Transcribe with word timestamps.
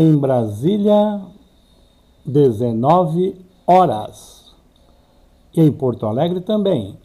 Em 0.00 0.16
Brasília, 0.16 1.20
19 2.24 3.34
horas. 3.66 4.54
E 5.52 5.60
em 5.60 5.72
Porto 5.72 6.06
Alegre 6.06 6.40
também. 6.40 6.96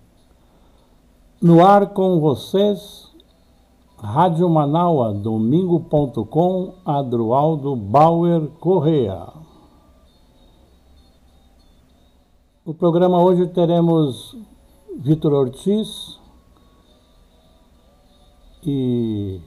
No 1.41 1.65
ar 1.65 1.87
com 1.87 2.19
vocês, 2.19 3.09
Rádio 3.97 4.47
Manaua, 4.47 5.11
domingo.com, 5.11 6.75
Adroaldo 6.85 7.75
Bauer 7.75 8.47
Correa. 8.59 9.27
No 12.63 12.75
programa 12.75 13.19
hoje 13.23 13.47
teremos 13.47 14.37
Vitor 14.99 15.33
Ortiz 15.33 16.19
e 18.63 19.41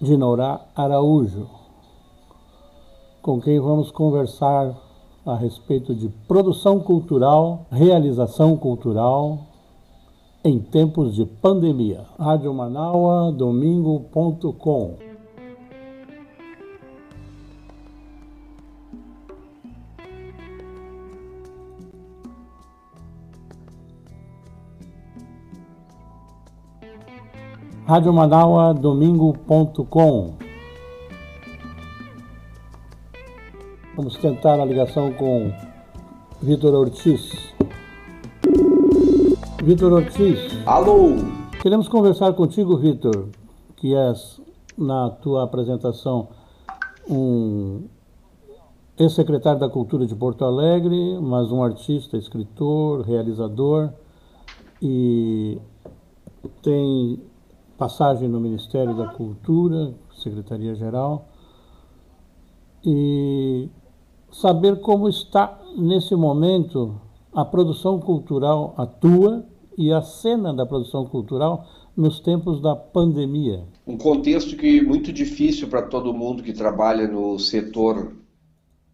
Dinorá 0.00 0.60
Araújo, 0.76 1.46
com 3.22 3.40
quem 3.40 3.58
vamos 3.58 3.90
conversar 3.90 4.76
a 5.24 5.34
respeito 5.34 5.94
de 5.94 6.10
produção 6.28 6.78
cultural, 6.78 7.64
realização 7.70 8.58
cultural 8.58 9.38
em 10.44 10.58
tempos 10.58 11.14
de 11.14 11.24
pandemia. 11.24 12.04
Rádio 12.18 12.52
Manaua, 12.52 13.32
domingo.com. 13.32 15.05
Rádio 27.86 28.12
Manaua, 28.12 28.74
domingo.com. 28.74 30.34
Vamos 33.94 34.16
tentar 34.16 34.58
a 34.58 34.64
ligação 34.64 35.12
com 35.12 35.52
Vitor 36.42 36.74
Ortiz. 36.74 37.54
Vitor 39.62 39.92
Ortiz. 39.92 40.66
Alô! 40.66 41.10
Queremos 41.62 41.86
conversar 41.86 42.32
contigo, 42.32 42.76
Vitor, 42.76 43.28
que 43.76 43.94
és, 43.94 44.40
na 44.76 45.08
tua 45.08 45.44
apresentação, 45.44 46.26
um 47.08 47.84
ex-secretário 48.98 49.60
da 49.60 49.68
Cultura 49.68 50.04
de 50.04 50.14
Porto 50.16 50.44
Alegre, 50.44 51.20
mas 51.20 51.52
um 51.52 51.62
artista, 51.62 52.16
escritor, 52.16 53.02
realizador 53.02 53.90
e 54.82 55.60
tem 56.60 57.22
passagem 57.76 58.28
no 58.28 58.40
Ministério 58.40 58.94
da 58.94 59.08
Cultura, 59.08 59.94
Secretaria-Geral, 60.16 61.28
e 62.84 63.68
saber 64.30 64.80
como 64.80 65.08
está 65.08 65.58
nesse 65.76 66.14
momento 66.14 67.00
a 67.32 67.44
produção 67.44 68.00
cultural 68.00 68.74
atua 68.76 69.44
e 69.76 69.92
a 69.92 70.00
cena 70.00 70.54
da 70.54 70.64
produção 70.64 71.04
cultural 71.04 71.66
nos 71.96 72.20
tempos 72.20 72.60
da 72.60 72.74
pandemia. 72.74 73.64
Um 73.86 73.96
contexto 73.96 74.56
que 74.56 74.78
é 74.78 74.82
muito 74.82 75.12
difícil 75.12 75.68
para 75.68 75.82
todo 75.82 76.14
mundo 76.14 76.42
que 76.42 76.52
trabalha 76.52 77.06
no 77.06 77.38
setor 77.38 78.16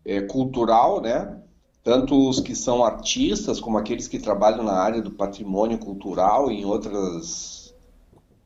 é, 0.04 0.20
cultural, 0.22 1.00
né? 1.00 1.38
Tanto 1.84 2.28
os 2.28 2.38
que 2.40 2.54
são 2.54 2.84
artistas 2.84 3.60
como 3.60 3.76
aqueles 3.76 4.06
que 4.06 4.18
trabalham 4.18 4.64
na 4.64 4.74
área 4.74 5.02
do 5.02 5.10
patrimônio 5.10 5.78
cultural 5.78 6.50
e 6.50 6.60
em 6.60 6.64
outras 6.64 7.61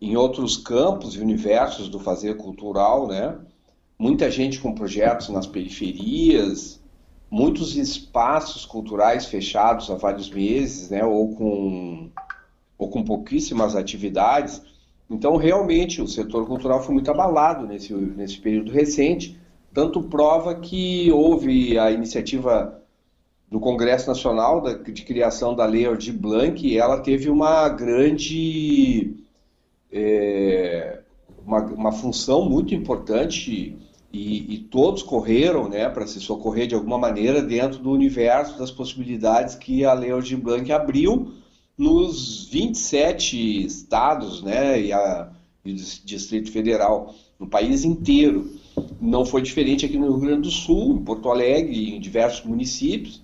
em 0.01 0.17
outros 0.17 0.57
campos 0.57 1.15
e 1.15 1.21
universos 1.21 1.89
do 1.89 1.99
fazer 1.99 2.37
cultural, 2.37 3.07
né? 3.07 3.37
Muita 3.99 4.31
gente 4.31 4.61
com 4.61 4.75
projetos 4.75 5.31
nas 5.31 5.47
periferias, 5.47 6.81
muitos 7.31 7.77
espaços 7.77 8.67
culturais 8.67 9.27
fechados 9.27 9.91
há 9.91 9.95
vários 9.95 10.31
meses, 10.31 10.91
né? 10.91 11.05
Ou 11.05 11.35
com, 11.35 12.11
ou 12.77 12.91
com 12.91 13.03
pouquíssimas 13.03 13.75
atividades. 13.75 14.61
Então, 15.09 15.37
realmente, 15.37 16.03
o 16.03 16.09
setor 16.09 16.47
cultural 16.47 16.83
foi 16.83 16.95
muito 16.95 17.11
abalado 17.11 17.67
nesse, 17.67 17.95
nesse 17.95 18.39
período 18.39 18.73
recente, 18.73 19.39
tanto 19.73 20.03
prova 20.03 20.55
que 20.57 21.11
houve 21.13 21.79
a 21.79 21.91
iniciativa 21.91 22.83
do 23.51 23.61
Congresso 23.61 24.09
Nacional 24.09 24.63
de 24.83 25.03
criação 25.05 25.55
da 25.55 25.65
Lei 25.65 25.87
Aldir 25.87 26.13
Blanc, 26.13 26.67
e 26.67 26.77
ela 26.77 27.01
teve 27.01 27.31
uma 27.31 27.69
grande 27.69 29.15
é, 29.91 31.01
uma, 31.45 31.61
uma 31.63 31.93
função 31.93 32.49
muito 32.49 32.75
importante 32.75 33.77
e, 34.13 34.55
e 34.55 34.59
todos 34.59 35.03
correram 35.03 35.69
né, 35.69 35.89
para 35.89 36.07
se 36.07 36.21
socorrer 36.21 36.67
de 36.67 36.75
alguma 36.75 36.99
maneira 36.99 37.43
dentro 37.43 37.79
do 37.79 37.91
universo 37.91 38.59
das 38.59 38.71
possibilidades 38.71 39.55
que 39.55 39.85
a 39.85 39.93
Lei 39.93 40.11
Aldir 40.11 40.39
Blanc 40.39 40.71
abriu 40.73 41.33
nos 41.77 42.47
27 42.47 43.67
estados 43.67 44.43
né, 44.43 44.81
e, 44.81 44.93
a, 44.93 45.31
e 45.65 45.73
o 45.73 45.75
Distrito 45.77 46.51
Federal, 46.51 47.15
no 47.39 47.47
país 47.47 47.85
inteiro. 47.85 48.51
Não 49.01 49.25
foi 49.25 49.43
diferente 49.43 49.85
aqui 49.85 49.99
no 49.99 50.09
Rio 50.13 50.21
Grande 50.21 50.43
do 50.43 50.51
Sul, 50.51 50.97
em 50.97 51.05
Porto 51.05 51.29
Alegre, 51.31 51.95
em 51.95 52.01
diversos 52.01 52.45
municípios. 52.45 53.23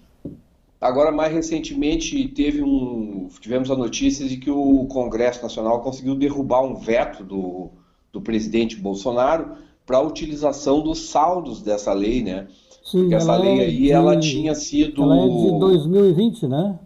Agora, 0.82 1.12
mais 1.12 1.32
recentemente, 1.32 2.26
teve 2.26 2.60
um, 2.60 3.28
tivemos 3.40 3.70
a 3.70 3.76
notícia 3.76 4.26
de 4.26 4.36
que 4.36 4.50
o 4.50 4.84
Congresso 4.86 5.40
Nacional 5.40 5.80
conseguiu 5.80 6.16
derrubar 6.16 6.64
um 6.64 6.74
veto 6.74 7.22
do, 7.22 7.70
do 8.12 8.20
presidente 8.20 8.74
Bolsonaro 8.74 9.52
para 9.86 9.98
a 9.98 10.02
utilização 10.02 10.82
dos 10.82 11.08
saldos 11.08 11.62
dessa 11.62 11.92
lei, 11.92 12.20
né? 12.20 12.48
Sim, 12.84 13.02
Porque 13.02 13.14
essa 13.14 13.36
lei 13.36 13.60
é 13.60 13.62
aí, 13.62 13.76
de, 13.76 13.92
ela 13.92 14.18
tinha 14.18 14.56
sido... 14.56 15.04
Ela 15.04 15.24
é 15.24 15.28
de 15.28 15.58
2020, 15.60 16.48
né? 16.48 16.80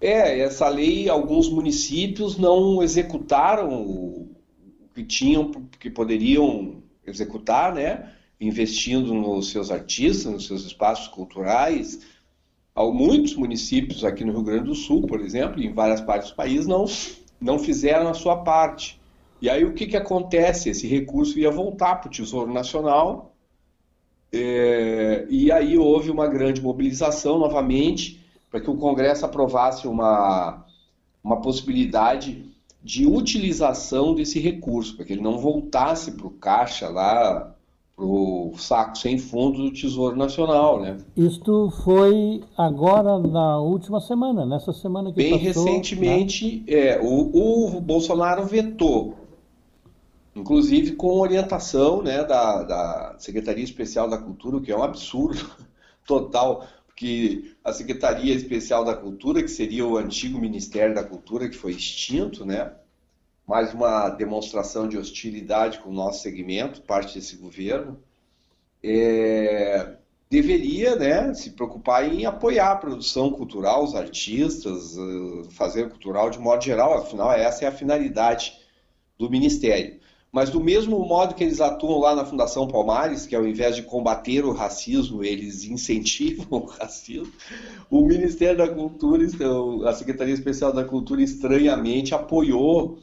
É, 0.00 0.38
essa 0.38 0.68
lei, 0.68 1.08
alguns 1.08 1.48
municípios 1.48 2.38
não 2.38 2.80
executaram 2.80 3.74
o 3.74 4.28
que 4.94 5.02
tinham, 5.02 5.50
que 5.80 5.90
poderiam 5.90 6.76
executar, 7.04 7.74
né? 7.74 8.08
Investindo 8.40 9.12
nos 9.12 9.50
seus 9.50 9.72
artistas, 9.72 10.32
nos 10.32 10.46
seus 10.46 10.64
espaços 10.64 11.08
culturais, 11.08 12.13
muitos 12.76 13.36
municípios 13.36 14.04
aqui 14.04 14.24
no 14.24 14.32
Rio 14.32 14.42
Grande 14.42 14.64
do 14.64 14.74
Sul, 14.74 15.06
por 15.06 15.20
exemplo, 15.20 15.62
em 15.62 15.72
várias 15.72 16.00
partes 16.00 16.30
do 16.30 16.36
país, 16.36 16.66
não, 16.66 16.84
não 17.40 17.58
fizeram 17.58 18.08
a 18.08 18.14
sua 18.14 18.42
parte. 18.42 19.00
E 19.40 19.48
aí 19.48 19.64
o 19.64 19.74
que, 19.74 19.86
que 19.86 19.96
acontece? 19.96 20.70
Esse 20.70 20.86
recurso 20.86 21.38
ia 21.38 21.50
voltar 21.50 21.96
para 21.96 22.08
o 22.08 22.10
Tesouro 22.10 22.52
Nacional, 22.52 23.34
é, 24.32 25.26
e 25.30 25.52
aí 25.52 25.78
houve 25.78 26.10
uma 26.10 26.26
grande 26.26 26.60
mobilização 26.60 27.38
novamente 27.38 28.20
para 28.50 28.60
que 28.60 28.68
o 28.68 28.76
Congresso 28.76 29.24
aprovasse 29.24 29.86
uma, 29.86 30.66
uma 31.22 31.40
possibilidade 31.40 32.44
de 32.82 33.06
utilização 33.06 34.14
desse 34.14 34.40
recurso, 34.40 34.96
para 34.96 35.04
que 35.04 35.12
ele 35.12 35.22
não 35.22 35.38
voltasse 35.38 36.12
para 36.12 36.26
o 36.26 36.30
caixa 36.30 36.88
lá 36.88 37.53
o 37.96 38.54
saco 38.58 38.98
sem 38.98 39.18
fundo 39.18 39.62
do 39.62 39.72
Tesouro 39.72 40.16
Nacional, 40.16 40.80
né? 40.80 40.98
Isto 41.16 41.70
foi 41.84 42.42
agora 42.56 43.18
na 43.18 43.60
última 43.60 44.00
semana, 44.00 44.44
nessa 44.44 44.72
semana 44.72 45.10
que 45.10 45.16
Bem 45.16 45.32
passou, 45.32 45.64
recentemente, 45.64 46.64
né? 46.66 46.74
é, 46.74 47.00
o, 47.00 47.76
o, 47.76 47.80
Bolsonaro 47.80 48.44
vetou, 48.44 49.14
inclusive 50.34 50.92
com 50.92 51.20
orientação 51.20 52.02
né, 52.02 52.24
da, 52.24 52.62
da 52.64 53.16
Secretaria 53.18 53.62
Especial 53.62 54.08
da 54.08 54.18
Cultura, 54.18 54.56
o 54.56 54.60
que 54.60 54.72
é 54.72 54.76
um 54.76 54.82
absurdo 54.82 55.48
total, 56.04 56.66
porque 56.86 57.52
a 57.62 57.72
Secretaria 57.72 58.34
Especial 58.34 58.84
da 58.84 58.96
Cultura, 58.96 59.40
que 59.40 59.48
seria 59.48 59.86
o 59.86 59.96
antigo 59.96 60.38
Ministério 60.40 60.96
da 60.96 61.04
Cultura, 61.04 61.48
que 61.48 61.56
foi 61.56 61.72
extinto, 61.72 62.44
né? 62.44 62.72
Mais 63.46 63.74
uma 63.74 64.08
demonstração 64.10 64.88
de 64.88 64.96
hostilidade 64.96 65.78
com 65.80 65.90
o 65.90 65.94
nosso 65.94 66.22
segmento, 66.22 66.82
parte 66.82 67.14
desse 67.14 67.36
governo, 67.36 67.98
é, 68.82 69.96
deveria 70.30 70.96
né, 70.96 71.32
se 71.34 71.50
preocupar 71.50 72.12
em 72.12 72.26
apoiar 72.26 72.72
a 72.72 72.76
produção 72.76 73.30
cultural, 73.30 73.84
os 73.84 73.94
artistas, 73.94 74.96
eh, 74.96 75.44
fazer 75.50 75.88
cultural 75.88 76.28
de 76.28 76.40
modo 76.40 76.64
geral, 76.64 76.94
afinal, 76.94 77.30
essa 77.32 77.64
é 77.64 77.68
a 77.68 77.72
finalidade 77.72 78.58
do 79.16 79.30
Ministério. 79.30 80.00
Mas 80.32 80.50
do 80.50 80.60
mesmo 80.60 80.98
modo 81.06 81.36
que 81.36 81.44
eles 81.44 81.60
atuam 81.60 82.00
lá 82.00 82.16
na 82.16 82.24
Fundação 82.24 82.66
Palmares, 82.66 83.24
que 83.24 83.36
ao 83.36 83.46
invés 83.46 83.76
de 83.76 83.82
combater 83.82 84.44
o 84.44 84.52
racismo, 84.52 85.22
eles 85.22 85.62
incentivam 85.62 86.46
o 86.58 86.64
racismo, 86.66 87.32
o 87.88 88.04
Ministério 88.04 88.58
da 88.58 88.66
Cultura, 88.66 89.24
a 89.88 89.92
Secretaria 89.92 90.34
Especial 90.34 90.72
da 90.72 90.84
Cultura, 90.84 91.22
estranhamente 91.22 92.12
apoiou 92.12 92.98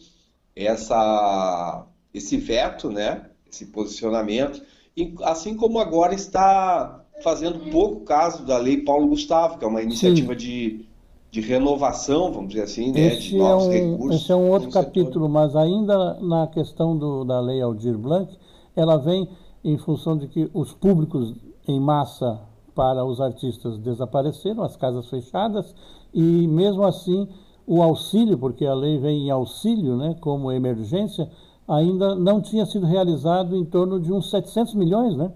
essa, 0.56 1.86
esse 2.14 2.38
veto, 2.38 2.90
né, 2.90 3.26
esse 3.52 3.68
posicionamento, 3.68 4.62
e, 4.96 5.14
assim 5.24 5.56
como 5.56 5.80
agora 5.80 6.14
está 6.14 7.04
fazendo 7.24 7.72
pouco 7.72 8.02
caso 8.02 8.46
da 8.46 8.58
Lei 8.58 8.78
Paulo 8.78 9.08
Gustavo, 9.08 9.58
que 9.58 9.66
é 9.66 9.68
uma 9.68 9.82
iniciativa 9.82 10.36
de, 10.36 10.86
de 11.30 11.42
renovação, 11.42 12.32
vamos 12.32 12.50
dizer 12.50 12.64
assim, 12.64 12.92
né, 12.92 13.16
de 13.16 13.38
novos 13.38 13.68
é 13.68 13.68
um, 13.68 13.92
recursos. 13.92 14.22
Esse 14.22 14.32
é 14.32 14.36
um 14.36 14.50
outro 14.50 14.70
capítulo, 14.70 15.14
setor. 15.14 15.30
mas 15.30 15.56
ainda 15.56 16.16
na 16.16 16.48
questão 16.48 16.98
do, 16.98 17.24
da 17.24 17.40
Lei 17.40 17.62
Aldir 17.62 17.98
Blanc, 17.98 18.36
ela 18.76 18.98
vem 18.98 19.28
em 19.64 19.78
função 19.78 20.18
de 20.18 20.28
que 20.28 20.50
os 20.54 20.74
públicos 20.74 21.36
em 21.68 21.80
massa 21.80 22.42
para 22.74 23.06
os 23.06 23.22
artistas 23.22 23.78
desapareceram, 23.78 24.64
as 24.64 24.76
casas 24.76 25.10
fechadas, 25.10 25.76
e 26.14 26.48
mesmo 26.48 26.84
assim 26.84 27.28
o 27.66 27.82
auxílio, 27.82 28.38
porque 28.38 28.66
a 28.66 28.74
lei 28.74 28.98
vem 28.98 29.28
em 29.28 29.32
auxílio, 29.32 29.96
né, 29.96 30.16
como 30.20 30.52
emergência, 30.52 31.30
ainda 31.68 32.16
não 32.16 32.42
tinha 32.42 32.66
sido 32.66 32.86
realizado 32.86 33.56
em 33.56 33.64
torno 33.64 34.00
de 34.00 34.12
uns 34.12 34.30
700 34.30 34.74
milhões, 34.76 35.16
né? 35.16 35.32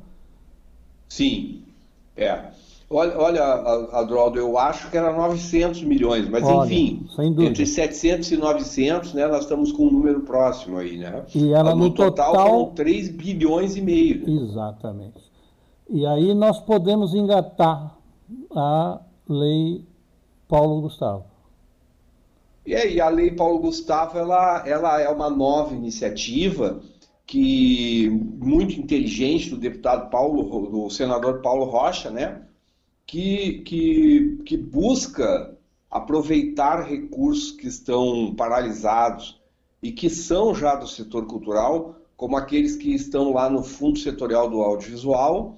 Sim, 1.08 1.64
é. 2.16 2.50
Olha, 2.88 3.18
olha 3.18 3.44
Adroaldo, 3.94 4.38
eu 4.38 4.58
acho 4.60 4.92
que 4.92 4.98
era 4.98 5.12
900 5.12 5.82
milhões, 5.84 6.30
mas 6.30 6.44
olha, 6.44 6.68
enfim, 6.68 7.08
entre 7.40 7.66
700 7.66 8.32
e 8.32 8.38
900, 8.38 9.14
né, 9.14 9.28
nós 9.28 9.42
estamos 9.42 9.72
com 9.72 9.88
um 9.88 9.92
número 9.92 10.22
próximo 10.22 10.78
aí, 10.78 10.98
né? 10.98 11.24
E 11.34 11.52
ela 11.52 11.72
no, 11.72 11.86
no 11.86 11.92
total, 11.92 12.32
total 12.32 12.48
foram 12.48 12.66
3 12.76 13.10
bilhões 13.10 13.76
e 13.76 13.82
meio. 13.82 14.28
Né? 14.28 14.44
Exatamente. 14.44 15.20
E 15.90 16.06
aí 16.06 16.34
nós 16.36 16.60
podemos 16.60 17.16
engatar 17.16 17.98
a 18.56 19.00
lei 19.28 19.84
Paulo 20.48 20.82
Gustavo. 20.82 21.26
E 22.66 22.76
aí, 22.76 23.00
a 23.00 23.10
lei 23.10 23.32
Paulo 23.32 23.60
Gustavo, 23.60 24.18
ela, 24.18 24.68
ela 24.68 25.02
é 25.02 25.10
uma 25.10 25.30
nova 25.30 25.76
iniciativa 25.76 26.82
que 27.26 28.10
muito 28.10 28.80
inteligente 28.80 29.50
do 29.50 29.58
deputado 29.58 30.10
Paulo, 30.10 30.70
do 30.70 30.90
senador 30.90 31.42
Paulo 31.42 31.66
Rocha, 31.66 32.10
né? 32.10 32.46
que, 33.06 33.60
que, 33.60 34.40
que 34.46 34.58
busca 34.58 35.56
aproveitar 35.90 36.82
recursos 36.82 37.52
que 37.52 37.68
estão 37.68 38.34
paralisados 38.36 39.40
e 39.82 39.92
que 39.92 40.10
são 40.10 40.54
já 40.54 40.76
do 40.76 40.88
setor 40.88 41.28
cultural, 41.28 41.96
como 42.18 42.36
aqueles 42.36 42.76
que 42.76 42.94
estão 42.94 43.32
lá 43.32 43.50
no 43.50 43.64
Fundo 43.64 44.00
Setorial 44.00 44.50
do 44.50 44.62
Audiovisual 44.62 45.58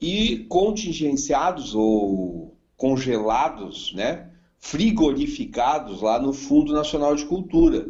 e 0.00 0.46
contingenciados 0.48 1.74
ou 1.74 2.54
congelados, 2.76 3.92
né, 3.94 4.30
frigorificados 4.66 6.02
lá 6.02 6.18
no 6.18 6.32
Fundo 6.32 6.72
Nacional 6.72 7.14
de 7.14 7.24
Cultura. 7.24 7.86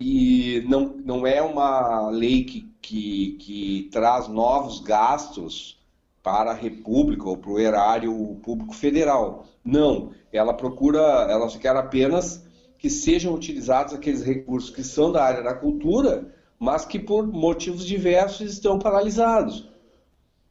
E 0.00 0.64
não, 0.66 0.96
não 1.04 1.26
é 1.26 1.42
uma 1.42 2.08
lei 2.08 2.44
que, 2.44 2.72
que, 2.80 3.36
que 3.38 3.88
traz 3.92 4.26
novos 4.26 4.80
gastos 4.80 5.78
para 6.22 6.52
a 6.52 6.54
República 6.54 7.28
ou 7.28 7.36
para 7.36 7.50
o 7.50 7.58
erário 7.58 8.40
público 8.42 8.74
federal. 8.74 9.44
Não, 9.62 10.12
ela 10.32 10.54
procura, 10.54 11.00
ela 11.30 11.46
quer 11.58 11.76
apenas 11.76 12.42
que 12.78 12.88
sejam 12.88 13.34
utilizados 13.34 13.92
aqueles 13.92 14.22
recursos 14.22 14.70
que 14.70 14.82
são 14.82 15.12
da 15.12 15.22
área 15.22 15.42
da 15.42 15.54
cultura, 15.54 16.34
mas 16.58 16.86
que 16.86 16.98
por 16.98 17.26
motivos 17.26 17.84
diversos 17.84 18.50
estão 18.50 18.78
paralisados. 18.78 19.68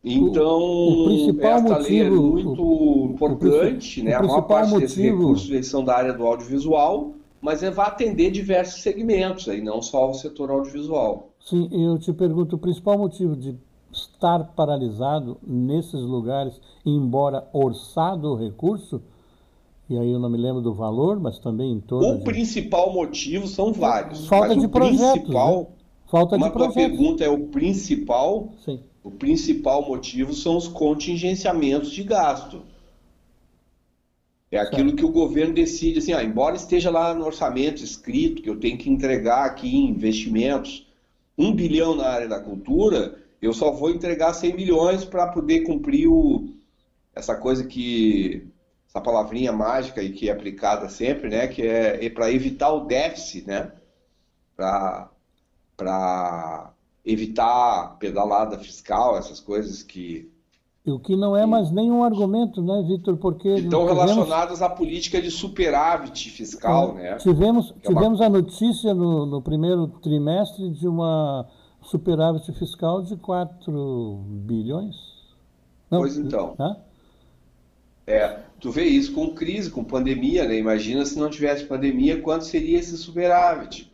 Então, 0.03 0.59
o, 0.59 1.31
o 1.31 1.41
esta 1.41 1.61
motivo, 1.61 1.79
lei 1.79 2.01
é 2.01 2.09
muito 2.09 2.61
o, 2.61 3.05
importante, 3.05 4.01
o, 4.01 4.03
né? 4.03 4.13
A 4.15 4.21
maior 4.21 4.41
parte 4.41 4.69
motivo... 4.69 4.81
desses 4.81 5.03
recursos 5.03 5.67
são 5.67 5.83
da 5.83 5.95
área 5.95 6.13
do 6.13 6.25
audiovisual, 6.25 7.13
mas 7.39 7.63
é, 7.63 7.71
vai 7.71 7.87
atender 7.87 8.29
diversos 8.29 8.81
segmentos, 8.81 9.47
aí 9.47 9.61
não 9.61 9.81
só 9.81 10.09
o 10.09 10.13
setor 10.13 10.51
audiovisual. 10.51 11.29
Sim, 11.39 11.69
eu 11.71 11.97
te 11.97 12.11
pergunto, 12.11 12.57
o 12.57 12.59
principal 12.59 12.97
motivo 12.97 13.35
de 13.35 13.55
estar 13.93 14.43
paralisado 14.55 15.37
nesses 15.45 16.01
lugares, 16.01 16.59
embora 16.85 17.47
orçado 17.53 18.29
o 18.29 18.35
recurso, 18.35 19.01
e 19.89 19.97
aí 19.97 20.11
eu 20.11 20.19
não 20.19 20.29
me 20.29 20.37
lembro 20.37 20.61
do 20.61 20.73
valor, 20.73 21.19
mas 21.19 21.39
também 21.39 21.71
em 21.71 21.79
torno. 21.79 22.15
O 22.15 22.17
de... 22.17 22.23
principal 22.23 22.91
motivo 22.91 23.47
são 23.47 23.71
vários. 23.71 24.27
Falta 24.27 24.55
de 24.55 24.67
projetos. 24.67 25.29
Né? 25.29 25.65
Falta 26.13 26.35
uma 26.35 26.45
de 26.45 26.53
projetos. 26.53 26.75
pergunta 26.75 27.23
é 27.23 27.29
o 27.29 27.47
principal. 27.47 28.53
Sim. 28.63 28.83
O 29.03 29.09
principal 29.09 29.83
motivo 29.87 30.31
são 30.31 30.55
os 30.55 30.67
contingenciamentos 30.67 31.89
de 31.89 32.03
gasto. 32.03 32.61
É 34.51 34.59
aquilo 34.59 34.89
certo. 34.89 34.95
que 34.97 35.05
o 35.05 35.11
governo 35.11 35.55
decide, 35.55 35.97
assim, 35.97 36.13
ah, 36.13 36.23
embora 36.23 36.55
esteja 36.55 36.91
lá 36.91 37.15
no 37.15 37.25
orçamento 37.25 37.83
escrito 37.83 38.43
que 38.43 38.49
eu 38.49 38.59
tenho 38.59 38.77
que 38.77 38.91
entregar 38.91 39.43
aqui 39.43 39.75
em 39.75 39.89
investimentos 39.89 40.87
um 41.35 41.51
bilhão 41.51 41.95
na 41.95 42.05
área 42.05 42.27
da 42.27 42.39
cultura, 42.39 43.17
eu 43.41 43.51
só 43.51 43.71
vou 43.71 43.89
entregar 43.89 44.35
100 44.35 44.53
milhões 44.55 45.03
para 45.03 45.29
poder 45.29 45.61
cumprir 45.61 46.07
o, 46.07 46.47
essa 47.15 47.35
coisa 47.35 47.65
que 47.65 48.47
essa 48.87 49.01
palavrinha 49.01 49.51
mágica 49.51 50.03
e 50.03 50.11
que 50.11 50.29
é 50.29 50.31
aplicada 50.31 50.87
sempre, 50.89 51.27
né, 51.27 51.47
que 51.47 51.63
é, 51.63 52.05
é 52.05 52.09
para 52.11 52.31
evitar 52.31 52.71
o 52.71 52.81
déficit, 52.81 53.47
né, 53.47 53.71
para 54.55 55.09
evitar 57.05 57.97
pedalada 57.99 58.57
fiscal, 58.57 59.17
essas 59.17 59.39
coisas 59.39 59.83
que 59.83 60.31
o 60.85 60.99
que 60.99 61.15
não 61.15 61.35
é 61.35 61.45
mais 61.45 61.71
nenhum 61.71 62.03
argumento, 62.03 62.61
né, 62.61 62.83
Vitor? 62.85 63.15
Porque 63.15 63.47
estão 63.47 63.87
tivemos... 63.87 64.03
relacionadas 64.03 64.61
à 64.61 64.69
política 64.69 65.21
de 65.21 65.31
superávit 65.31 66.29
fiscal, 66.29 66.97
é, 66.97 67.11
né? 67.11 67.15
Tivemos, 67.15 67.73
tivemos 67.81 68.19
é 68.19 68.27
uma... 68.27 68.37
a 68.37 68.41
notícia 68.41 68.93
no, 68.93 69.25
no 69.25 69.41
primeiro 69.41 69.87
trimestre 69.87 70.69
de 70.71 70.85
uma 70.85 71.47
superávit 71.81 72.51
fiscal 72.51 73.01
de 73.01 73.15
4 73.15 74.25
bilhões? 74.27 74.95
Não, 75.89 75.99
pois 75.99 76.17
então. 76.17 76.53
Hã? 76.59 76.75
É, 78.05 78.39
tu 78.59 78.69
vê 78.69 78.83
isso 78.83 79.13
com 79.13 79.33
crise, 79.33 79.71
com 79.71 79.85
pandemia, 79.85 80.45
né? 80.45 80.57
Imagina 80.57 81.05
se 81.05 81.17
não 81.17 81.29
tivesse 81.29 81.63
pandemia, 81.63 82.21
quanto 82.21 82.43
seria 82.43 82.77
esse 82.77 82.97
superávit? 82.97 83.92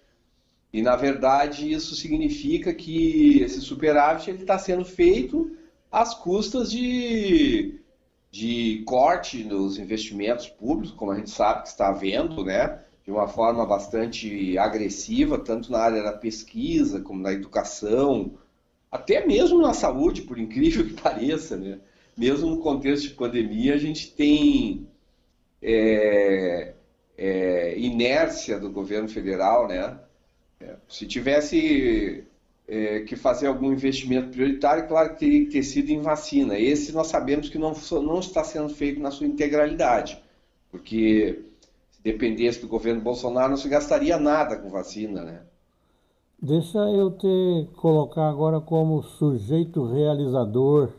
E 0.71 0.81
na 0.81 0.95
verdade 0.95 1.71
isso 1.71 1.95
significa 1.95 2.73
que 2.73 3.41
esse 3.41 3.59
superávit 3.61 4.29
ele 4.29 4.41
está 4.41 4.57
sendo 4.57 4.85
feito 4.85 5.51
às 5.91 6.13
custas 6.13 6.69
de, 6.69 7.79
de 8.29 8.83
corte 8.85 9.43
nos 9.43 9.79
investimentos 9.79 10.47
públicos, 10.47 10.91
como 10.91 11.11
a 11.11 11.17
gente 11.17 11.31
sabe 11.31 11.63
que 11.63 11.69
está 11.69 11.87
havendo, 11.87 12.43
né? 12.43 12.79
de 13.09 13.11
uma 13.11 13.27
forma 13.27 13.65
bastante 13.65 14.55
agressiva, 14.55 15.39
tanto 15.39 15.71
na 15.71 15.79
área 15.79 16.03
da 16.03 16.13
pesquisa 16.13 17.01
como 17.01 17.23
na 17.23 17.33
educação, 17.33 18.37
até 18.91 19.25
mesmo 19.25 19.59
na 19.59 19.73
saúde, 19.73 20.21
por 20.21 20.37
incrível 20.37 20.85
que 20.85 20.93
pareça, 21.01 21.57
né? 21.57 21.79
Mesmo 22.15 22.51
no 22.51 22.59
contexto 22.59 23.07
de 23.07 23.15
pandemia, 23.15 23.73
a 23.73 23.77
gente 23.79 24.11
tem 24.11 24.87
é, 25.59 26.75
é, 27.17 27.79
inércia 27.79 28.59
do 28.59 28.69
governo 28.69 29.09
federal, 29.09 29.67
né? 29.67 29.97
É, 30.61 30.75
se 30.87 31.05
tivesse 31.07 32.25
é, 32.67 32.99
que 33.01 33.15
fazer 33.15 33.47
algum 33.47 33.71
investimento 33.71 34.29
prioritário, 34.29 34.87
claro 34.87 35.13
que 35.13 35.19
teria 35.19 35.45
que 35.45 35.51
ter 35.51 35.63
sido 35.63 35.89
em 35.89 36.01
vacina. 36.01 36.57
Esse 36.57 36.91
nós 36.91 37.07
sabemos 37.07 37.49
que 37.49 37.57
não, 37.57 37.73
não 38.03 38.19
está 38.19 38.43
sendo 38.43 38.69
feito 38.69 38.99
na 38.99 39.09
sua 39.09 39.25
integralidade, 39.25 40.21
porque 40.69 41.45
dependesse 42.03 42.61
do 42.61 42.67
governo 42.67 43.01
Bolsonaro, 43.01 43.49
não 43.49 43.57
se 43.57 43.69
gastaria 43.69 44.17
nada 44.17 44.57
com 44.57 44.69
vacina, 44.69 45.23
né? 45.23 45.41
Deixa 46.41 46.77
eu 46.77 47.11
te 47.11 47.67
colocar 47.75 48.29
agora 48.29 48.61
como 48.61 49.03
sujeito 49.03 49.85
realizador, 49.85 50.89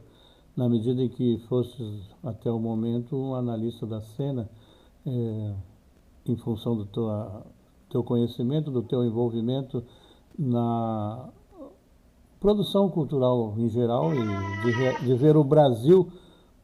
na 0.55 0.69
medida 0.69 1.01
em 1.01 1.09
que 1.09 1.39
fosses 1.49 2.03
até 2.23 2.51
o 2.51 2.59
momento 2.59 3.17
um 3.17 3.35
analista 3.35 3.87
da 3.87 4.03
cena, 4.03 4.51
é, 5.07 5.55
em 6.27 6.37
função 6.37 6.77
do 6.77 6.85
teu, 6.85 7.09
teu 7.91 8.03
conhecimento, 8.03 8.71
do 8.71 8.83
teu 8.83 9.05
envolvimento 9.05 9.85
na 10.39 11.29
produção 12.41 12.89
cultural 12.89 13.55
em 13.59 13.69
geral 13.69 14.15
e 14.15 14.19
de, 14.19 15.07
de 15.07 15.15
ver 15.15 15.37
o 15.37 15.45
Brasil 15.45 16.11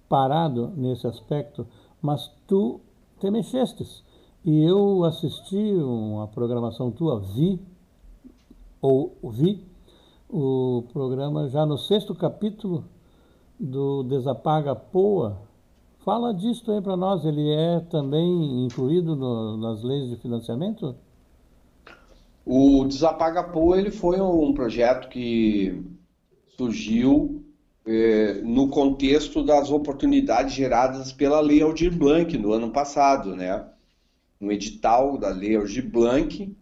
parado 0.08 0.72
nesse 0.76 1.06
aspecto, 1.06 1.66
mas 2.00 2.30
tu 2.46 2.80
te 3.20 3.30
mexestes 3.30 4.02
e 4.46 4.62
eu 4.62 5.02
assisti 5.02 5.74
uma 5.74 6.28
programação 6.28 6.92
tua, 6.92 7.18
vi, 7.18 7.60
ou 8.80 9.16
vi, 9.24 9.60
o 10.30 10.84
programa 10.92 11.48
já 11.48 11.66
no 11.66 11.76
sexto 11.76 12.14
capítulo 12.14 12.84
do 13.58 14.04
Desapaga 14.04 14.74
Poa. 14.74 15.36
Fala 15.98 16.32
disso 16.32 16.70
aí 16.70 16.80
para 16.80 16.96
nós, 16.96 17.24
ele 17.24 17.50
é 17.50 17.80
também 17.80 18.64
incluído 18.64 19.16
no, 19.16 19.56
nas 19.56 19.82
leis 19.82 20.08
de 20.08 20.16
financiamento? 20.16 20.94
O 22.48 22.84
Desapaga 22.84 23.42
Poa 23.42 23.78
ele 23.78 23.90
foi 23.90 24.20
um 24.20 24.54
projeto 24.54 25.08
que 25.08 25.82
surgiu 26.56 27.44
eh, 27.84 28.40
no 28.44 28.68
contexto 28.68 29.42
das 29.42 29.70
oportunidades 29.70 30.54
geradas 30.54 31.12
pela 31.12 31.40
Lei 31.40 31.60
Aldir 31.60 31.92
Blanc 31.92 32.38
no 32.38 32.52
ano 32.52 32.70
passado, 32.70 33.34
né? 33.34 33.66
um 34.40 34.52
edital 34.52 35.18
da 35.18 35.28
Lei 35.28 35.56
Aldir 35.56 35.88
Blanc, 35.88 36.54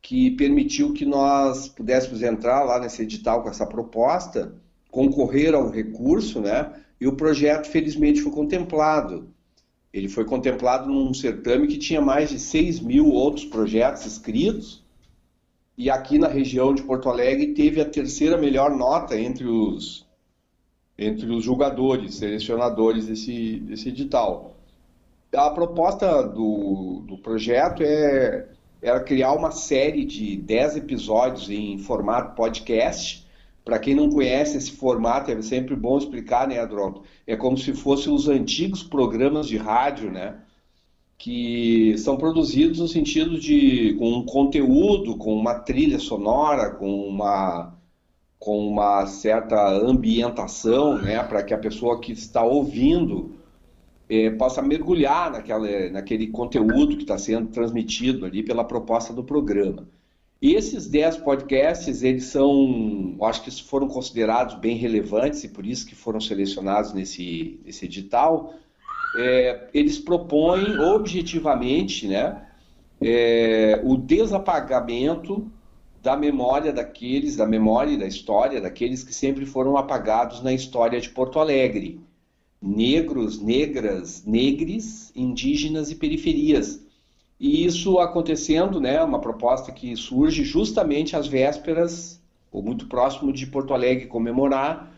que 0.00 0.32
permitiu 0.32 0.92
que 0.92 1.04
nós 1.04 1.68
pudéssemos 1.68 2.22
entrar 2.22 2.64
lá 2.64 2.78
nesse 2.78 3.02
edital 3.02 3.42
com 3.42 3.48
essa 3.48 3.66
proposta, 3.66 4.54
concorrer 4.90 5.54
ao 5.54 5.70
recurso, 5.70 6.40
né? 6.40 6.72
E 7.00 7.06
o 7.06 7.16
projeto, 7.16 7.68
felizmente, 7.68 8.20
foi 8.20 8.32
contemplado. 8.32 9.28
Ele 9.92 10.08
foi 10.08 10.24
contemplado 10.24 10.90
num 10.90 11.14
certame 11.14 11.66
que 11.66 11.78
tinha 11.78 12.00
mais 12.00 12.30
de 12.30 12.38
6 12.38 12.80
mil 12.80 13.08
outros 13.08 13.44
projetos 13.44 14.04
escritos, 14.04 14.81
e 15.76 15.90
aqui 15.90 16.18
na 16.18 16.28
região 16.28 16.74
de 16.74 16.82
Porto 16.82 17.08
Alegre 17.08 17.54
teve 17.54 17.80
a 17.80 17.88
terceira 17.88 18.36
melhor 18.36 18.76
nota 18.76 19.18
entre 19.18 19.46
os, 19.46 20.06
entre 20.98 21.30
os 21.30 21.44
julgadores, 21.44 22.16
selecionadores 22.16 23.06
desse, 23.06 23.58
desse 23.60 23.88
edital. 23.88 24.56
A 25.34 25.50
proposta 25.50 26.22
do, 26.22 27.02
do 27.06 27.18
projeto 27.18 27.82
é 27.82 28.48
era 28.82 29.00
criar 29.00 29.32
uma 29.32 29.52
série 29.52 30.04
de 30.04 30.36
10 30.36 30.78
episódios 30.78 31.48
em 31.48 31.78
formato 31.78 32.34
podcast. 32.34 33.24
Para 33.64 33.78
quem 33.78 33.94
não 33.94 34.10
conhece 34.10 34.56
esse 34.56 34.72
formato, 34.72 35.30
é 35.30 35.40
sempre 35.40 35.76
bom 35.76 35.96
explicar, 35.96 36.48
né, 36.48 36.58
Adronto? 36.58 37.04
É 37.24 37.36
como 37.36 37.56
se 37.56 37.72
fossem 37.72 38.12
os 38.12 38.28
antigos 38.28 38.82
programas 38.82 39.46
de 39.46 39.56
rádio, 39.56 40.10
né? 40.10 40.34
Que 41.22 41.96
são 41.98 42.16
produzidos 42.16 42.80
no 42.80 42.88
sentido 42.88 43.38
de 43.38 43.94
com 43.94 44.10
um 44.10 44.26
conteúdo, 44.26 45.16
com 45.16 45.32
uma 45.32 45.54
trilha 45.54 46.00
sonora, 46.00 46.70
com 46.70 47.06
uma 47.06 47.78
com 48.40 48.66
uma 48.66 49.06
certa 49.06 49.68
ambientação, 49.68 51.00
né, 51.00 51.22
para 51.22 51.44
que 51.44 51.54
a 51.54 51.58
pessoa 51.58 52.00
que 52.00 52.10
está 52.10 52.42
ouvindo 52.42 53.36
é, 54.08 54.30
possa 54.30 54.60
mergulhar 54.60 55.30
naquela, 55.30 55.90
naquele 55.90 56.26
conteúdo 56.26 56.96
que 56.96 57.02
está 57.02 57.16
sendo 57.16 57.50
transmitido 57.50 58.26
ali 58.26 58.42
pela 58.42 58.64
proposta 58.64 59.12
do 59.12 59.22
programa. 59.22 59.86
E 60.40 60.54
esses 60.54 60.88
10 60.88 61.18
podcasts, 61.18 62.02
eles 62.02 62.24
são, 62.24 63.16
acho 63.22 63.44
que 63.44 63.62
foram 63.62 63.86
considerados 63.86 64.56
bem 64.56 64.76
relevantes 64.76 65.44
e 65.44 65.48
por 65.48 65.64
isso 65.64 65.86
que 65.86 65.94
foram 65.94 66.20
selecionados 66.20 66.92
nesse, 66.92 67.60
nesse 67.64 67.84
edital. 67.84 68.54
É, 69.14 69.68
eles 69.74 69.98
propõem 69.98 70.78
objetivamente 70.78 72.06
né, 72.08 72.42
é, 73.00 73.80
o 73.84 73.96
desapagamento 73.96 75.50
da 76.02 76.16
memória 76.16 76.72
daqueles, 76.72 77.36
da 77.36 77.46
memória 77.46 77.92
e 77.92 77.98
da 77.98 78.06
história 78.06 78.60
daqueles 78.60 79.04
que 79.04 79.14
sempre 79.14 79.46
foram 79.46 79.76
apagados 79.76 80.42
na 80.42 80.52
história 80.52 81.00
de 81.00 81.10
Porto 81.10 81.38
Alegre 81.38 82.00
negros, 82.62 83.40
negras, 83.40 84.24
negres, 84.24 85.12
indígenas 85.16 85.90
e 85.90 85.96
periferias. 85.96 86.80
E 87.40 87.66
isso 87.66 87.98
acontecendo, 87.98 88.80
né, 88.80 89.02
uma 89.02 89.20
proposta 89.20 89.72
que 89.72 89.96
surge 89.96 90.44
justamente 90.44 91.16
às 91.16 91.26
vésperas, 91.26 92.22
ou 92.52 92.62
muito 92.62 92.86
próximo 92.86 93.32
de 93.32 93.46
Porto 93.46 93.74
Alegre 93.74 94.06
comemorar 94.06 94.91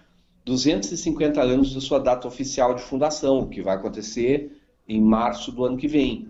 250 0.45 1.41
anos 1.41 1.75
da 1.75 1.81
sua 1.81 1.99
data 1.99 2.29
oficial 2.29 2.75
de 2.75 2.83
fundação, 2.83 3.49
que 3.49 3.63
vai 3.63 3.77
acontecer 3.77 4.53
em 4.87 5.01
março 5.01 5.51
do 5.51 5.65
ano 5.65 5.77
que 5.77 5.89
vem. 5.89 6.29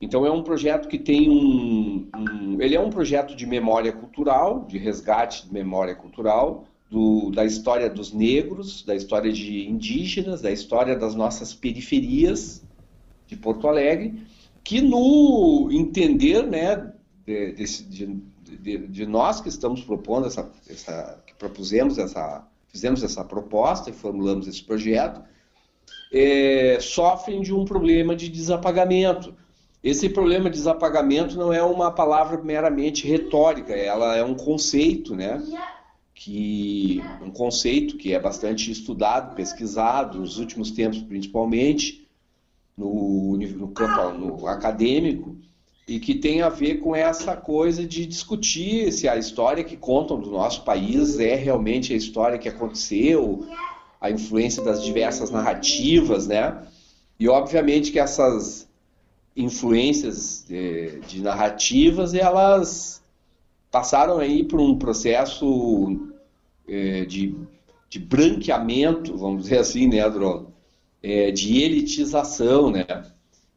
Então 0.00 0.24
é 0.24 0.30
um 0.30 0.42
projeto 0.42 0.88
que 0.88 0.98
tem 0.98 1.28
um, 1.28 2.08
um 2.16 2.60
ele 2.60 2.74
é 2.74 2.80
um 2.80 2.90
projeto 2.90 3.34
de 3.34 3.46
memória 3.46 3.92
cultural, 3.92 4.64
de 4.66 4.78
resgate 4.78 5.46
de 5.46 5.52
memória 5.52 5.94
cultural, 5.94 6.66
do, 6.90 7.30
da 7.30 7.44
história 7.44 7.90
dos 7.90 8.12
negros, 8.12 8.82
da 8.84 8.94
história 8.94 9.32
de 9.32 9.68
indígenas, 9.68 10.40
da 10.40 10.50
história 10.50 10.96
das 10.96 11.14
nossas 11.14 11.52
periferias 11.52 12.64
de 13.26 13.36
Porto 13.36 13.68
Alegre, 13.68 14.22
que 14.64 14.80
no 14.80 15.68
entender 15.70 16.46
né, 16.46 16.92
de, 17.26 17.52
de, 17.54 18.22
de, 18.42 18.78
de 18.86 19.06
nós 19.06 19.40
que 19.40 19.48
estamos 19.48 19.82
propondo 19.82 20.26
essa, 20.26 20.50
essa, 20.68 21.22
que 21.26 21.34
propusemos 21.34 21.98
essa, 21.98 22.46
fizemos 22.68 23.02
essa 23.02 23.24
proposta 23.24 23.90
e 23.90 23.92
formulamos 23.92 24.46
esse 24.46 24.62
projeto, 24.62 25.22
é, 26.12 26.78
sofrem 26.80 27.42
de 27.42 27.52
um 27.52 27.64
problema 27.64 28.14
de 28.14 28.28
desapagamento. 28.28 29.34
Esse 29.82 30.08
problema 30.08 30.50
de 30.50 30.56
desapagamento 30.56 31.36
não 31.36 31.52
é 31.52 31.62
uma 31.62 31.90
palavra 31.90 32.42
meramente 32.42 33.06
retórica, 33.06 33.72
ela 33.74 34.16
é 34.16 34.24
um 34.24 34.34
conceito, 34.34 35.14
né? 35.14 35.42
que 36.18 37.00
um 37.22 37.30
conceito 37.30 37.96
que 37.96 38.12
é 38.12 38.18
bastante 38.18 38.72
estudado, 38.72 39.36
pesquisado 39.36 40.18
nos 40.18 40.36
últimos 40.36 40.72
tempos, 40.72 41.00
principalmente 41.00 42.08
no, 42.76 43.36
no 43.36 43.68
campo 43.68 44.18
no 44.18 44.46
acadêmico, 44.48 45.36
e 45.88 45.98
que 45.98 46.14
tem 46.14 46.42
a 46.42 46.50
ver 46.50 46.80
com 46.80 46.94
essa 46.94 47.34
coisa 47.34 47.86
de 47.86 48.04
discutir 48.04 48.92
se 48.92 49.08
a 49.08 49.16
história 49.16 49.64
que 49.64 49.74
contam 49.74 50.20
do 50.20 50.30
nosso 50.30 50.62
país 50.62 51.18
é 51.18 51.34
realmente 51.34 51.94
a 51.94 51.96
história 51.96 52.38
que 52.38 52.46
aconteceu, 52.48 53.46
a 53.98 54.10
influência 54.10 54.62
das 54.62 54.84
diversas 54.84 55.30
narrativas, 55.30 56.26
né? 56.26 56.62
E 57.18 57.26
obviamente 57.26 57.90
que 57.90 57.98
essas 57.98 58.68
influências 59.34 60.44
de, 60.46 61.00
de 61.00 61.22
narrativas 61.22 62.12
elas 62.12 63.02
passaram 63.70 64.18
aí 64.18 64.44
por 64.44 64.60
um 64.60 64.76
processo 64.76 65.98
é, 66.68 67.06
de, 67.06 67.34
de 67.88 67.98
branqueamento, 67.98 69.16
vamos 69.16 69.44
dizer 69.44 69.58
assim, 69.58 69.88
né, 69.88 70.00
Adro? 70.00 70.52
É, 71.02 71.30
de 71.30 71.62
elitização, 71.62 72.70
né? 72.70 72.84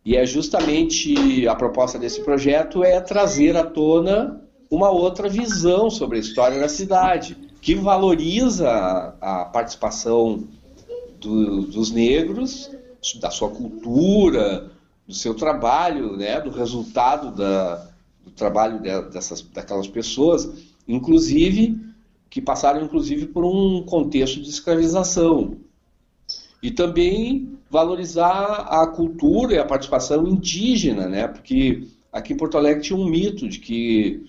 E 0.03 0.15
é 0.15 0.25
justamente 0.25 1.47
a 1.47 1.55
proposta 1.55 1.99
desse 1.99 2.21
projeto 2.21 2.83
é 2.83 2.99
trazer 2.99 3.55
à 3.55 3.63
tona 3.63 4.41
uma 4.69 4.89
outra 4.89 5.29
visão 5.29 5.89
sobre 5.89 6.17
a 6.17 6.21
história 6.21 6.59
da 6.59 6.69
cidade, 6.69 7.37
que 7.61 7.75
valoriza 7.75 8.69
a, 9.21 9.45
participação 9.45 10.43
do, 11.19 11.61
dos 11.61 11.91
negros, 11.91 12.71
da 13.19 13.29
sua 13.29 13.49
cultura, 13.49 14.71
do 15.07 15.13
seu 15.13 15.35
trabalho, 15.35 16.17
né, 16.17 16.39
do 16.39 16.49
resultado 16.49 17.35
da, 17.35 17.75
do 18.23 18.31
trabalho 18.31 18.79
dessas, 19.11 19.41
daquelas 19.41 19.87
pessoas, 19.87 20.49
inclusive 20.87 21.79
que 22.29 22.41
passaram 22.41 22.81
inclusive 22.81 23.27
por 23.27 23.43
um 23.43 23.83
contexto 23.83 24.41
de 24.41 24.49
escravização. 24.49 25.57
E 26.61 26.71
também 26.71 27.57
valorizar 27.69 28.67
a 28.69 28.85
cultura 28.87 29.53
e 29.53 29.57
a 29.57 29.65
participação 29.65 30.27
indígena, 30.27 31.07
né? 31.07 31.27
Porque 31.27 31.87
aqui 32.11 32.33
em 32.33 32.37
Porto 32.37 32.57
Alegre 32.57 32.83
tinha 32.83 32.99
um 32.99 33.05
mito 33.05 33.47
de 33.47 33.59
que 33.59 34.23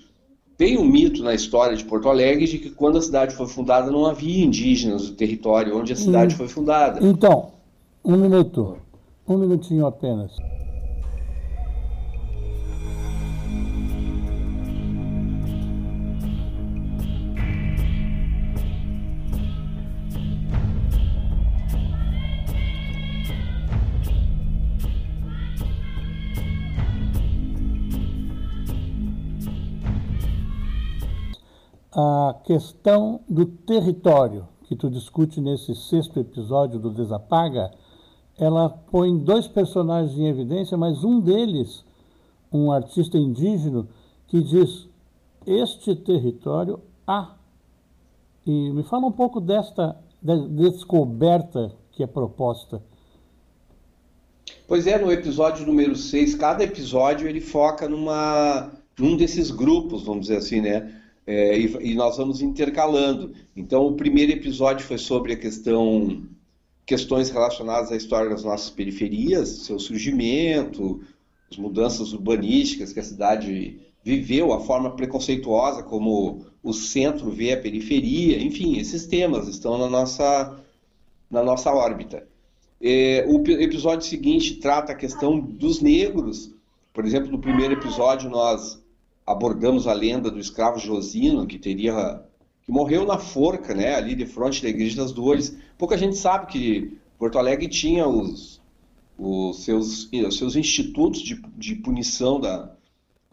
tem 0.56 0.78
um 0.78 0.84
mito 0.84 1.22
na 1.22 1.34
história 1.34 1.76
de 1.76 1.84
Porto 1.84 2.08
Alegre 2.08 2.46
de 2.46 2.58
que 2.58 2.70
quando 2.70 2.98
a 2.98 3.02
cidade 3.02 3.34
foi 3.34 3.48
fundada 3.48 3.90
não 3.90 4.06
havia 4.06 4.44
indígenas 4.44 5.10
no 5.10 5.16
território 5.16 5.76
onde 5.76 5.92
a 5.92 5.96
cidade 5.96 6.34
hum. 6.34 6.38
foi 6.38 6.48
fundada. 6.48 7.04
Então, 7.04 7.50
um 8.04 8.16
minuto, 8.16 8.76
um 9.26 9.36
minutinho 9.36 9.86
apenas. 9.86 10.36
A 31.92 32.34
questão 32.44 33.20
do 33.28 33.44
território 33.44 34.48
que 34.64 34.74
tu 34.74 34.88
discute 34.88 35.40
nesse 35.40 35.74
sexto 35.74 36.18
episódio 36.18 36.78
do 36.78 36.90
Desapaga, 36.90 37.70
ela 38.38 38.70
põe 38.70 39.16
dois 39.18 39.46
personagens 39.46 40.18
em 40.18 40.26
evidência, 40.26 40.76
mas 40.76 41.04
um 41.04 41.20
deles, 41.20 41.84
um 42.50 42.72
artista 42.72 43.18
indígena, 43.18 43.86
que 44.26 44.42
diz 44.42 44.88
este 45.46 45.94
território 45.94 46.80
há. 47.06 47.34
E 48.46 48.70
me 48.70 48.82
fala 48.82 49.06
um 49.06 49.12
pouco 49.12 49.40
desta 49.40 49.96
descoberta 50.22 51.72
que 51.92 52.02
é 52.02 52.06
proposta. 52.06 52.82
Pois 54.66 54.86
é, 54.86 54.98
no 54.98 55.12
episódio 55.12 55.66
número 55.66 55.94
6, 55.94 56.36
cada 56.36 56.64
episódio 56.64 57.28
ele 57.28 57.40
foca 57.40 57.86
numa, 57.86 58.72
num 58.98 59.16
desses 59.16 59.50
grupos, 59.50 60.04
vamos 60.04 60.22
dizer 60.22 60.38
assim, 60.38 60.62
né? 60.62 61.01
É, 61.26 61.58
e, 61.58 61.92
e, 61.92 61.94
nós 61.94 62.16
vamos 62.16 62.42
intercalando. 62.42 63.32
Então, 63.56 63.86
o 63.86 63.94
primeiro 63.94 64.32
episódio 64.32 64.84
foi 64.84 64.98
sobre 64.98 65.32
a 65.32 65.36
questão, 65.36 66.24
questões 66.84 67.30
relacionadas 67.30 67.92
à 67.92 67.96
história 67.96 68.30
das 68.30 68.44
nossas 68.44 68.70
periferias, 68.70 69.48
seu 69.48 69.78
surgimento, 69.78 71.00
as 71.50 71.56
mudanças 71.56 72.12
urbanísticas 72.12 72.92
que 72.92 73.00
a 73.00 73.04
cidade 73.04 73.78
viveu, 74.04 74.52
a 74.52 74.60
forma 74.60 74.90
preconceituosa 74.90 75.82
como 75.82 76.44
o 76.62 76.72
centro 76.72 77.30
vê 77.30 77.52
a 77.52 77.60
periferia, 77.60 78.42
enfim, 78.42 78.78
esses 78.78 79.06
temas 79.06 79.46
estão 79.46 79.78
na 79.78 79.88
nossa, 79.88 80.60
na 81.30 81.42
nossa 81.42 81.72
órbita. 81.72 82.26
É, 82.80 83.24
o 83.28 83.40
episódio 83.60 84.04
seguinte 84.04 84.56
trata 84.56 84.90
a 84.90 84.96
questão 84.96 85.38
dos 85.38 85.80
negros. 85.80 86.52
Por 86.92 87.06
exemplo, 87.06 87.30
no 87.30 87.38
primeiro 87.38 87.74
episódio 87.74 88.28
nós 88.28 88.81
abordamos 89.26 89.86
a 89.86 89.92
lenda 89.92 90.30
do 90.30 90.38
escravo 90.38 90.78
Josino, 90.78 91.46
que 91.46 91.58
teria 91.58 92.22
que 92.64 92.70
morreu 92.70 93.04
na 93.04 93.18
forca, 93.18 93.74
né, 93.74 93.94
ali 93.96 94.14
de 94.14 94.24
frente 94.24 94.62
da 94.62 94.68
Igreja 94.68 95.02
das 95.02 95.12
Dores. 95.12 95.56
Pouca 95.76 95.98
gente 95.98 96.16
sabe 96.16 96.46
que 96.46 96.98
Porto 97.18 97.38
Alegre 97.38 97.68
tinha 97.68 98.06
os, 98.06 98.60
os, 99.18 99.64
seus, 99.64 100.08
os 100.12 100.38
seus 100.38 100.54
institutos 100.54 101.20
de, 101.22 101.42
de 101.56 101.74
punição 101.74 102.40
da, 102.40 102.72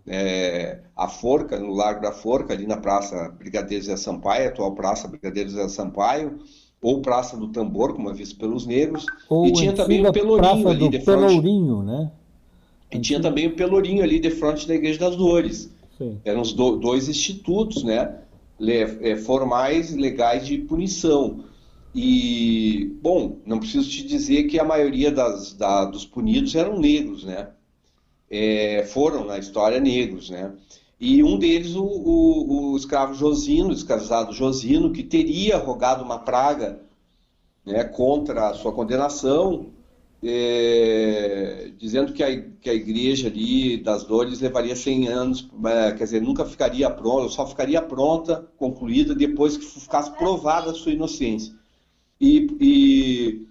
é, 0.08 0.80
a 0.96 1.08
Forca, 1.08 1.60
no 1.60 1.74
Largo 1.74 2.02
da 2.02 2.12
Forca, 2.12 2.54
ali 2.54 2.66
na 2.66 2.78
Praça 2.78 3.30
Brigadeiro 3.38 3.84
Zé 3.84 3.96
Sampaio, 3.96 4.50
atual 4.50 4.74
Praça 4.74 5.08
Brigadeiro 5.08 5.50
Zé 5.50 5.68
Sampaio, 5.70 6.40
ou 6.82 7.02
Praça 7.02 7.38
do 7.38 7.50
Tambor, 7.50 7.94
como 7.94 8.10
é 8.10 8.14
visto 8.14 8.38
pelos 8.38 8.66
negros, 8.66 9.06
ou 9.30 9.46
e 9.46 9.54
tinha 9.54 9.74
também 9.74 10.06
o 10.06 10.12
Pelourinho 10.12 10.68
ali 10.68 10.90
de 10.90 11.00
frente. 11.02 11.28
Pelourinho, 11.28 11.84
né? 11.84 12.12
E 12.92 13.00
tinha 13.00 13.22
também 13.22 13.48
o 13.48 13.56
Pelourinho 13.56 14.04
ali 14.04 14.20
de 14.20 14.32
frente 14.32 14.68
da 14.68 14.74
Igreja 14.74 15.00
das 15.00 15.16
Dores. 15.16 15.72
Sim. 16.00 16.20
Eram 16.26 16.42
os 16.42 16.54
do- 16.54 16.78
dois 16.78 17.08
institutos, 17.08 17.84
né? 17.84 18.24
é, 19.02 19.16
formais 19.16 19.96
legais 19.96 20.46
de 20.46 20.58
punição. 20.58 21.46
E, 21.94 22.98
bom, 23.02 23.40
não 23.46 23.60
preciso 23.60 23.90
te 23.90 24.04
dizer 24.06 24.44
que 24.46 24.60
a 24.60 24.64
maioria 24.66 25.12
das, 25.12 25.54
da- 25.54 25.86
dos 25.86 26.06
punidos 26.06 26.56
eram 26.56 26.80
negros, 26.80 27.24
né? 27.24 27.50
É, 28.30 28.84
foram 28.86 29.26
na 29.26 29.38
história 29.38 29.80
negros, 29.80 30.30
né? 30.30 30.54
E 31.00 31.24
um 31.24 31.38
deles, 31.40 31.76
o, 31.76 31.84
o- 31.84 32.72
o 32.74 32.78
escravo 32.78 33.14
Josino, 33.14 33.70
o 33.70 33.74
escravizado 33.74 34.34
Josino, 34.34 34.92
que 34.92 35.04
teria 35.04 35.58
rogado 35.58 36.04
uma 36.04 36.20
praga 36.20 36.82
né, 37.66 37.84
contra 37.84 38.50
a 38.50 38.54
sua 38.54 38.74
condenação, 38.74 39.68
é, 40.22 41.72
dizendo 41.78 42.14
que 42.14 42.22
a, 42.24 42.42
que 42.60 42.70
a 42.70 42.74
igreja 42.74 43.28
ali 43.28 43.78
das 43.78 44.04
dores 44.04 44.40
levaria 44.42 44.76
100 44.76 45.08
anos, 45.08 45.50
é, 45.66 45.92
quer 45.94 46.04
dizer, 46.04 46.22
nunca 46.22 46.46
ficaria 46.46 46.90
pronta, 46.90 47.30
só 47.30 47.48
ficaria 47.48 47.82
pronta, 47.82 48.48
concluída, 48.58 49.16
depois 49.16 49.58
que 49.58 49.66
ficasse 49.66 50.12
provada 50.12 50.72
a 50.72 50.74
sua 50.74 50.92
inocência. 50.92 51.54
E, 52.20 52.48
e, 52.60 53.48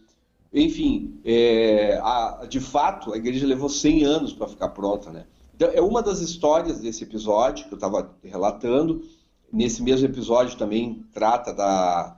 enfim, 0.52 1.20
é, 1.24 1.98
a- 2.02 2.46
de 2.48 2.60
fato, 2.60 3.12
a 3.12 3.16
igreja 3.16 3.46
levou 3.46 3.68
100 3.68 4.04
anos 4.04 4.32
para 4.32 4.48
ficar 4.48 4.68
pronta, 4.70 5.10
né? 5.10 5.26
Então, 5.54 5.70
é 5.72 5.80
uma 5.80 6.02
das 6.02 6.20
histórias 6.20 6.80
desse 6.80 7.02
episódio 7.04 7.66
que 7.66 7.72
eu 7.74 7.76
estava 7.76 8.14
relatando. 8.22 9.02
Nesse 9.52 9.82
mesmo 9.82 10.06
episódio 10.06 10.56
também 10.58 11.04
trata 11.12 11.52
da, 11.54 12.17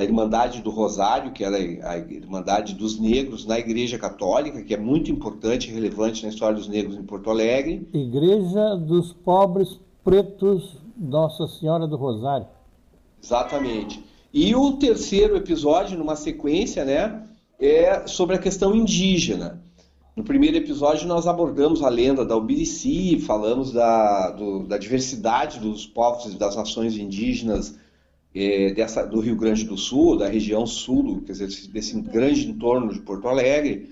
da 0.00 0.04
Irmandade 0.04 0.62
do 0.62 0.70
Rosário, 0.70 1.30
que 1.30 1.44
era 1.44 1.58
a 1.58 1.98
Irmandade 1.98 2.74
dos 2.74 2.98
Negros 2.98 3.44
na 3.44 3.58
Igreja 3.58 3.98
Católica, 3.98 4.62
que 4.62 4.72
é 4.72 4.78
muito 4.78 5.10
importante 5.10 5.68
e 5.68 5.74
relevante 5.74 6.22
na 6.22 6.30
história 6.30 6.56
dos 6.56 6.66
negros 6.68 6.96
em 6.96 7.02
Porto 7.02 7.28
Alegre. 7.28 7.86
Igreja 7.92 8.76
dos 8.76 9.12
Pobres 9.12 9.78
Pretos 10.02 10.78
Nossa 10.96 11.46
Senhora 11.46 11.86
do 11.86 11.96
Rosário. 11.98 12.46
Exatamente. 13.22 14.02
E 14.32 14.54
o 14.56 14.72
terceiro 14.72 15.36
episódio, 15.36 15.98
numa 15.98 16.16
sequência, 16.16 16.82
né, 16.82 17.22
é 17.58 18.06
sobre 18.06 18.36
a 18.36 18.38
questão 18.38 18.74
indígena. 18.74 19.62
No 20.16 20.24
primeiro 20.24 20.56
episódio, 20.56 21.06
nós 21.06 21.26
abordamos 21.26 21.82
a 21.82 21.90
lenda 21.90 22.24
da 22.24 22.34
Ubirici, 22.38 23.20
falamos 23.20 23.70
da, 23.70 24.30
do- 24.30 24.62
da 24.66 24.78
diversidade 24.78 25.58
dos 25.60 25.86
povos 25.86 26.32
e 26.32 26.38
das 26.38 26.56
nações 26.56 26.96
indígenas 26.96 27.78
eh, 28.34 28.72
dessa, 28.72 29.04
do 29.04 29.20
Rio 29.20 29.36
Grande 29.36 29.64
do 29.64 29.76
Sul, 29.76 30.16
da 30.16 30.28
região 30.28 30.66
sul, 30.66 31.22
quer 31.26 31.32
dizer, 31.32 31.48
desse, 31.68 32.00
grande 32.00 32.48
entorno 32.48 32.92
de 32.92 33.00
Porto 33.00 33.28
Alegre. 33.28 33.90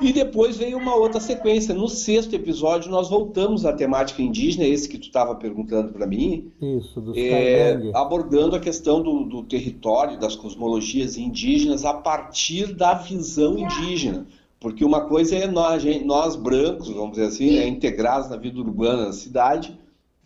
E 0.00 0.12
depois 0.12 0.56
veio 0.56 0.78
uma 0.78 0.94
outra 0.94 1.18
sequência. 1.18 1.74
No 1.74 1.88
sexto 1.88 2.32
episódio, 2.32 2.88
nós 2.88 3.10
voltamos 3.10 3.66
à 3.66 3.72
temática 3.72 4.22
indígena, 4.22 4.64
esse 4.64 4.88
que 4.88 4.96
tu 4.96 5.08
estava 5.08 5.34
perguntando 5.34 5.92
para 5.92 6.06
mim, 6.06 6.52
Isso, 6.62 7.00
dos 7.00 7.16
é, 7.16 7.90
abordando 7.92 8.54
a 8.54 8.60
questão 8.60 9.02
do, 9.02 9.24
do 9.24 9.42
território, 9.42 10.16
das 10.16 10.36
cosmologias 10.36 11.18
indígenas 11.18 11.84
a 11.84 11.94
partir 11.94 12.72
da 12.74 12.94
visão 12.94 13.58
indígena. 13.58 14.24
Porque 14.60 14.84
uma 14.84 15.02
coisa 15.02 15.34
é 15.36 15.46
nós, 15.48 15.84
nós 16.04 16.36
brancos, 16.36 16.88
vamos 16.88 17.12
dizer 17.12 17.26
assim, 17.26 17.56
né, 17.56 17.66
integrados 17.66 18.28
na 18.28 18.36
vida 18.36 18.58
urbana 18.60 19.06
da 19.06 19.12
cidade, 19.12 19.76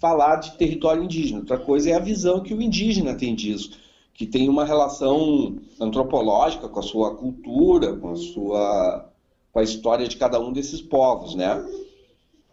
falar 0.03 0.37
de 0.37 0.59
território 0.59 1.05
indígena. 1.05 1.39
Outra 1.39 1.57
coisa 1.57 1.91
é 1.91 1.95
a 1.95 2.01
visão 2.01 2.41
que 2.41 2.53
o 2.53 2.61
indígena 2.61 3.15
tem 3.15 3.37
disso, 3.37 3.79
que 4.13 4.27
tem 4.27 4.49
uma 4.49 4.65
relação 4.65 5.59
antropológica 5.81 6.69
com 6.69 6.81
a 6.81 6.83
sua 6.83 7.15
cultura, 7.15 7.97
com 7.97 8.11
a 8.11 8.17
sua 8.17 9.09
com 9.53 9.59
a 9.59 9.63
história 9.63 10.09
de 10.09 10.17
cada 10.17 10.41
um 10.41 10.51
desses 10.51 10.81
povos, 10.81 11.37
né? 11.37 11.63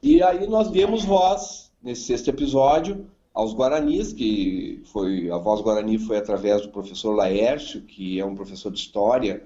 E 0.04 0.22
aí 0.22 0.46
nós 0.48 0.70
demos 0.70 1.04
voz 1.04 1.72
nesse 1.82 2.04
sexto 2.04 2.28
episódio 2.28 3.08
aos 3.34 3.54
Guaranis, 3.56 4.14
que 4.14 4.82
foi 4.84 5.32
a 5.32 5.38
voz 5.38 5.62
Guarani 5.62 5.98
foi 5.98 6.18
através 6.18 6.62
do 6.62 6.70
professor 6.70 7.16
Laércio, 7.16 7.82
que 7.82 8.20
é 8.20 8.26
um 8.26 8.36
professor 8.36 8.70
de 8.72 8.80
história, 8.80 9.44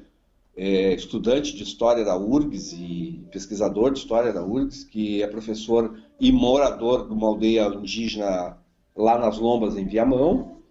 é, 0.58 0.94
estudante 0.94 1.56
de 1.56 1.63
história 1.63 2.04
da 2.04 2.18
URGS 2.18 2.74
e 2.74 3.24
pesquisador 3.32 3.92
de 3.92 4.00
história 4.00 4.34
da 4.34 4.44
URGS, 4.44 4.84
que 4.84 5.22
é 5.22 5.28
professor 5.28 5.96
e 6.19 6.32
morador 6.32 7.08
de 7.08 7.13
uma 7.13 7.28
aldeia 7.28 7.67
indígena 7.67 8.58
lá 8.95 9.17
nas 9.17 9.38
Lombas, 9.38 9.76
em 9.76 9.86
Viamão, 9.86 10.62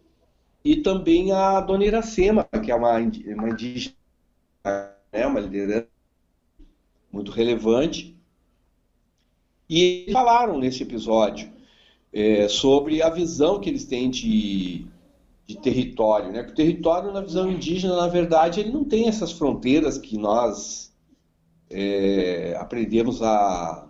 e 0.65 0.77
também 0.77 1.33
a 1.33 1.61
Dona 1.61 1.85
Iracema, 1.85 2.45
que 2.45 2.71
é 2.71 2.75
uma, 2.75 3.01
indígena, 3.01 3.95
né, 5.13 5.27
uma 5.27 5.41
liderança 5.41 5.89
muito 7.11 7.33
relevante. 7.33 8.17
E 9.69 9.83
eles 9.83 10.13
falaram 10.13 10.59
nesse 10.59 10.83
episódio 10.83 11.51
é, 12.13 12.47
sobre 12.49 13.03
a 13.03 13.11
visão 13.11 13.59
que 13.59 13.69
eles 13.69 13.85
têm 13.85 14.11
de, 14.11 14.87
de 15.47 15.59
território, 15.59 16.31
né? 16.31 16.45
Que 16.45 16.53
o 16.53 16.55
território, 16.55 17.13
na 17.13 17.21
visão 17.21 17.51
indígena, 17.51 17.97
na 17.97 18.07
verdade, 18.07 18.61
ele 18.61 18.71
não 18.71 18.85
tem 18.85 19.09
essas 19.09 19.33
fronteiras 19.33 19.99
que 19.99 20.17
nós 20.17 20.93
é, 21.71 22.55
aprendemos 22.61 23.23
a, 23.23 23.89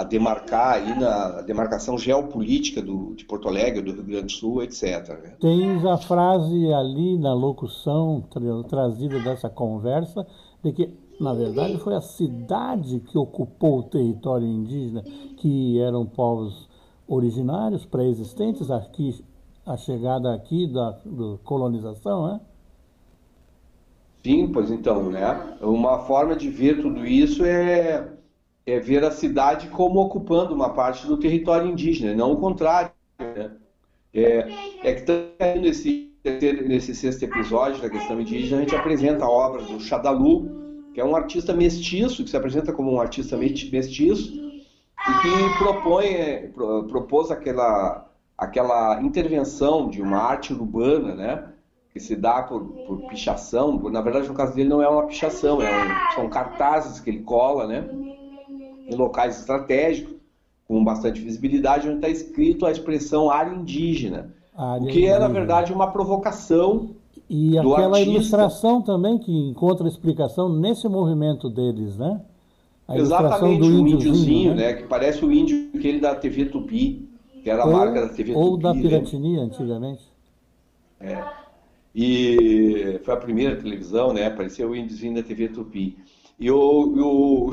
a 0.00 0.04
demarcar 0.04 0.74
aí 0.74 0.98
na 0.98 1.42
demarcação 1.42 1.98
geopolítica 1.98 2.80
do, 2.82 3.14
de 3.14 3.24
Porto 3.24 3.48
Alegre, 3.48 3.82
do 3.82 3.92
Rio 3.92 4.04
Grande 4.04 4.26
do 4.26 4.32
Sul, 4.32 4.62
etc. 4.62 5.08
né? 5.22 5.36
Tens 5.40 5.84
a 5.84 5.96
frase 5.96 6.72
ali 6.72 7.18
na 7.18 7.32
locução 7.32 8.22
tra- 8.30 8.62
trazida 8.68 9.18
dessa 9.20 9.48
conversa 9.48 10.26
de 10.62 10.72
que, 10.72 10.90
na 11.18 11.32
verdade, 11.32 11.78
foi 11.78 11.94
a 11.94 12.00
cidade 12.00 13.00
que 13.00 13.16
ocupou 13.18 13.78
o 13.78 13.82
território 13.82 14.46
indígena, 14.46 15.02
que 15.38 15.80
eram 15.80 16.04
povos 16.06 16.68
originários, 17.08 17.84
pré-existentes, 17.86 18.70
aqui, 18.70 19.24
a 19.64 19.76
chegada 19.76 20.34
aqui 20.34 20.66
da 20.66 20.98
colonização, 21.44 22.26
né? 22.28 22.40
Sim, 24.24 24.52
pois 24.52 24.70
então, 24.70 25.10
né? 25.10 25.56
Uma 25.62 26.00
forma 26.06 26.36
de 26.36 26.50
ver 26.50 26.80
tudo 26.82 27.06
isso 27.06 27.44
é, 27.44 28.18
é 28.66 28.78
ver 28.78 29.04
a 29.04 29.10
cidade 29.10 29.68
como 29.68 30.00
ocupando 30.00 30.54
uma 30.54 30.70
parte 30.70 31.06
do 31.06 31.16
território 31.16 31.68
indígena, 31.68 32.14
não 32.14 32.32
o 32.32 32.36
contrário, 32.36 32.90
né? 33.18 33.52
É, 34.12 34.48
é 34.82 34.94
que 34.94 35.02
também 35.02 35.62
nesse, 35.62 36.10
nesse 36.66 36.94
sexto 36.94 37.22
episódio 37.24 37.80
da 37.80 37.88
questão 37.90 38.20
indígena, 38.20 38.58
a 38.58 38.60
gente 38.62 38.74
apresenta 38.74 39.24
a 39.24 39.30
obra 39.30 39.62
do 39.62 39.80
Xadalu, 39.80 40.48
que 40.92 41.00
é 41.00 41.04
um 41.04 41.14
artista 41.14 41.52
mestiço, 41.52 42.24
que 42.24 42.30
se 42.30 42.36
apresenta 42.36 42.72
como 42.72 42.92
um 42.92 43.00
artista 43.00 43.36
mesti- 43.36 43.70
mestiço, 43.70 44.32
e 44.34 45.12
que 45.22 45.58
propõe, 45.58 46.06
é, 46.06 46.48
pro- 46.48 46.84
propôs 46.84 47.30
aquela, 47.30 48.08
aquela 48.36 49.00
intervenção 49.02 49.88
de 49.88 50.02
uma 50.02 50.18
arte 50.18 50.52
urbana, 50.52 51.14
né? 51.14 51.44
que 51.92 51.98
se 51.98 52.14
dá 52.14 52.42
por, 52.42 52.64
por 52.86 53.08
pichação. 53.08 53.78
Na 53.90 54.00
verdade, 54.00 54.28
no 54.28 54.34
caso 54.34 54.54
dele, 54.54 54.68
não 54.68 54.80
é 54.82 54.88
uma 54.88 55.06
pichação, 55.06 55.60
é 55.60 55.68
um- 55.70 56.14
são 56.14 56.28
cartazes 56.28 57.00
que 57.00 57.10
ele 57.10 57.20
cola, 57.20 57.66
né? 57.66 57.84
Em 58.90 58.96
locais 58.96 59.38
estratégicos, 59.38 60.14
com 60.66 60.82
bastante 60.84 61.20
visibilidade, 61.20 61.88
onde 61.88 61.96
está 61.96 62.08
escrito 62.08 62.66
a 62.66 62.70
expressão 62.70 63.30
área 63.30 63.54
indígena. 63.54 64.34
Área 64.56 64.82
O 64.82 64.86
que 64.86 65.04
é, 65.04 65.10
na 65.10 65.16
indígena. 65.16 65.28
verdade, 65.28 65.72
uma 65.72 65.90
provocação. 65.90 66.90
E 67.28 67.56
aquela 67.56 67.96
artista. 67.96 68.10
ilustração 68.10 68.82
também 68.82 69.18
que 69.18 69.32
encontra 69.32 69.86
explicação 69.88 70.48
nesse 70.48 70.88
movimento 70.88 71.48
deles, 71.48 71.96
né? 71.96 72.20
A 72.88 72.98
Exatamente 72.98 73.60
do 73.60 73.66
o 73.66 73.88
índiozinho, 73.88 74.54
né? 74.54 74.72
né? 74.72 74.74
Que 74.74 74.82
parece 74.82 75.24
o 75.24 75.30
índio 75.30 75.70
aquele 75.74 76.00
da 76.00 76.14
TV 76.14 76.46
Tupi, 76.46 77.08
que 77.42 77.48
era 77.48 77.62
a 77.62 77.66
marca 77.66 78.00
da 78.00 78.08
TV 78.08 78.34
ou 78.34 78.52
Tupi. 78.52 78.62
da 78.64 78.74
né? 78.74 78.82
Piratini, 78.82 79.38
antigamente. 79.38 80.02
E 81.94 83.00
foi 83.02 83.14
a 83.14 83.16
primeira 83.16 83.56
televisão, 83.56 84.12
né? 84.12 84.26
Apareceu 84.26 84.70
o 84.70 84.76
índiozinho 84.76 85.14
da 85.14 85.22
TV 85.22 85.48
Tupi. 85.48 85.96
E 86.40 86.50
o, 86.50 86.96
e 86.96 87.00
o, 87.02 87.50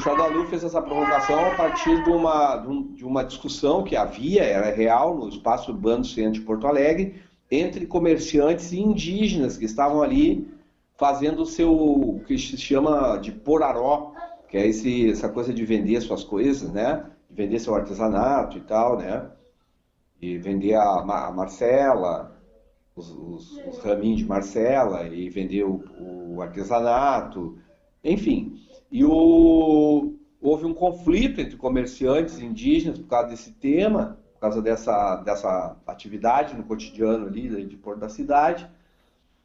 fez 0.50 0.64
essa 0.64 0.82
provocação 0.82 1.46
a 1.46 1.56
partir 1.56 2.02
de 2.06 2.10
uma, 2.10 2.56
de 2.56 2.70
um- 2.70 2.96
uma 3.04 3.22
discussão 3.22 3.84
que 3.84 3.98
havia, 3.98 4.44
era 4.44 4.74
real, 4.74 5.18
no 5.18 5.28
espaço 5.28 5.72
urbano 5.74 6.06
centro 6.06 6.40
de 6.40 6.42
Porto 6.42 6.66
Alegre, 6.66 7.22
entre 7.52 7.86
comerciantes 7.86 8.72
e 8.72 8.80
indígenas 8.80 9.58
que 9.58 9.66
estavam 9.66 10.02
ali 10.02 10.48
fazendo 10.96 11.42
o 11.42 11.46
seu, 11.46 11.70
o 11.72 12.22
que 12.26 12.38
se 12.38 12.58
chama 12.58 13.18
de 13.18 13.32
poraró, 13.32 14.14
que 14.48 14.56
é 14.58 14.66
esse, 14.66 15.12
essa 15.12 15.28
coisa 15.28 15.54
de 15.54 15.66
vender 15.66 16.00
suas 16.00 16.24
coisas, 16.24 16.72
né? 16.72 17.04
De 17.30 17.36
vender 17.36 17.60
seu 17.60 17.76
artesanato 17.76 18.58
e 18.58 18.62
tal, 18.62 18.98
né? 18.98 19.30
E 20.22 20.38
vender 20.38 20.76
a, 20.76 21.00
a 21.28 21.32
Marcela, 21.32 22.36
os, 22.96 23.12
os, 23.12 23.62
os 23.68 23.80
raminhos 23.80 24.20
de 24.20 24.26
Marcela 24.26 25.08
e 25.08 25.30
vender 25.30 25.64
o, 25.66 25.84
o 26.00 26.42
artesanato, 26.42 27.58
enfim. 28.04 28.58
E 28.92 29.04
o, 29.04 30.14
houve 30.42 30.66
um 30.66 30.74
conflito 30.74 31.42
entre 31.42 31.58
comerciantes 31.58 32.40
indígenas 32.40 32.98
por 32.98 33.08
causa 33.08 33.30
desse 33.30 33.52
tema, 33.52 34.18
por 34.34 34.42
causa 34.42 34.62
dessa, 34.62 35.18
dessa 35.18 35.76
atividade 35.86 36.56
no 36.56 36.64
cotidiano 36.64 37.28
ali 37.28 37.66
de 37.66 37.76
Porto 37.76 38.00
da 38.00 38.10
cidade. 38.10 38.68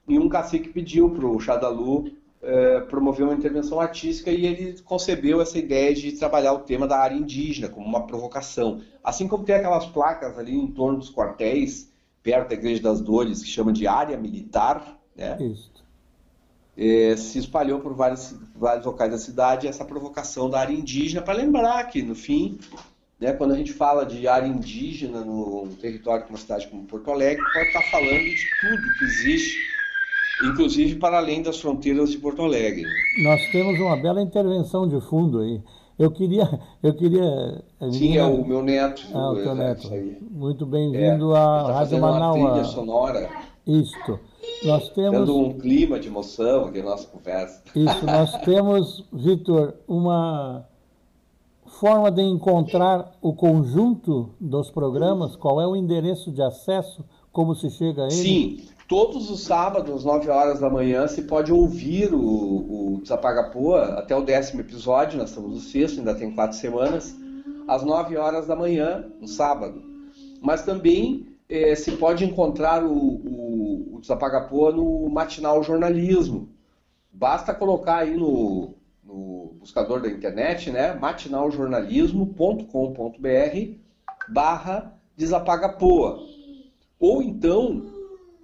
E 0.06 0.18
um 0.18 0.28
cacique 0.28 0.68
pediu 0.68 1.10
para 1.10 1.26
o 1.26 1.40
Xadalu 1.40 2.12
é, 2.42 2.80
promover 2.80 3.24
uma 3.24 3.34
intervenção 3.34 3.80
artística 3.80 4.30
e 4.30 4.46
ele 4.46 4.80
concebeu 4.82 5.40
essa 5.40 5.58
ideia 5.58 5.94
de 5.94 6.12
trabalhar 6.12 6.52
o 6.52 6.60
tema 6.60 6.86
da 6.88 6.98
área 6.98 7.14
indígena 7.14 7.68
como 7.68 7.86
uma 7.86 8.06
provocação. 8.06 8.80
Assim 9.02 9.28
como 9.28 9.44
tem 9.44 9.54
aquelas 9.54 9.86
placas 9.86 10.38
ali 10.38 10.54
em 10.54 10.66
torno 10.66 10.98
dos 10.98 11.10
quartéis, 11.10 11.90
perto 12.22 12.48
da 12.48 12.54
Igreja 12.54 12.82
das 12.82 13.00
Dores, 13.00 13.42
que 13.42 13.48
chama 13.48 13.72
de 13.72 13.86
área 13.86 14.16
militar, 14.16 14.98
né? 15.16 15.38
Isso. 15.40 15.81
É, 16.76 17.14
se 17.16 17.38
espalhou 17.38 17.80
por 17.80 17.94
vários, 17.94 18.34
vários 18.56 18.86
locais 18.86 19.10
da 19.10 19.18
cidade 19.18 19.66
essa 19.66 19.84
provocação 19.84 20.48
da 20.48 20.60
área 20.60 20.72
indígena, 20.72 21.20
para 21.20 21.34
lembrar 21.34 21.84
que, 21.84 22.02
no 22.02 22.14
fim, 22.14 22.58
né, 23.20 23.32
quando 23.32 23.52
a 23.52 23.56
gente 23.56 23.72
fala 23.72 24.06
de 24.06 24.26
área 24.26 24.46
indígena 24.46 25.20
no 25.20 25.68
território 25.80 26.24
de 26.24 26.30
uma 26.30 26.38
cidade 26.38 26.66
como 26.68 26.84
Porto 26.84 27.10
Alegre, 27.10 27.44
pode 27.52 27.66
estar 27.66 27.82
falando 27.90 28.18
de 28.18 28.46
tudo 28.60 28.98
que 28.98 29.04
existe, 29.04 29.58
inclusive 30.44 30.94
para 30.96 31.18
além 31.18 31.42
das 31.42 31.60
fronteiras 31.60 32.10
de 32.10 32.18
Porto 32.18 32.42
Alegre. 32.42 32.84
Nós 33.22 33.40
temos 33.52 33.78
uma 33.78 33.96
bela 33.96 34.22
intervenção 34.22 34.88
de 34.88 35.00
fundo 35.08 35.40
aí. 35.40 35.60
Eu 35.98 36.10
queria, 36.10 36.48
eu 36.82 36.94
queria. 36.94 37.62
Sim, 37.92 38.16
é 38.16 38.24
o 38.24 38.44
meu 38.44 38.62
neto. 38.62 39.06
Ah, 39.14 39.30
o 39.30 39.36
teu 39.36 39.54
neto. 39.54 39.88
Muito 40.30 40.66
bem-vindo 40.66 41.36
é, 41.36 41.38
à 41.38 41.64
tá 41.64 41.72
Rádio 41.74 42.00
Manaus. 42.00 42.50
trilha 42.50 42.64
sonora. 42.64 43.30
Isto. 43.66 44.18
Nós 44.64 44.88
temos. 44.90 45.12
Dando 45.12 45.38
um 45.38 45.58
clima 45.58 45.98
de 45.98 46.08
emoção 46.08 46.66
aqui 46.66 46.78
na 46.78 46.90
nossa 46.90 47.06
conversa. 47.08 47.62
Isso, 47.74 48.06
nós 48.06 48.32
temos, 48.42 49.04
Vitor, 49.12 49.74
uma 49.86 50.66
forma 51.80 52.10
de 52.10 52.22
encontrar 52.22 53.12
o 53.20 53.32
conjunto 53.32 54.30
dos 54.40 54.70
programas, 54.70 55.34
qual 55.34 55.60
é 55.60 55.66
o 55.66 55.74
endereço 55.74 56.30
de 56.30 56.42
acesso, 56.42 57.04
como 57.32 57.54
se 57.54 57.70
chega 57.70 58.02
a 58.02 58.06
ele? 58.06 58.14
Sim, 58.14 58.60
todos 58.88 59.30
os 59.30 59.40
sábados, 59.40 59.92
às 59.92 60.04
9 60.04 60.30
horas 60.30 60.60
da 60.60 60.70
manhã, 60.70 61.08
se 61.08 61.22
pode 61.22 61.52
ouvir 61.52 62.14
o, 62.14 62.18
o 62.20 63.00
Desapagapoa 63.02 63.94
até 63.94 64.14
o 64.14 64.22
décimo 64.22 64.60
episódio, 64.60 65.18
nós 65.18 65.30
estamos 65.30 65.50
no 65.50 65.60
sexto, 65.60 65.98
ainda 65.98 66.14
tem 66.14 66.30
quatro 66.30 66.56
semanas, 66.56 67.16
às 67.66 67.82
9 67.82 68.16
horas 68.16 68.46
da 68.46 68.54
manhã, 68.54 69.04
no 69.20 69.26
sábado. 69.26 69.82
Mas 70.40 70.62
também 70.62 71.26
eh, 71.48 71.74
se 71.74 71.92
pode 71.92 72.24
encontrar 72.24 72.84
o, 72.84 72.92
o, 72.92 73.71
o 74.02 74.02
Desapagapoa 74.02 74.72
no 74.72 75.08
Matinal 75.08 75.62
Jornalismo. 75.62 76.48
Basta 77.12 77.54
colocar 77.54 77.98
aí 77.98 78.16
no, 78.16 78.74
no 79.04 79.54
buscador 79.60 80.02
da 80.02 80.08
internet, 80.08 80.72
né, 80.72 80.92
matinaljornalismo.com.br 80.94 83.78
barra 84.28 84.98
Desapagapoa. 85.16 86.18
Ou 86.98 87.22
então, 87.22 87.92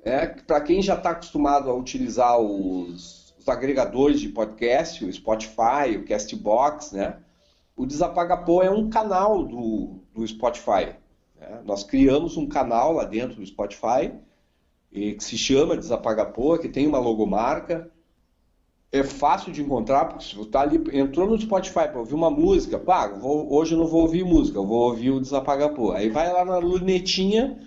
é, 0.04 0.28
para 0.28 0.60
quem 0.60 0.80
já 0.80 0.94
está 0.94 1.10
acostumado 1.10 1.68
a 1.68 1.74
utilizar 1.74 2.38
os, 2.38 3.34
os, 3.36 3.48
agregadores 3.48 4.20
de 4.20 4.28
podcast, 4.28 5.04
o 5.04 5.12
Spotify, 5.12 5.96
o 5.96 6.06
Castbox, 6.06 6.92
né, 6.92 7.16
o 7.76 7.84
Desapagapoa 7.84 8.64
é 8.64 8.70
um 8.70 8.88
canal 8.88 9.42
do, 9.42 9.98
do 10.14 10.24
Spotify. 10.24 10.94
Né? 11.40 11.62
Nós 11.64 11.82
criamos 11.82 12.36
um 12.36 12.46
canal 12.46 12.92
lá 12.92 13.04
dentro 13.04 13.34
do 13.36 13.46
Spotify 13.46 14.12
que 14.90 15.20
se 15.20 15.36
chama 15.36 15.76
Desapagapoa, 15.76 16.58
que 16.58 16.68
tem 16.68 16.86
uma 16.86 16.98
logomarca. 16.98 17.90
É 18.90 19.02
fácil 19.02 19.52
de 19.52 19.62
encontrar, 19.62 20.06
porque 20.06 20.24
se 20.24 20.34
você 20.34 20.48
tá 20.48 20.62
ali, 20.62 20.82
entrou 20.98 21.28
no 21.28 21.38
Spotify 21.38 21.88
para 21.88 21.98
ouvir 21.98 22.14
uma 22.14 22.30
música, 22.30 22.78
pá, 22.78 23.06
vou, 23.08 23.52
hoje 23.52 23.74
eu 23.74 23.78
não 23.78 23.86
vou 23.86 24.02
ouvir 24.02 24.24
música, 24.24 24.58
eu 24.58 24.66
vou 24.66 24.88
ouvir 24.88 25.10
o 25.10 25.20
Desapagapoa. 25.20 25.96
Aí 25.96 26.08
vai 26.08 26.32
lá 26.32 26.44
na 26.44 26.56
lunetinha 26.56 27.58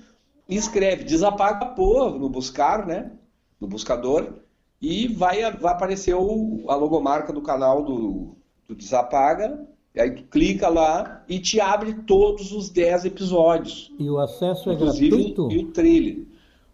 e 0.49 0.55
escreve 0.55 1.03
Desapagapoa 1.03 2.09
no 2.09 2.27
buscar, 2.27 2.87
né? 2.87 3.11
No 3.59 3.67
buscador, 3.67 4.33
e 4.81 5.07
vai, 5.07 5.39
vai 5.51 5.73
aparecer 5.73 6.15
o, 6.15 6.65
a 6.67 6.75
logomarca 6.75 7.31
do 7.31 7.41
canal 7.41 7.83
do, 7.83 8.35
do 8.67 8.73
Desapaga 8.73 9.67
e 9.93 9.99
aí 9.99 10.11
tu 10.11 10.23
clica 10.23 10.69
lá 10.69 11.23
e 11.27 11.37
te 11.37 11.59
abre 11.59 11.93
todos 11.93 12.51
os 12.53 12.69
10 12.69 13.05
episódios. 13.05 13.91
E 13.99 14.09
o 14.09 14.17
acesso 14.19 14.71
é 14.71 14.75
gratuito? 14.75 15.51
E 15.51 15.57
o 15.57 15.71
trailer. 15.71 16.25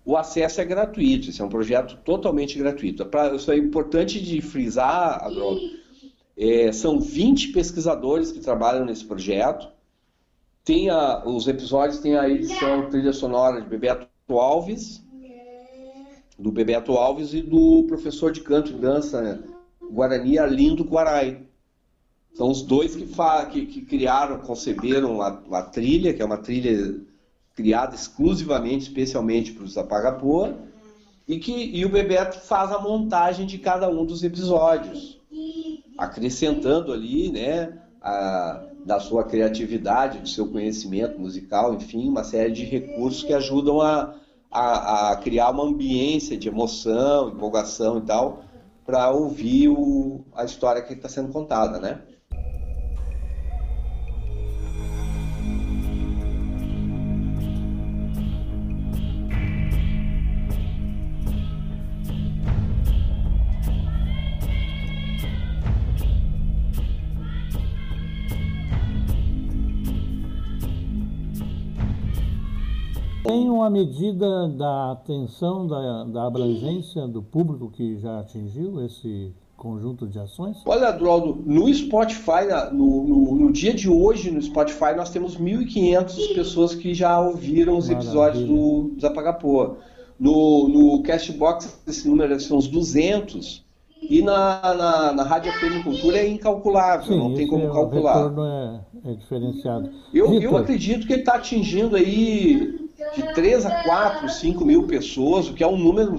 O 0.08 0.16
acesso 0.16 0.62
é 0.62 0.64
gratuito, 0.64 1.30
esse 1.30 1.42
é 1.42 1.44
um 1.44 1.50
projeto 1.50 1.98
totalmente 1.98 2.58
gratuito. 2.58 3.06
Pra, 3.08 3.36
isso 3.36 3.52
é 3.52 3.58
importante 3.58 4.24
de 4.24 4.40
frisar, 4.40 5.22
Adrogo. 5.22 5.60
É, 6.38 6.72
são 6.72 6.98
20 6.98 7.52
pesquisadores 7.52 8.32
que 8.32 8.40
trabalham 8.40 8.86
nesse 8.86 9.04
projeto. 9.04 9.68
Tem 10.64 10.90
a, 10.90 11.28
os 11.28 11.46
episódios 11.50 12.00
têm 12.00 12.16
a 12.16 12.30
edição 12.30 12.90
trilha 12.90 13.12
sonora 13.12 13.62
de 13.62 13.68
Bebeto 13.68 14.08
Alves, 14.30 15.04
do 16.40 16.54
Bebeto 16.54 16.94
Alves 16.94 17.34
e 17.34 17.42
do 17.42 17.84
professor 17.84 18.32
de 18.32 18.40
canto 18.40 18.72
e 18.72 18.76
dança 18.76 19.44
Guarani 19.92 20.40
Arlindo 20.40 20.86
Guarai. 20.86 21.42
São 22.34 22.50
os 22.50 22.62
dois 22.62 22.96
que, 22.96 23.06
que, 23.52 23.66
que 23.66 23.82
criaram, 23.82 24.40
conceberam 24.40 25.22
a, 25.22 25.38
a, 25.52 25.64
trilha, 25.64 26.14
que 26.14 26.22
é 26.22 26.26
uma 26.26 26.38
trilha 26.38 26.96
criada 27.58 27.96
exclusivamente, 27.96 28.84
especialmente 28.84 29.52
para 29.52 29.64
os 29.64 29.76
Apagapoa, 29.76 30.56
e 31.28 31.40
que 31.40 31.52
e 31.52 31.84
o 31.84 31.90
Bebeto 31.90 32.40
faz 32.40 32.72
a 32.72 32.80
montagem 32.80 33.48
de 33.48 33.58
cada 33.58 33.90
um 33.90 34.06
dos 34.06 34.24
episódios, 34.24 35.20
acrescentando 35.98 36.94
ali, 36.94 37.32
né, 37.32 37.80
a, 38.00 38.64
da 38.86 39.00
sua 39.00 39.24
criatividade, 39.24 40.20
do 40.20 40.30
seu 40.30 40.48
conhecimento 40.48 41.20
musical, 41.20 41.74
enfim, 41.74 42.08
uma 42.08 42.24
série 42.24 42.54
de 42.54 42.64
recursos 42.64 43.24
que 43.24 43.34
ajudam 43.34 43.82
a, 43.82 44.14
a, 44.52 45.12
a 45.12 45.16
criar 45.18 45.50
uma 45.50 45.64
ambiência 45.64 46.38
de 46.38 46.48
emoção, 46.48 47.30
empolgação 47.30 47.98
e 47.98 48.02
tal, 48.02 48.44
para 48.86 49.10
ouvir 49.10 49.68
o, 49.68 50.22
a 50.36 50.46
história 50.46 50.84
que 50.84 50.94
está 50.94 51.10
sendo 51.10 51.34
contada, 51.34 51.80
né? 51.80 52.02
Tem 73.28 73.50
uma 73.50 73.70
medida 73.70 74.48
da 74.48 74.94
atenção, 74.94 75.68
da, 75.68 76.06
da 76.06 76.28
abrangência 76.28 77.06
do 77.06 77.22
público 77.22 77.70
que 77.70 78.00
já 78.00 78.22
atingiu 78.22 78.86
esse 78.86 79.34
conjunto 79.58 80.08
de 80.08 80.18
ações? 80.18 80.60
Olha, 80.66 80.88
Adroaldo, 80.88 81.44
no 81.46 81.72
Spotify, 81.74 82.48
no, 82.72 83.04
no, 83.04 83.36
no, 83.36 83.52
dia 83.52 83.74
de 83.74 83.90
hoje 83.90 84.32
no 84.32 84.42
Spotify, 84.42 84.96
nós 84.96 85.10
temos 85.10 85.38
1.500 85.38 86.36
pessoas 86.36 86.74
que 86.74 86.94
já 86.94 87.20
ouviram 87.20 87.78
os 87.78 87.90
Maravilha. 87.90 88.08
episódios 88.08 88.44
do 88.46 88.92
Desapagapoa. 88.96 89.78
No, 90.18 90.70
no 90.70 91.04
Castbox, 91.04 91.82
esse 91.86 92.08
número 92.08 92.30
deve 92.30 92.42
ser 92.42 92.54
uns 92.54 92.70
200. 92.70 93.66
E 94.10 94.22
na, 94.22 94.62
na, 94.74 95.12
na 95.12 95.24
Rádio 95.24 95.52
FM 95.52 95.84
Cultura 95.84 96.20
é 96.20 96.30
incalculável, 96.30 97.08
Sim, 97.08 97.20
não 97.20 97.34
tem 97.34 97.46
como 97.46 97.66
é, 97.66 97.72
calcular. 97.74 98.16
O 98.16 98.30
retorno 98.30 98.46
é, 98.46 99.12
é 99.12 99.14
diferenciado. 99.16 99.90
Eu, 100.14 100.34
eu 100.40 100.56
acredito 100.56 101.06
que 101.06 101.12
ele 101.12 101.22
está 101.24 101.34
atingindo 101.34 101.96
aí 101.96 102.87
de 103.16 103.34
3 103.34 103.66
a 103.66 103.84
4, 103.84 104.30
5 104.30 104.66
mil 104.66 104.88
pessoas, 104.88 105.48
o 105.48 105.54
que 105.54 105.64
é 105.64 105.68
um 105.68 105.78
número 105.78 106.18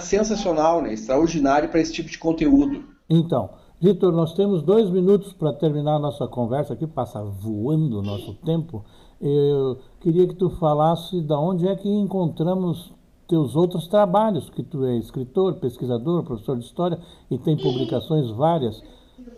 sensacional, 0.00 0.82
né? 0.82 0.92
extraordinário 0.92 1.68
para 1.68 1.80
esse 1.80 1.92
tipo 1.92 2.10
de 2.10 2.18
conteúdo. 2.18 2.84
Então, 3.08 3.50
Vitor, 3.80 4.12
nós 4.12 4.34
temos 4.34 4.62
dois 4.62 4.88
minutos 4.90 5.32
para 5.32 5.52
terminar 5.52 5.96
a 5.96 5.98
nossa 5.98 6.28
conversa 6.28 6.74
aqui, 6.74 6.86
passa 6.86 7.22
voando 7.22 7.98
o 7.98 8.02
nosso 8.02 8.34
tempo. 8.34 8.84
Eu 9.20 9.78
queria 10.00 10.28
que 10.28 10.34
tu 10.34 10.50
falasse 10.50 11.20
da 11.22 11.38
onde 11.38 11.66
é 11.66 11.74
que 11.74 11.88
encontramos 11.88 12.92
teus 13.26 13.56
outros 13.56 13.88
trabalhos, 13.88 14.50
que 14.50 14.62
tu 14.62 14.84
é 14.84 14.96
escritor, 14.98 15.54
pesquisador, 15.54 16.22
professor 16.22 16.58
de 16.58 16.64
história 16.64 16.98
e 17.30 17.38
tem 17.38 17.56
publicações 17.56 18.30
várias. 18.30 18.82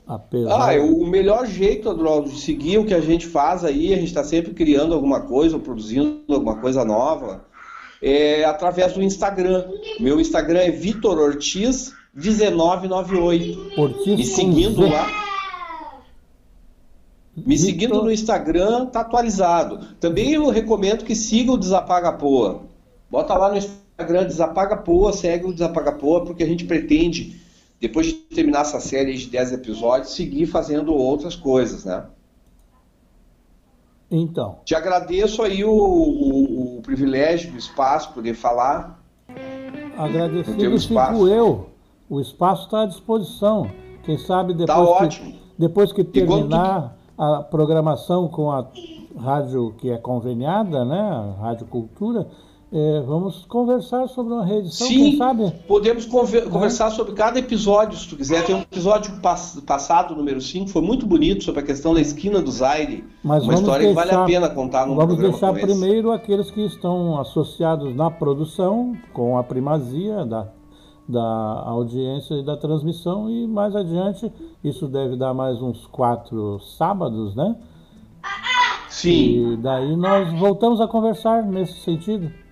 Apesar... 0.07 0.77
Ah, 0.77 0.83
o 0.83 1.07
melhor 1.07 1.47
jeito, 1.47 1.88
Adroaldo, 1.88 2.29
de 2.29 2.40
seguir 2.40 2.79
o 2.79 2.85
que 2.85 2.93
a 2.93 3.01
gente 3.01 3.27
faz 3.27 3.64
aí, 3.64 3.93
a 3.93 3.97
gente 3.97 4.09
está 4.09 4.23
sempre 4.23 4.53
criando 4.53 4.93
alguma 4.95 5.23
coisa, 5.23 5.57
ou 5.57 5.62
produzindo 5.62 6.23
alguma 6.29 6.57
coisa 6.57 6.85
nova, 6.85 7.47
é 8.03 8.45
através 8.45 8.93
do 8.93 9.03
Instagram. 9.03 9.64
Meu 9.99 10.21
Instagram 10.21 10.61
é 10.61 10.71
Vitor 10.71 11.19
Ortiz 11.19 11.95
1998. 12.14 13.81
Ortiz 13.81 14.17
Me 14.19 14.25
seguindo 14.25 14.87
lá. 14.87 15.07
Me 17.35 17.59
seguindo 17.59 18.03
no 18.03 18.12
Instagram, 18.12 18.87
tá 18.87 19.01
atualizado. 19.01 19.95
Também 19.99 20.33
eu 20.33 20.49
recomendo 20.51 21.05
que 21.05 21.17
siga 21.17 21.51
o 21.51 21.59
Desapaga 21.59 22.12
Poa. 22.12 22.62
Bota 23.11 23.35
lá 23.35 23.51
no 23.51 23.57
Instagram 23.57 24.27
Desapaga 24.27 24.77
Poa, 24.77 25.12
segue 25.12 25.47
o 25.47 25.53
Desapaga 25.53 25.93
Poa, 25.93 26.25
porque 26.25 26.45
a 26.45 26.47
gente 26.47 26.64
pretende 26.64 27.43
depois 27.87 28.07
de 28.07 28.14
terminar 28.14 28.62
essa 28.62 28.81
série 28.81 29.12
de 29.14 29.27
10 29.27 29.53
episódios, 29.53 30.14
seguir 30.14 30.47
fazendo 30.47 30.94
outras 30.94 31.37
coisas, 31.37 31.85
né? 31.85 32.07
Então. 34.11 34.57
Te 34.64 34.75
agradeço 34.75 35.42
aí 35.42 35.62
o, 35.62 35.70
o, 35.70 36.79
o 36.79 36.83
privilégio 36.83 37.53
do 37.53 37.59
espaço, 37.59 38.14
poder 38.14 38.33
falar. 38.33 38.99
Agradecido 39.99 40.81
fico 40.81 41.29
eu. 41.29 41.68
O 42.09 42.20
espaço 42.20 42.64
está 42.64 42.85
à 42.85 42.87
disposição. 42.87 43.70
Quem 44.03 44.16
sabe 44.16 44.55
depois, 44.55 44.66
tá 44.66 44.83
ótimo. 44.83 45.33
que, 45.33 45.38
depois 45.59 45.92
que 45.92 46.05
terminar 46.05 46.97
a 47.18 47.42
programação 47.42 48.29
com 48.29 48.51
a 48.51 48.66
rádio 49.14 49.75
que 49.77 49.90
é 49.90 49.99
conveniada, 49.99 50.87
né? 50.87 51.01
A 51.01 51.42
Rádio 51.42 51.66
Cultura, 51.66 52.27
é, 52.77 53.01
vamos 53.03 53.45
conversar 53.45 54.09
sobre 54.09 54.33
uma 54.33 54.45
reedição, 54.45 54.89
Sim, 54.89 55.11
quem 55.11 55.17
sabe? 55.17 55.53
podemos 55.69 56.07
conver 56.07 56.51
conversar 56.51 56.91
sobre 56.91 57.15
cada 57.15 57.39
episódio, 57.39 57.97
se 57.97 58.09
tu 58.09 58.17
quiser. 58.17 58.45
Tem 58.45 58.53
um 58.53 58.63
episódio 58.63 59.13
pass 59.21 59.63
passado, 59.65 60.17
número 60.17 60.41
5, 60.41 60.69
foi 60.69 60.83
muito 60.83 61.07
bonito, 61.07 61.45
sobre 61.45 61.61
a 61.61 61.63
questão 61.63 61.95
da 61.95 62.01
esquina 62.01 62.43
do 62.43 62.51
Zaire. 62.51 63.05
Mas 63.23 63.45
uma 63.45 63.55
história 63.55 63.87
deixar, 63.87 64.03
que 64.03 64.09
vale 64.09 64.23
a 64.23 64.27
pena 64.27 64.51
contar 64.51 64.89
no 64.89 64.97
Vamos 64.97 65.17
deixar 65.19 65.53
primeiro 65.53 66.11
aqueles 66.11 66.51
que 66.51 66.63
estão 66.63 67.21
associados 67.21 67.95
na 67.95 68.11
produção, 68.11 68.97
com 69.13 69.39
a 69.39 69.45
primazia 69.45 70.27
da, 70.27 70.49
da 71.09 71.63
audiência 71.67 72.35
e 72.35 72.45
da 72.45 72.57
transmissão, 72.57 73.31
e 73.31 73.47
mais 73.47 73.77
adiante, 73.77 74.33
isso 74.65 74.89
deve 74.89 75.15
dar 75.15 75.33
mais 75.33 75.63
uns 75.63 75.87
quatro 75.87 76.59
sábados, 76.77 77.37
né? 77.37 77.55
Sim. 78.89 79.53
E 79.53 79.57
daí 79.59 79.95
nós 79.95 80.33
voltamos 80.41 80.81
a 80.81 80.89
conversar 80.89 81.45
nesse 81.45 81.75
sentido. 81.75 82.43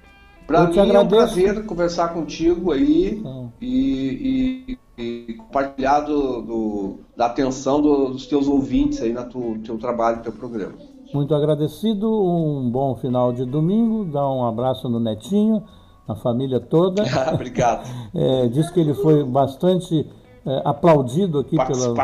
Para 0.52 0.70
mim 0.70 0.78
agradeço. 0.78 0.96
é 0.96 1.00
um 1.00 1.08
prazer 1.08 1.66
conversar 1.66 2.08
contigo 2.08 2.72
aí 2.72 3.22
e, 3.60 4.76
e, 4.98 5.02
e, 5.02 5.34
compartilhar 5.34 6.00
do, 6.00 6.42
do, 6.42 7.00
da 7.16 7.26
atenção 7.26 7.80
dos 7.80 8.26
teus 8.26 8.46
ouvintes 8.46 9.00
aí 9.00 9.12
no 9.12 9.58
teu 9.58 9.78
trabalho, 9.78 10.18
no 10.18 10.22
teu 10.22 10.32
programa. 10.32 10.74
Muito 11.14 11.34
agradecido, 11.34 12.08
um 12.10 12.70
bom 12.70 12.94
final 12.96 13.32
de 13.32 13.44
domingo, 13.44 14.04
dá 14.04 14.26
um 14.28 14.46
abraço 14.46 14.88
no 14.88 15.00
Netinho, 15.00 15.62
na 16.06 16.16
família 16.16 16.60
toda. 16.60 17.02
Obrigado. 17.32 17.86
É, 18.14 18.48
diz 18.48 18.70
que 18.70 18.80
ele 18.80 18.94
foi 18.94 19.24
bastante 19.24 20.06
é, 20.46 20.62
aplaudido 20.64 21.38
aqui 21.38 21.56
pela 21.56 21.94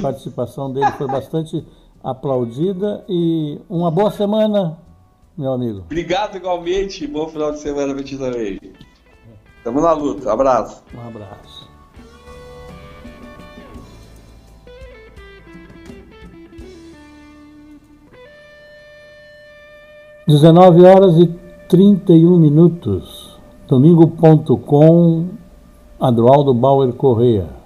participação 0.00 0.72
dele, 0.72 0.90
foi 0.92 1.06
bastante 1.06 1.64
aplaudida 2.02 3.04
e 3.08 3.60
uma 3.70 3.90
boa 3.90 4.10
semana 4.10 4.78
meu 5.36 5.52
amigo. 5.52 5.80
Obrigado 5.80 6.36
igualmente. 6.36 7.06
Bom 7.06 7.28
final 7.28 7.52
de 7.52 7.58
semana 7.58 7.94
pra 7.94 8.02
ti 8.02 8.16
também. 8.16 8.58
Tamo 9.64 9.80
na 9.80 9.92
luta. 9.92 10.32
Abraço. 10.32 10.82
Um 10.94 11.00
abraço. 11.06 11.70
Dezenove 20.26 20.82
horas 20.84 21.18
e 21.18 21.26
trinta 21.68 22.12
e 22.12 22.26
um 22.26 22.38
minutos. 22.38 23.38
Domingo.com 23.66 25.28
Adroaldo 25.98 26.52
Bauer 26.52 26.92
Correia. 26.92 27.61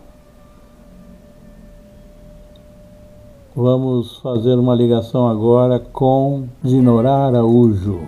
Vamos 3.58 4.18
fazer 4.18 4.52
uma 4.56 4.74
ligação 4.74 5.26
agora 5.26 5.78
com 5.78 6.46
Dinorá 6.62 7.28
Araújo, 7.28 8.06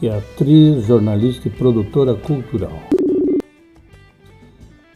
que 0.00 0.08
é 0.08 0.16
atriz, 0.16 0.86
jornalista 0.86 1.48
e 1.48 1.50
produtora 1.50 2.14
cultural. 2.14 2.72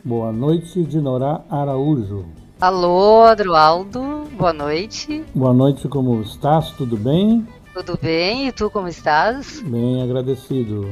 Boa 0.03 0.33
noite, 0.33 0.83
Dinorá 0.85 1.43
Araújo. 1.51 2.25
Alô, 2.59 3.25
Adroaldo, 3.25 4.01
boa 4.33 4.55
noite. 4.55 5.23
Boa 5.35 5.53
noite, 5.53 5.87
como 5.89 6.23
estás? 6.23 6.71
Tudo 6.71 6.97
bem? 6.97 7.47
Tudo 7.75 7.99
bem, 8.01 8.49
e 8.49 8.53
tu 8.53 8.71
como 8.71 8.89
estás? 8.89 9.61
Bem 9.61 10.03
agradecido 10.03 10.89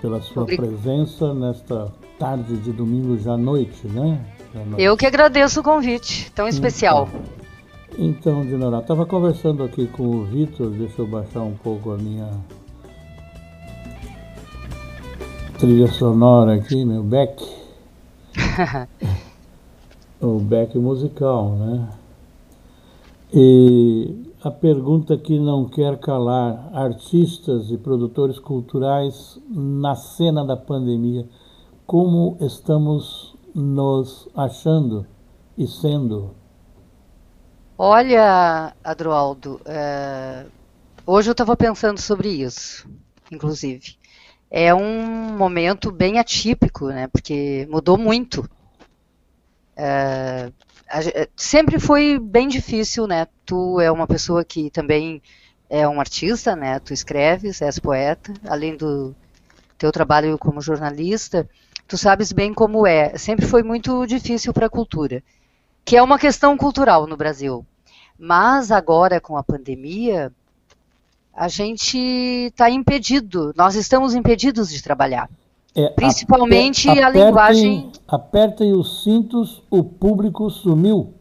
pela 0.00 0.22
sua 0.22 0.46
presença 0.46 1.34
nesta 1.34 1.92
tarde 2.18 2.56
de 2.56 2.72
domingo 2.72 3.18
já 3.18 3.36
noite, 3.36 3.86
né? 3.86 4.18
Eu 4.78 4.96
que 4.96 5.04
agradeço 5.04 5.60
o 5.60 5.62
convite, 5.62 6.32
tão 6.32 6.48
especial. 6.48 7.06
Então, 7.06 7.39
então, 7.98 8.44
Dinorá, 8.44 8.78
estava 8.78 9.04
conversando 9.04 9.62
aqui 9.62 9.86
com 9.86 10.04
o 10.04 10.24
Vitor, 10.24 10.70
deixa 10.70 11.02
eu 11.02 11.06
baixar 11.06 11.42
um 11.42 11.54
pouco 11.54 11.90
a 11.90 11.96
minha 11.96 12.30
trilha 15.58 15.88
sonora 15.88 16.54
aqui, 16.54 16.84
meu 16.84 17.02
back. 17.02 17.44
o 20.20 20.38
back 20.38 20.78
musical, 20.78 21.50
né? 21.56 21.88
E 23.32 24.14
a 24.42 24.50
pergunta 24.50 25.18
que 25.18 25.38
não 25.38 25.66
quer 25.66 25.98
calar: 25.98 26.70
artistas 26.72 27.70
e 27.70 27.76
produtores 27.76 28.38
culturais 28.38 29.38
na 29.48 29.94
cena 29.94 30.44
da 30.44 30.56
pandemia, 30.56 31.28
como 31.86 32.36
estamos 32.40 33.36
nos 33.54 34.28
achando 34.34 35.04
e 35.58 35.66
sendo? 35.66 36.39
Olha, 37.82 38.74
Adroaldo, 38.84 39.58
é... 39.64 40.44
hoje 41.06 41.30
eu 41.30 41.32
estava 41.32 41.56
pensando 41.56 41.98
sobre 41.98 42.28
isso, 42.28 42.86
inclusive. 43.32 43.96
É 44.50 44.74
um 44.74 45.34
momento 45.34 45.90
bem 45.90 46.18
atípico, 46.18 46.88
né? 46.88 47.08
Porque 47.08 47.66
mudou 47.70 47.96
muito. 47.96 48.46
É... 49.74 50.52
Sempre 51.34 51.80
foi 51.80 52.18
bem 52.18 52.48
difícil, 52.48 53.06
né? 53.06 53.26
Tu 53.46 53.80
é 53.80 53.90
uma 53.90 54.06
pessoa 54.06 54.44
que 54.44 54.68
também 54.68 55.22
é 55.70 55.88
um 55.88 56.00
artista, 56.00 56.54
né? 56.54 56.78
Tu 56.80 56.92
escreves, 56.92 57.62
és 57.62 57.78
poeta, 57.78 58.34
além 58.46 58.76
do 58.76 59.16
teu 59.78 59.90
trabalho 59.90 60.36
como 60.36 60.60
jornalista, 60.60 61.48
tu 61.88 61.96
sabes 61.96 62.30
bem 62.30 62.52
como 62.52 62.86
é. 62.86 63.16
Sempre 63.16 63.46
foi 63.46 63.62
muito 63.62 64.04
difícil 64.04 64.52
para 64.52 64.66
a 64.66 64.70
cultura 64.70 65.22
que 65.84 65.96
é 65.96 66.02
uma 66.02 66.18
questão 66.18 66.56
cultural 66.56 67.06
no 67.06 67.16
Brasil. 67.16 67.66
Mas 68.22 68.70
agora, 68.70 69.18
com 69.18 69.34
a 69.38 69.42
pandemia, 69.42 70.30
a 71.34 71.48
gente 71.48 71.96
está 71.96 72.68
impedido, 72.68 73.50
nós 73.56 73.74
estamos 73.74 74.14
impedidos 74.14 74.68
de 74.68 74.82
trabalhar. 74.82 75.26
É, 75.74 75.88
Principalmente 75.88 76.86
aper, 76.86 77.02
apertem, 77.02 77.22
a 77.22 77.26
linguagem. 77.26 77.92
Apertem 78.06 78.72
os 78.74 79.02
cintos, 79.04 79.62
o 79.70 79.82
público 79.82 80.50
sumiu. 80.50 81.14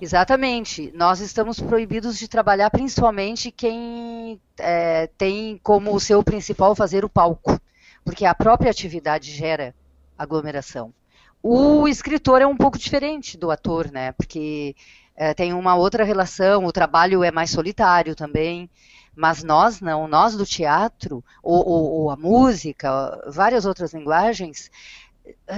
Exatamente. 0.00 0.92
Nós 0.94 1.18
estamos 1.18 1.58
proibidos 1.58 2.16
de 2.16 2.28
trabalhar, 2.28 2.70
principalmente 2.70 3.50
quem 3.50 4.40
é, 4.56 5.08
tem 5.18 5.58
como 5.64 5.98
seu 5.98 6.22
principal 6.22 6.76
fazer 6.76 7.04
o 7.04 7.08
palco, 7.08 7.58
porque 8.04 8.24
a 8.24 8.34
própria 8.36 8.70
atividade 8.70 9.32
gera 9.32 9.74
aglomeração. 10.16 10.94
O 11.42 11.88
escritor 11.88 12.40
é 12.40 12.46
um 12.46 12.56
pouco 12.56 12.78
diferente 12.78 13.36
do 13.36 13.50
ator, 13.50 13.90
né? 13.90 14.12
Porque 14.12 14.76
é, 15.16 15.32
tem 15.32 15.52
uma 15.52 15.74
outra 15.76 16.04
relação, 16.04 16.64
o 16.64 16.72
trabalho 16.72 17.22
é 17.22 17.30
mais 17.30 17.50
solitário 17.50 18.14
também. 18.14 18.68
Mas 19.16 19.44
nós 19.44 19.80
não, 19.80 20.08
nós 20.08 20.36
do 20.36 20.44
teatro, 20.44 21.24
ou, 21.40 21.64
ou, 21.64 21.92
ou 21.92 22.10
a 22.10 22.16
música, 22.16 23.22
várias 23.28 23.64
outras 23.64 23.94
linguagens, 23.94 24.70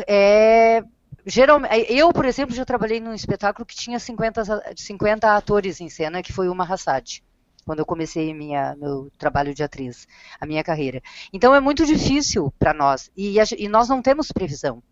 é, 0.06 0.84
geralmente, 1.24 1.86
eu, 1.88 2.12
por 2.12 2.24
exemplo, 2.24 2.54
já 2.54 2.64
trabalhei 2.64 3.00
num 3.00 3.14
espetáculo 3.14 3.64
que 3.64 3.74
tinha 3.74 3.98
50, 3.98 4.74
50 4.76 5.36
atores 5.36 5.80
em 5.80 5.88
cena, 5.88 6.22
que 6.22 6.32
foi 6.32 6.48
uma 6.48 6.64
Hassad, 6.64 7.22
quando 7.64 7.80
eu 7.80 7.86
comecei 7.86 8.34
minha, 8.34 8.76
meu 8.76 9.10
trabalho 9.18 9.54
de 9.54 9.62
atriz, 9.62 10.06
a 10.40 10.46
minha 10.46 10.62
carreira. 10.62 11.02
Então 11.32 11.54
é 11.54 11.60
muito 11.60 11.86
difícil 11.86 12.52
para 12.58 12.74
nós, 12.74 13.10
e, 13.16 13.36
e 13.58 13.68
nós 13.68 13.88
não 13.88 14.02
temos 14.02 14.30
previsão. 14.30 14.82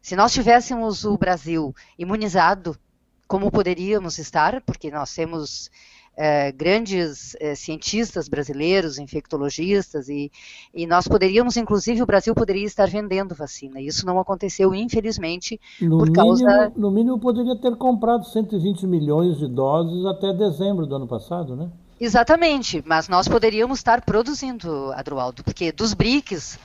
Se 0.00 0.14
nós 0.14 0.32
tivéssemos 0.32 1.04
o 1.04 1.16
Brasil 1.16 1.74
imunizado, 1.98 2.78
como 3.26 3.50
poderíamos 3.50 4.18
estar, 4.18 4.60
porque 4.62 4.90
nós 4.90 5.14
temos 5.14 5.70
é, 6.16 6.52
grandes 6.52 7.36
é, 7.40 7.54
cientistas 7.54 8.28
brasileiros, 8.28 8.98
infectologistas, 8.98 10.08
e, 10.08 10.30
e, 10.72 10.86
nós 10.86 11.08
poderíamos, 11.08 11.56
inclusive, 11.56 12.02
o 12.02 12.06
Brasil 12.06 12.34
poderia 12.34 12.66
estar 12.66 12.88
vendendo 12.88 13.34
vacina. 13.34 13.80
Isso 13.80 14.06
não 14.06 14.18
aconteceu, 14.18 14.74
infelizmente, 14.74 15.60
no 15.80 15.98
por 15.98 16.08
mínimo, 16.08 16.14
causa. 16.14 16.72
No 16.76 16.90
mínimo, 16.90 17.18
poderia 17.18 17.56
ter 17.56 17.76
comprado 17.76 18.24
120 18.24 18.86
milhões 18.86 19.38
de 19.38 19.48
doses 19.48 20.04
até 20.06 20.32
dezembro 20.32 20.86
do 20.86 20.96
ano 20.96 21.06
passado, 21.06 21.56
né? 21.56 21.70
Exatamente, 22.00 22.82
mas 22.84 23.08
nós 23.08 23.28
poderíamos 23.28 23.78
estar 23.78 24.02
produzindo, 24.02 24.92
Adroaldo, 24.92 25.44
porque 25.44 25.70
dos 25.72 25.94
BRICS, 25.94 26.58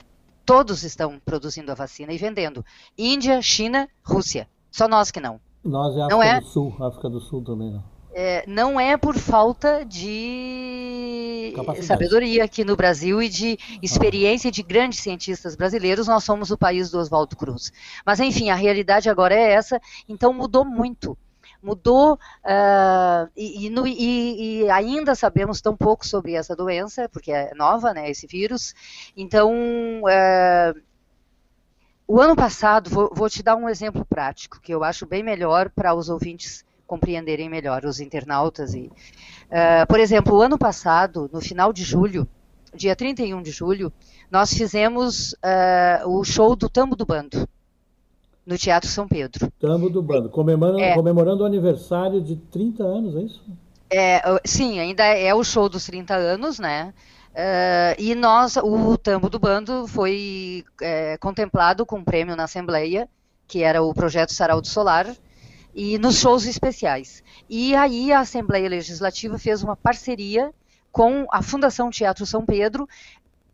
Todos 0.50 0.82
estão 0.82 1.20
produzindo 1.24 1.70
a 1.70 1.76
vacina 1.76 2.12
e 2.12 2.18
vendendo. 2.18 2.64
Índia, 2.98 3.40
China, 3.40 3.88
Rússia. 4.02 4.48
Só 4.68 4.88
nós 4.88 5.12
que 5.12 5.20
não. 5.20 5.40
Nós 5.64 5.96
é 5.96 6.00
África 6.00 6.16
não 6.16 6.22
é? 6.22 6.40
do 6.40 6.46
Sul, 6.46 6.76
África 6.80 7.08
do 7.08 7.20
Sul 7.20 7.42
também 7.44 7.70
não. 7.70 7.84
é, 8.12 8.44
não 8.46 8.80
é 8.80 8.96
por 8.96 9.16
falta 9.16 9.84
de 9.84 11.54
sabedoria 11.82 12.44
aqui 12.44 12.64
no 12.64 12.76
Brasil 12.76 13.22
e 13.22 13.28
de 13.28 13.58
experiência 13.82 14.50
de 14.50 14.62
grandes 14.62 15.00
cientistas 15.00 15.54
brasileiros, 15.54 16.06
nós 16.06 16.24
somos 16.24 16.50
o 16.50 16.58
país 16.58 16.90
do 16.90 16.98
Oswaldo 16.98 17.36
Cruz. 17.36 17.72
Mas, 18.04 18.20
enfim, 18.20 18.50
a 18.50 18.54
realidade 18.54 19.08
agora 19.08 19.34
é 19.34 19.52
essa, 19.52 19.80
então 20.08 20.32
mudou 20.32 20.64
muito. 20.64 21.16
Mudou 21.62 22.14
uh, 22.14 23.30
e, 23.36 23.68
e, 23.68 23.74
e, 23.86 24.62
e, 24.62 24.70
ainda 24.70 25.14
sabemos 25.14 25.60
tão 25.60 25.76
pouco 25.76 26.06
sobre 26.06 26.32
essa 26.32 26.56
doença, 26.56 27.06
porque 27.10 27.30
é 27.30 27.52
nova, 27.54 27.92
né, 27.92 28.10
esse 28.10 28.26
vírus. 28.26 28.74
Então, 29.14 29.52
uh, 29.52 30.80
o 32.12 32.20
ano 32.20 32.34
passado, 32.34 32.90
vou, 32.90 33.08
vou 33.14 33.30
te 33.30 33.40
dar 33.40 33.54
um 33.54 33.68
exemplo 33.68 34.04
prático, 34.04 34.60
que 34.60 34.74
eu 34.74 34.82
acho 34.82 35.06
bem 35.06 35.22
melhor 35.22 35.70
para 35.70 35.94
os 35.94 36.08
ouvintes 36.08 36.64
compreenderem 36.84 37.48
melhor, 37.48 37.84
os 37.84 38.00
internautas. 38.00 38.74
E, 38.74 38.90
uh, 39.46 39.86
por 39.88 40.00
exemplo, 40.00 40.36
o 40.36 40.42
ano 40.42 40.58
passado, 40.58 41.30
no 41.32 41.40
final 41.40 41.72
de 41.72 41.84
julho, 41.84 42.26
dia 42.74 42.96
31 42.96 43.40
de 43.40 43.52
julho, 43.52 43.92
nós 44.28 44.52
fizemos 44.52 45.34
uh, 45.34 46.08
o 46.08 46.24
show 46.24 46.56
do 46.56 46.68
Tambo 46.68 46.96
do 46.96 47.06
Bando, 47.06 47.48
no 48.44 48.58
Teatro 48.58 48.90
São 48.90 49.06
Pedro. 49.06 49.48
Tambo 49.60 49.88
do 49.88 50.02
Bando, 50.02 50.28
comemorando, 50.30 50.80
é, 50.80 50.96
comemorando 50.96 51.44
o 51.44 51.46
aniversário 51.46 52.20
de 52.20 52.34
30 52.34 52.82
anos, 52.82 53.14
é 53.14 53.20
isso? 53.20 53.40
É, 53.88 54.20
sim, 54.44 54.80
ainda 54.80 55.04
é 55.04 55.32
o 55.32 55.44
show 55.44 55.68
dos 55.68 55.86
30 55.86 56.16
anos, 56.16 56.58
né? 56.58 56.92
Uh, 57.30 57.94
e 57.96 58.14
nós, 58.14 58.56
o 58.56 58.98
Tambo 58.98 59.30
do 59.30 59.38
Bando 59.38 59.86
foi 59.86 60.64
é, 60.80 61.16
contemplado 61.18 61.86
com 61.86 61.98
um 61.98 62.04
prêmio 62.04 62.34
na 62.34 62.44
Assembleia, 62.44 63.08
que 63.46 63.62
era 63.62 63.82
o 63.82 63.94
projeto 63.94 64.32
Sarau 64.32 64.60
do 64.60 64.66
Solar, 64.66 65.06
e 65.74 65.98
nos 65.98 66.18
shows 66.18 66.44
especiais. 66.46 67.22
E 67.48 67.74
aí 67.74 68.12
a 68.12 68.20
Assembleia 68.20 68.68
Legislativa 68.68 69.38
fez 69.38 69.62
uma 69.62 69.76
parceria 69.76 70.52
com 70.90 71.26
a 71.30 71.40
Fundação 71.40 71.88
Teatro 71.88 72.26
São 72.26 72.44
Pedro 72.44 72.88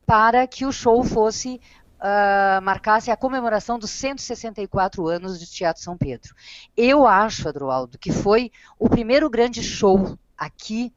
para 0.06 0.46
que 0.46 0.64
o 0.64 0.72
show 0.72 1.04
fosse 1.04 1.60
uh, 2.00 2.62
marcasse 2.62 3.10
a 3.10 3.16
comemoração 3.16 3.78
dos 3.78 3.90
164 3.90 5.06
anos 5.06 5.38
de 5.38 5.46
Teatro 5.46 5.82
São 5.82 5.96
Pedro. 5.96 6.34
Eu 6.76 7.06
acho, 7.06 7.48
Adroaldo, 7.48 7.98
que 7.98 8.12
foi 8.12 8.50
o 8.78 8.88
primeiro 8.88 9.28
grande 9.28 9.62
show 9.62 10.16
aqui 10.36 10.92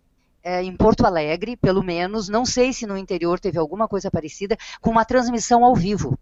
é, 0.49 0.63
em 0.63 0.75
Porto 0.75 1.05
Alegre, 1.05 1.55
pelo 1.55 1.83
menos, 1.83 2.27
não 2.27 2.43
sei 2.43 2.73
se 2.73 2.88
no 2.88 2.97
interior 2.97 3.39
teve 3.39 3.59
alguma 3.59 3.88
coisa 3.88 4.09
parecida, 4.09 4.57
com 4.81 4.89
uma 4.89 5.05
transmissão 5.05 5.63
ao 5.63 5.75
vivo. 5.75 6.17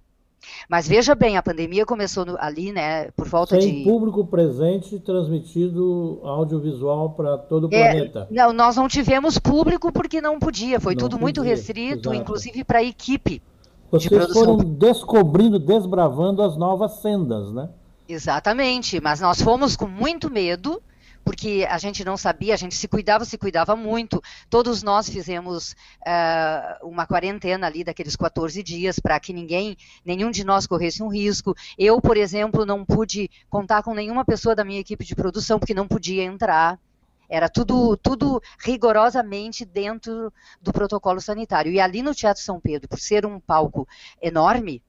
Mas 0.69 0.85
veja 0.85 1.15
bem, 1.15 1.37
a 1.37 1.41
pandemia 1.41 1.85
começou 1.85 2.25
no, 2.25 2.37
ali, 2.37 2.73
né, 2.73 3.09
por 3.11 3.25
falta 3.25 3.59
Sem 3.59 3.79
de... 3.79 3.83
público 3.83 4.25
presente, 4.27 4.99
transmitido 4.99 6.19
audiovisual 6.23 7.11
para 7.11 7.37
todo 7.37 7.67
o 7.67 7.73
é, 7.73 7.91
planeta. 7.91 8.27
Não, 8.29 8.51
nós 8.51 8.75
não 8.75 8.87
tivemos 8.87 9.37
público 9.37 9.91
porque 9.93 10.19
não 10.19 10.39
podia, 10.39 10.79
foi 10.79 10.93
não 10.93 10.99
tudo 10.99 11.11
podia, 11.11 11.23
muito 11.23 11.41
restrito, 11.41 12.09
exato. 12.09 12.13
inclusive 12.13 12.63
para 12.65 12.79
a 12.79 12.83
equipe 12.83 13.41
Vocês 13.89 14.27
de 14.27 14.33
foram 14.33 14.57
descobrindo, 14.57 15.57
desbravando 15.57 16.41
as 16.41 16.57
novas 16.57 16.99
sendas, 16.99 17.53
né? 17.53 17.69
Exatamente, 18.09 19.01
mas 19.01 19.21
nós 19.21 19.41
fomos 19.41 19.75
com 19.75 19.87
muito 19.87 20.29
medo, 20.29 20.81
porque 21.27 21.67
a 21.69 21.77
gente 21.77 22.05
não 22.05 22.15
sabia, 22.15 22.53
a 22.53 22.57
gente 22.57 22.73
se 22.73 22.87
cuidava, 22.87 23.25
se 23.25 23.37
cuidava 23.37 23.75
muito. 23.75 24.23
Todos 24.49 24.81
nós 24.81 25.09
fizemos 25.09 25.73
uh, 25.73 26.87
uma 26.87 27.05
quarentena 27.05 27.67
ali 27.67 27.83
daqueles 27.83 28.15
14 28.15 28.63
dias 28.63 28.97
para 28.97 29.19
que 29.19 29.33
ninguém, 29.33 29.75
nenhum 30.05 30.31
de 30.31 30.45
nós 30.45 30.65
corresse 30.65 31.03
um 31.03 31.09
risco. 31.09 31.53
Eu, 31.77 31.99
por 31.99 32.15
exemplo, 32.15 32.65
não 32.65 32.85
pude 32.85 33.29
contar 33.49 33.83
com 33.83 33.93
nenhuma 33.93 34.23
pessoa 34.23 34.55
da 34.55 34.63
minha 34.63 34.79
equipe 34.79 35.03
de 35.03 35.15
produção 35.15 35.59
porque 35.59 35.73
não 35.73 35.85
podia 35.85 36.23
entrar. 36.23 36.79
Era 37.27 37.49
tudo, 37.49 37.97
tudo 37.97 38.41
rigorosamente 38.63 39.65
dentro 39.65 40.31
do 40.61 40.71
protocolo 40.71 41.19
sanitário. 41.19 41.73
E 41.73 41.79
ali 41.81 42.01
no 42.01 42.15
Teatro 42.15 42.41
São 42.41 42.57
Pedro, 42.57 42.87
por 42.87 42.99
ser 43.01 43.25
um 43.25 43.37
palco 43.37 43.85
enorme, 44.21 44.81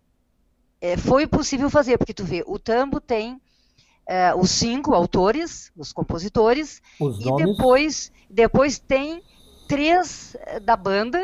é, 0.80 0.96
foi 0.96 1.26
possível 1.26 1.68
fazer, 1.68 1.98
porque 1.98 2.14
tu 2.14 2.22
vê, 2.22 2.44
o 2.46 2.60
Tambo 2.60 3.00
tem 3.00 3.40
é, 4.08 4.34
os 4.34 4.50
cinco 4.50 4.94
autores, 4.94 5.70
os 5.76 5.92
compositores, 5.92 6.80
os 6.98 7.20
e 7.20 7.30
depois, 7.36 8.10
depois 8.30 8.78
tem 8.78 9.22
três 9.68 10.34
eh, 10.46 10.58
da 10.58 10.74
banda 10.74 11.22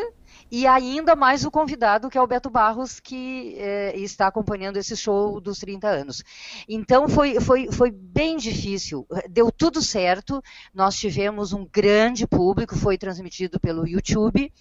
e 0.52 0.66
ainda 0.66 1.16
mais 1.16 1.46
o 1.46 1.50
convidado, 1.50 2.10
que 2.10 2.18
é 2.18 2.20
o 2.20 2.26
Beto 2.26 2.50
Barros, 2.50 3.00
que 3.00 3.56
é, 3.58 3.98
está 3.98 4.26
acompanhando 4.26 4.76
esse 4.76 4.94
show 4.94 5.40
dos 5.40 5.58
30 5.58 5.88
anos. 5.88 6.22
Então 6.68 7.08
foi, 7.08 7.40
foi, 7.40 7.72
foi 7.72 7.90
bem 7.90 8.36
difícil, 8.36 9.06
deu 9.30 9.50
tudo 9.50 9.80
certo, 9.80 10.42
nós 10.74 10.94
tivemos 10.94 11.54
um 11.54 11.66
grande 11.66 12.26
público, 12.26 12.76
foi 12.76 12.98
transmitido 12.98 13.58
pelo 13.58 13.88
YouTube 13.88 14.52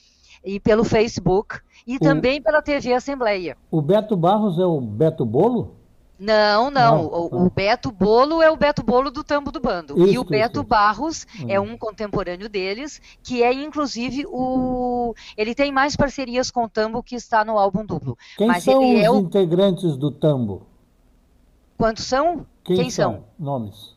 e 0.46 0.60
pelo 0.62 0.86
Facebook 0.86 1.60
e 1.86 1.98
o, 1.98 2.00
também 2.00 2.42
pela 2.42 2.62
TV 2.62 2.94
Assembleia. 2.94 3.58
O 3.70 3.82
Beto 3.82 4.16
Barros 4.16 4.58
é 4.58 4.66
o 4.66 4.80
Beto 4.80 5.26
Bolo? 5.26 5.83
Não, 6.20 6.70
não. 6.70 7.06
o, 7.06 7.46
o, 7.46 7.50
Beto 7.50 7.92
Bolo 7.92 8.42
é 8.42 8.50
o 8.50 8.56
Beto 8.56 8.84
Bolo 8.84 9.10
do 9.10 9.24
Tambo 9.24 9.52
do 9.52 9.60
Bando. 9.60 9.98
Isso, 9.98 10.14
e 10.14 10.20
o 10.20 10.24
Beto 10.24 10.60
isso. 10.60 10.68
Barros 10.68 11.28
hum. 11.40 11.46
é 11.50 11.60
um 11.60 11.76
contemporâneo 11.76 12.48
deles, 12.48 13.02
que 13.24 13.42
é 13.42 13.52
inclusive 13.52 14.26
o. 14.28 15.16
Ele 15.36 15.56
tem 15.56 15.72
mais 15.72 15.96
parcerias 15.96 16.52
com 16.52 16.66
o 16.66 16.70
Tambo 16.70 17.02
que 17.02 17.16
está 17.16 17.44
no 17.44 17.58
álbum 17.58 17.86
duplo. 17.86 18.18
Quem 18.38 18.48
Mas 18.48 18.64
são 18.64 18.82
ele 18.82 19.00
os 19.00 19.06
é 19.06 19.12
o... 19.12 19.18
integrantes 19.18 19.98
do 19.98 20.12
Tambo? 20.12 20.68
Quantos 21.78 22.06
são? 22.06 22.46
Quem, 22.64 22.78
Quem 22.78 22.90
são? 22.90 23.14
são? 23.14 23.24
Nomes. 23.38 23.94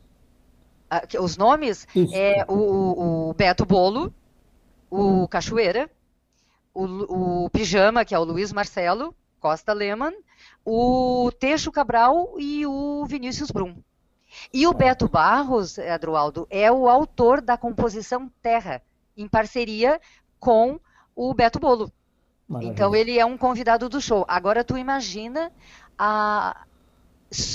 Ah, 0.91 1.03
os 1.21 1.37
nomes 1.37 1.87
Isso. 1.95 2.15
é 2.15 2.45
o, 2.49 3.29
o 3.29 3.35
Beto 3.35 3.67
Bolo, 3.67 4.13
o 4.91 5.29
Cachoeira, 5.29 5.91
o, 6.73 7.45
o 7.45 7.51
Pijama, 7.51 8.05
que 8.05 8.15
é 8.15 8.19
o 8.19 8.25
Luiz 8.25 8.53
Marcelo 8.53 9.15
Costa 9.41 9.73
Lehmann, 9.73 10.13
o 10.67 11.31
Teixo 11.31 11.71
Cabral 11.71 12.35
e 12.39 12.67
o 12.67 13.07
Vinícius 13.07 13.53
Brum. 13.53 13.77
E 14.53 14.67
o 14.67 14.75
Beto 14.75 15.09
Barros, 15.09 15.79
Adroaldo, 15.79 16.47
é 16.51 16.71
o 16.71 16.89
autor 16.89 17.41
da 17.41 17.57
composição 17.57 18.29
Terra, 18.43 18.83
em 19.17 19.29
parceria 19.29 20.01
com 20.41 20.81
o 21.15 21.33
Beto 21.33 21.61
Bolo. 21.61 21.91
Maravilha. 22.49 22.73
Então 22.73 22.95
ele 22.95 23.17
é 23.17 23.25
um 23.25 23.39
convidado 23.39 23.89
do 23.89 24.01
show. 24.01 24.25
Agora 24.27 24.65
tu 24.65 24.77
imagina 24.77 25.53
a 25.97 26.65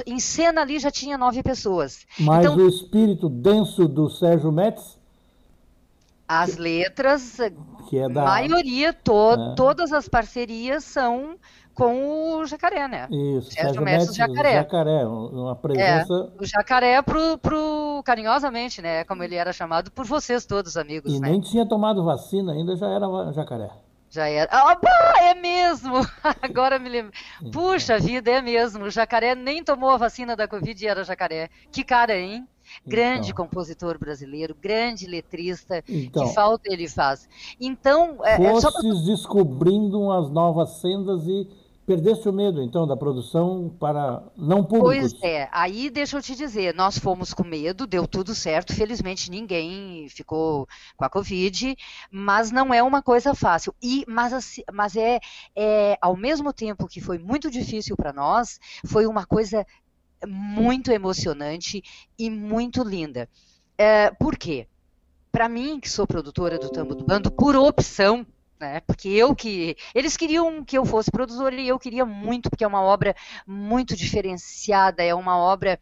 em 0.06 0.20
cena 0.20 0.62
ali 0.62 0.80
já 0.80 0.92
tinha 0.92 1.18
nove 1.18 1.42
pessoas. 1.42 2.06
Mas 2.20 2.46
então, 2.46 2.58
o 2.58 2.68
espírito 2.68 3.30
denso 3.30 3.88
do 3.88 4.10
Sérgio 4.10 4.52
Metz? 4.52 5.00
As 6.34 6.56
letras, 6.56 7.38
que 7.90 7.98
é 7.98 8.08
da 8.08 8.24
maioria, 8.24 8.94
to 8.94 9.34
é. 9.34 9.56
todas 9.56 9.92
as 9.92 10.08
parcerias 10.08 10.86
são 10.86 11.36
com 11.74 12.38
o 12.38 12.46
jacaré, 12.46 12.88
né? 12.88 13.08
Isso, 13.12 13.52
Sérgio 13.52 13.82
Mestre 13.82 14.16
Jacaré. 14.16 14.54
jacaré, 14.54 15.06
uma 15.06 15.56
presença... 15.56 16.32
É, 16.38 16.42
o 16.42 16.46
jacaré 16.46 17.02
pro, 17.02 17.38
pro, 17.38 18.02
carinhosamente, 18.06 18.82
né? 18.82 19.04
Como 19.04 19.24
ele 19.24 19.36
era 19.36 19.52
chamado 19.52 19.92
por 19.92 20.06
vocês 20.06 20.46
todos, 20.46 20.78
amigos, 20.78 21.14
E 21.14 21.20
né? 21.20 21.32
nem 21.32 21.42
tinha 21.42 21.66
tomado 21.66 22.04
vacina 22.04 22.54
ainda, 22.54 22.78
já 22.78 22.88
era 22.88 23.32
jacaré. 23.34 23.70
Já 24.10 24.28
era. 24.28 24.50
Ah, 24.52 24.78
é 25.22 25.34
mesmo! 25.34 25.96
Agora 26.42 26.78
me 26.78 26.90
lembro. 26.90 27.14
Puxa 27.52 27.98
vida, 27.98 28.30
é 28.30 28.42
mesmo. 28.42 28.84
O 28.84 28.90
jacaré 28.90 29.36
nem 29.36 29.64
tomou 29.64 29.90
a 29.90 29.98
vacina 29.98 30.36
da 30.36 30.50
Covid 30.50 30.84
e 30.84 30.88
era 30.88 31.06
jacaré. 31.06 31.50
Que 31.72 31.82
cara, 31.82 32.18
hein? 32.18 32.46
Grande 32.86 33.32
então. 33.32 33.46
compositor 33.46 33.98
brasileiro, 33.98 34.56
grande 34.60 35.08
letrista, 35.08 35.84
então, 35.88 36.28
que 36.28 36.34
falta 36.34 36.72
ele 36.72 36.88
faz. 36.88 37.28
Então, 37.60 38.18
é, 38.24 38.42
é 38.42 38.60
só 38.60 38.72
pra... 38.72 38.82
descobrindo 38.82 40.12
as 40.12 40.30
novas 40.30 40.82
sendas 40.82 41.28
e 41.28 41.48
Perdeste 41.84 42.30
o 42.30 42.32
medo, 42.32 42.62
então, 42.62 42.86
da 42.88 42.96
produção 42.96 43.70
para 43.80 44.24
não 44.38 44.64
públicos? 44.64 45.14
Pois 45.14 45.24
é, 45.24 45.50
aí 45.52 45.90
deixa 45.90 46.16
eu 46.16 46.22
te 46.22 46.36
dizer, 46.36 46.76
nós 46.76 46.98
fomos 46.98 47.34
com 47.34 47.44
medo, 47.44 47.88
deu 47.88 48.08
tudo 48.08 48.36
certo, 48.36 48.74
felizmente 48.74 49.32
ninguém 49.32 50.08
ficou 50.08 50.68
com 50.96 51.04
a 51.04 51.10
Covid, 51.10 51.76
mas 52.12 52.52
não 52.52 52.72
é 52.72 52.84
uma 52.84 53.02
coisa 53.02 53.34
fácil. 53.34 53.74
E, 53.82 54.06
mas, 54.08 54.62
mas 54.72 54.96
é, 54.96 55.20
é, 55.56 55.98
ao 56.00 56.16
mesmo 56.16 56.54
tempo 56.54 56.88
que 56.88 57.02
foi 57.02 57.18
muito 57.18 57.50
difícil 57.50 57.98
para 57.98 58.14
nós, 58.14 58.60
foi 58.86 59.08
uma 59.08 59.26
coisa 59.26 59.66
muito 60.28 60.92
emocionante 60.92 61.84
e 62.18 62.30
muito 62.30 62.84
linda. 62.84 63.28
É, 63.78 64.12
por 64.12 64.38
quê? 64.38 64.68
Para 65.32 65.48
mim, 65.48 65.80
que 65.80 65.90
sou 65.90 66.06
produtora 66.06 66.60
do 66.60 66.70
Tambo 66.70 66.94
do 66.94 67.06
Bando, 67.06 67.32
por 67.32 67.56
opção, 67.56 68.26
né? 68.60 68.82
Porque 68.82 69.10
eu 69.10 69.36
que 69.36 69.76
eles 69.96 70.16
queriam 70.16 70.64
que 70.64 70.78
eu 70.78 70.86
fosse 70.86 71.10
produtora 71.10 71.56
e 71.56 71.68
eu 71.68 71.80
queria 71.80 72.06
muito, 72.06 72.50
porque 72.50 72.64
é 72.64 72.68
uma 72.68 72.82
obra 72.82 73.16
muito 73.48 73.96
diferenciada, 73.96 75.04
é 75.04 75.16
uma 75.16 75.38
obra 75.38 75.80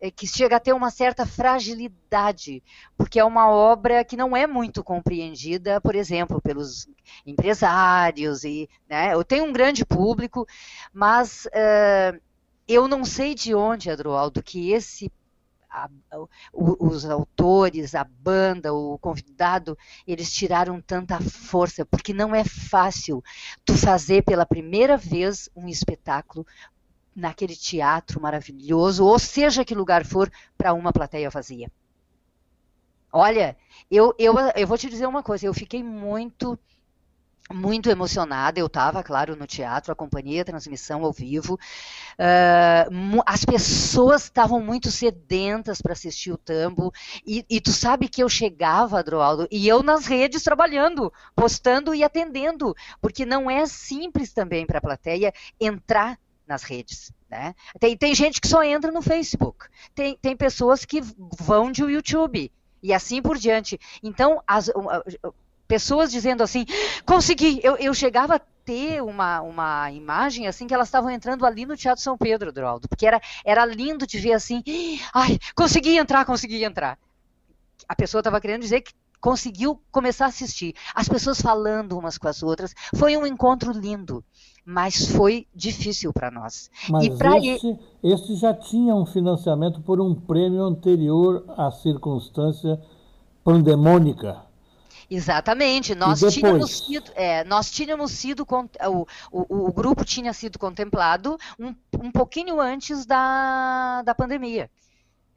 é, 0.00 0.10
que 0.10 0.26
chega 0.26 0.56
a 0.56 0.60
ter 0.60 0.72
uma 0.72 0.90
certa 0.90 1.26
fragilidade, 1.26 2.62
porque 2.96 3.20
é 3.20 3.24
uma 3.24 3.50
obra 3.50 4.04
que 4.04 4.16
não 4.16 4.36
é 4.36 4.46
muito 4.46 4.82
compreendida, 4.82 5.80
por 5.80 5.94
exemplo, 5.94 6.40
pelos 6.40 6.88
empresários 7.26 8.44
e, 8.44 8.68
né? 8.88 9.12
Eu 9.12 9.24
tenho 9.24 9.44
um 9.44 9.52
grande 9.52 9.84
público, 9.84 10.46
mas 10.92 11.46
uh, 11.46 12.20
eu 12.66 12.86
não 12.88 13.04
sei 13.04 13.34
de 13.34 13.54
onde, 13.54 13.90
Adroaldo, 13.90 14.42
que 14.42 14.72
esse 14.72 15.10
a, 15.70 15.88
os 16.52 17.04
autores, 17.04 17.94
a 17.94 18.04
banda, 18.04 18.74
o 18.74 18.98
convidado, 18.98 19.78
eles 20.06 20.32
tiraram 20.32 20.80
tanta 20.80 21.20
força, 21.20 21.86
porque 21.86 22.12
não 22.12 22.34
é 22.34 22.42
fácil 22.44 23.22
tu 23.64 23.76
fazer 23.76 24.24
pela 24.24 24.44
primeira 24.44 24.96
vez 24.96 25.48
um 25.54 25.68
espetáculo 25.68 26.44
naquele 27.14 27.54
teatro 27.54 28.20
maravilhoso, 28.20 29.04
ou 29.04 29.18
seja 29.18 29.64
que 29.64 29.74
lugar 29.74 30.04
for, 30.04 30.30
para 30.58 30.74
uma 30.74 30.92
plateia 30.92 31.30
vazia. 31.30 31.70
Olha, 33.12 33.56
eu, 33.90 34.14
eu, 34.18 34.34
eu 34.54 34.66
vou 34.66 34.78
te 34.78 34.88
dizer 34.88 35.06
uma 35.06 35.22
coisa, 35.22 35.46
eu 35.46 35.54
fiquei 35.54 35.82
muito 35.82 36.58
muito 37.52 37.90
emocionada. 37.90 38.58
Eu 38.58 38.66
estava, 38.66 39.02
claro, 39.02 39.36
no 39.36 39.46
teatro, 39.46 39.92
acompanhei 39.92 40.40
a 40.40 40.44
transmissão 40.44 41.04
ao 41.04 41.12
vivo. 41.12 41.54
Uh, 42.14 43.22
as 43.26 43.44
pessoas 43.44 44.24
estavam 44.24 44.60
muito 44.60 44.90
sedentas 44.90 45.80
para 45.80 45.92
assistir 45.92 46.32
o 46.32 46.38
tambo. 46.38 46.92
E, 47.26 47.44
e, 47.48 47.60
tu 47.60 47.72
sabe 47.72 48.08
que 48.08 48.22
eu 48.22 48.28
chegava, 48.28 48.98
Adroaldo, 48.98 49.48
e 49.50 49.66
eu 49.68 49.82
nas 49.82 50.06
redes 50.06 50.42
trabalhando, 50.42 51.12
postando 51.34 51.94
e 51.94 52.04
atendendo, 52.04 52.74
porque 53.00 53.26
não 53.26 53.50
é 53.50 53.66
simples 53.66 54.32
também 54.32 54.66
para 54.66 54.78
a 54.78 54.82
plateia 54.82 55.32
entrar 55.60 56.18
nas 56.46 56.62
redes. 56.62 57.12
Né? 57.30 57.54
Tem, 57.78 57.96
tem 57.96 58.14
gente 58.14 58.40
que 58.40 58.48
só 58.48 58.62
entra 58.62 58.90
no 58.90 59.00
Facebook, 59.00 59.66
tem, 59.94 60.18
tem 60.20 60.36
pessoas 60.36 60.84
que 60.84 61.00
vão 61.38 61.70
de 61.70 61.82
YouTube 61.82 62.50
e 62.82 62.92
assim 62.92 63.22
por 63.22 63.38
diante. 63.38 63.78
Então, 64.02 64.42
as, 64.46 64.70
pessoas 65.70 66.10
dizendo 66.10 66.42
assim, 66.42 66.66
consegui, 67.06 67.60
eu, 67.62 67.76
eu 67.76 67.94
chegava 67.94 68.34
a 68.34 68.40
ter 68.64 69.00
uma, 69.00 69.40
uma 69.40 69.92
imagem 69.92 70.48
assim 70.48 70.66
que 70.66 70.74
elas 70.74 70.88
estavam 70.88 71.08
entrando 71.08 71.46
ali 71.46 71.64
no 71.64 71.76
Teatro 71.76 72.02
São 72.02 72.18
Pedro, 72.18 72.50
Droldo, 72.52 72.88
porque 72.88 73.06
era, 73.06 73.20
era 73.44 73.64
lindo 73.64 74.04
de 74.04 74.18
ver 74.18 74.32
assim, 74.32 74.64
ai, 75.14 75.38
consegui 75.54 75.96
entrar, 75.96 76.24
consegui 76.24 76.64
entrar. 76.64 76.98
A 77.88 77.94
pessoa 77.94 78.18
estava 78.18 78.40
querendo 78.40 78.62
dizer 78.62 78.80
que 78.80 78.92
conseguiu 79.20 79.80
começar 79.92 80.24
a 80.24 80.28
assistir. 80.28 80.74
As 80.92 81.08
pessoas 81.08 81.40
falando 81.40 81.96
umas 81.96 82.18
com 82.18 82.26
as 82.26 82.42
outras. 82.42 82.74
Foi 82.96 83.16
um 83.16 83.24
encontro 83.24 83.70
lindo, 83.70 84.24
mas 84.64 85.06
foi 85.06 85.46
difícil 85.54 86.12
para 86.12 86.32
nós. 86.32 86.68
Mas 86.88 87.04
e 87.04 87.10
pra 87.16 87.38
esse, 87.38 87.78
esse 88.02 88.34
já 88.34 88.52
tinha 88.52 88.92
um 88.92 89.06
financiamento 89.06 89.80
por 89.82 90.00
um 90.00 90.16
prêmio 90.16 90.64
anterior 90.64 91.44
à 91.56 91.70
circunstância 91.70 92.80
pandemônica. 93.44 94.49
Exatamente. 95.10 95.94
Nós 95.96 96.20
tínhamos 96.20 96.78
sido, 96.78 97.10
é, 97.16 97.42
nós 97.42 97.68
tínhamos 97.68 98.12
sido 98.12 98.46
o, 98.48 99.06
o, 99.32 99.68
o, 99.68 99.72
grupo 99.72 100.04
tinha 100.04 100.32
sido 100.32 100.56
contemplado 100.56 101.36
um, 101.58 101.74
um 102.00 102.12
pouquinho 102.12 102.60
antes 102.60 103.04
da, 103.04 104.02
da 104.02 104.14
pandemia. 104.14 104.70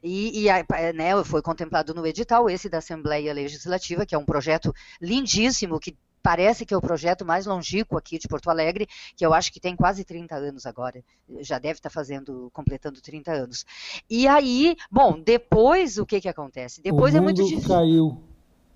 E, 0.03 0.47
e 0.47 0.93
né, 0.93 1.23
foi 1.23 1.41
contemplado 1.41 1.93
no 1.93 2.05
edital 2.05 2.49
esse 2.49 2.69
da 2.69 2.77
Assembleia 2.77 3.33
Legislativa, 3.33 4.05
que 4.05 4.13
é 4.13 4.17
um 4.17 4.25
projeto 4.25 4.71
lindíssimo, 5.01 5.79
que 5.79 5.97
parece 6.21 6.65
que 6.65 6.73
é 6.73 6.77
o 6.77 6.81
projeto 6.81 7.25
mais 7.25 7.45
longínquo 7.45 7.97
aqui 7.97 8.19
de 8.19 8.27
Porto 8.27 8.49
Alegre, 8.49 8.87
que 9.15 9.25
eu 9.25 9.33
acho 9.33 9.51
que 9.51 9.59
tem 9.59 9.75
quase 9.75 10.03
30 10.03 10.35
anos 10.35 10.65
agora. 10.65 11.03
Já 11.39 11.57
deve 11.57 11.79
estar 11.79 11.89
fazendo, 11.89 12.49
completando 12.53 13.01
30 13.01 13.31
anos. 13.31 13.65
E 14.09 14.27
aí, 14.27 14.75
bom, 14.91 15.19
depois 15.19 15.97
o 15.97 16.05
que 16.05 16.21
que 16.21 16.29
acontece? 16.29 16.81
Depois 16.81 17.13
o 17.13 17.17
é 17.17 17.21
muito 17.21 17.43
difícil. 17.43 17.69
caiu 17.69 18.32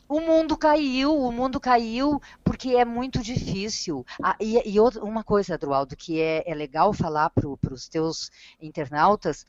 o 0.07 0.19
mundo 0.19 0.57
caiu, 0.57 1.15
o 1.17 1.31
mundo 1.31 1.59
caiu 1.59 2.21
porque 2.43 2.75
é 2.75 2.85
muito 2.85 3.19
difícil. 3.19 4.05
Ah, 4.21 4.35
e, 4.39 4.61
e 4.69 4.79
outra, 4.79 5.03
uma 5.03 5.23
coisa, 5.23 5.55
Adroaldo, 5.55 5.95
que 5.95 6.21
é, 6.21 6.43
é 6.49 6.55
legal 6.55 6.93
falar 6.93 7.29
para 7.29 7.73
os 7.73 7.87
teus 7.87 8.31
internautas, 8.61 9.45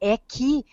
é 0.00 0.16
que 0.16 0.64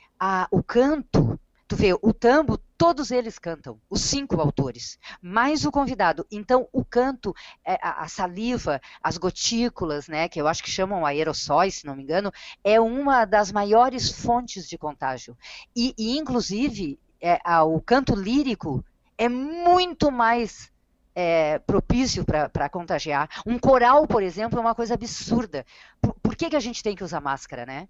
o 0.52 0.64
canto, 0.64 1.40
tu 1.68 1.76
vê, 1.76 1.94
o 1.94 2.14
tambo, 2.14 2.58
todos 2.78 3.12
eles 3.12 3.38
cantam, 3.38 3.80
os 3.90 4.02
cinco 4.02 4.40
autores, 4.40 4.98
mais 5.22 5.66
o 5.66 5.72
convidado. 5.72 6.26
Então, 6.32 6.68
o 6.72 6.84
canto, 6.84 7.34
é, 7.66 7.78
a, 7.82 8.04
a, 8.04 8.08
saliva, 8.08 8.82
as 9.02 9.18
gotículas, 9.18 10.08
né, 10.08 10.28
que 10.30 10.40
eu 10.40 10.48
acho 10.48 10.64
que 10.64 10.70
chamam 10.70 11.06
aerossóis, 11.06 11.76
se 11.76 11.86
não 11.86 11.96
me 11.96 12.04
engano, 12.04 12.32
é 12.64 12.80
uma 12.80 13.26
das 13.26 13.52
maiores 13.52 14.12
fontes 14.12 14.68
de 14.68 14.78
contágio. 14.78 15.38
E, 15.76 15.94
e 15.98 16.18
inclusive, 16.18 17.00
é, 17.22 17.40
o 17.62 17.82
canto 17.82 18.16
lírico 18.16 18.84
é 19.18 19.30
muito 19.30 20.11
mais 20.11 20.72
é, 21.16 21.59
propício 21.59 22.26
para 22.26 22.70
contagiar. 22.70 23.30
Um 23.45 23.57
coral, 23.57 24.05
por 24.05 24.22
exemplo, 24.22 24.59
é 24.59 24.61
uma 24.61 24.76
coisa 24.76 24.93
absurda. 24.93 25.66
Por, 26.01 26.13
por, 26.16 26.36
que, 26.36 26.49
que 26.49 26.55
a 26.55 26.59
gente 26.59 26.84
tem 26.84 26.95
que 26.95 27.03
usar 27.03 27.22
máscara, 27.22 27.66
né? 27.66 27.88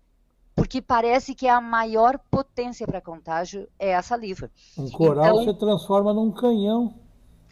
Porque 0.56 0.82
parece 0.82 1.36
que 1.36 1.48
a 1.48 1.60
maior 1.60 2.18
potência 2.32 2.88
para 2.88 3.02
contágio 3.02 3.68
é 3.78 3.96
a 3.96 4.02
saliva. 4.02 4.50
Um 4.78 4.90
coral 4.90 5.42
então, 5.42 5.54
se 5.54 5.60
transforma 5.60 6.14
num 6.14 6.32
canhão. 6.32 6.94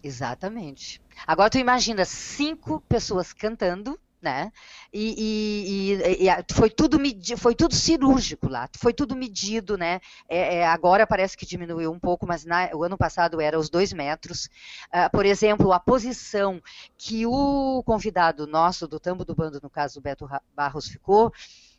Exatamente. 0.02 1.02
Agora 1.26 1.50
tu 1.50 1.58
imagina 1.58 2.06
cinco 2.06 2.82
pessoas 2.88 3.34
cantando 3.34 4.00
né? 4.24 4.52
E, 4.92 5.14
e, 5.18 6.24
e, 6.24 6.30
e, 6.30 6.54
foi 6.54 6.70
tudo 6.70 6.98
medido, 6.98 7.38
foi 7.38 7.54
tudo 7.54 7.76
cirúrgico 7.76 8.48
lá, 8.48 8.70
foi 8.78 8.94
tudo 8.94 9.16
medido, 9.16 9.78
né? 9.78 10.00
É, 10.30 10.60
é, 10.60 10.68
agora 10.68 11.06
parece 11.06 11.38
que 11.38 11.46
diminuiu 11.46 11.92
um 11.92 12.00
pouco, 12.00 12.26
mas 12.26 12.46
na, 12.46 12.70
o 12.74 12.84
ano 12.84 12.98
passado 12.98 13.42
era 13.42 13.60
os 13.60 13.70
dois 13.70 13.92
metros. 13.92 14.46
Uh, 14.86 15.10
por 15.12 15.26
exemplo, 15.26 15.74
a 15.74 15.80
posição 15.80 16.62
que 16.98 17.26
o 17.26 17.84
convidado 17.86 18.48
nosso 18.48 18.88
do 18.88 19.00
Tambo 19.00 19.26
do 19.26 19.36
Bando, 19.36 19.60
no 19.62 19.70
caso 19.70 19.96
do 19.96 20.02
Beto 20.02 20.28
Barros, 20.56 20.88
ficou, 20.88 21.32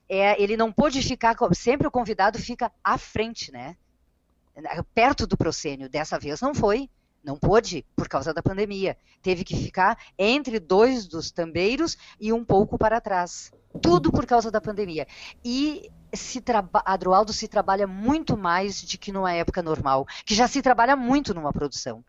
é, 0.08 0.40
ele 0.40 0.56
não 0.56 0.70
pôde 0.70 1.00
ficar, 1.00 1.34
sempre 1.54 1.88
o 1.88 1.90
convidado 1.90 2.38
fica 2.38 2.70
à 2.82 2.98
frente, 2.98 3.50
né? 3.50 3.76
Perto 4.94 5.26
do 5.26 5.36
proscênio, 5.36 5.88
dessa 5.88 6.18
vez 6.18 6.40
não 6.40 6.54
foi. 6.54 6.88
Não 7.24 7.38
pôde 7.38 7.84
por 7.96 8.06
causa 8.06 8.34
da 8.34 8.42
pandemia. 8.42 8.96
Teve 9.22 9.44
que 9.44 9.56
ficar 9.56 9.98
entre 10.18 10.60
dois 10.60 11.06
dos 11.06 11.30
tambeiros 11.30 11.96
e 12.20 12.32
um 12.32 12.44
pouco 12.44 12.76
para 12.76 13.00
trás. 13.00 13.50
Tudo 13.80 14.12
por 14.12 14.26
causa 14.26 14.50
da 14.50 14.60
pandemia. 14.60 15.06
E 15.42 15.90
se 16.12 16.42
Adroaldo 16.84 17.32
se 17.32 17.48
trabalha 17.48 17.86
muito 17.86 18.36
mais 18.36 18.82
do 18.82 18.98
que 18.98 19.10
numa 19.10 19.32
época 19.32 19.62
normal, 19.62 20.06
que 20.24 20.34
já 20.34 20.46
se 20.46 20.62
trabalha 20.62 20.94
muito 20.94 21.34
numa 21.34 21.52
produção. 21.52 22.04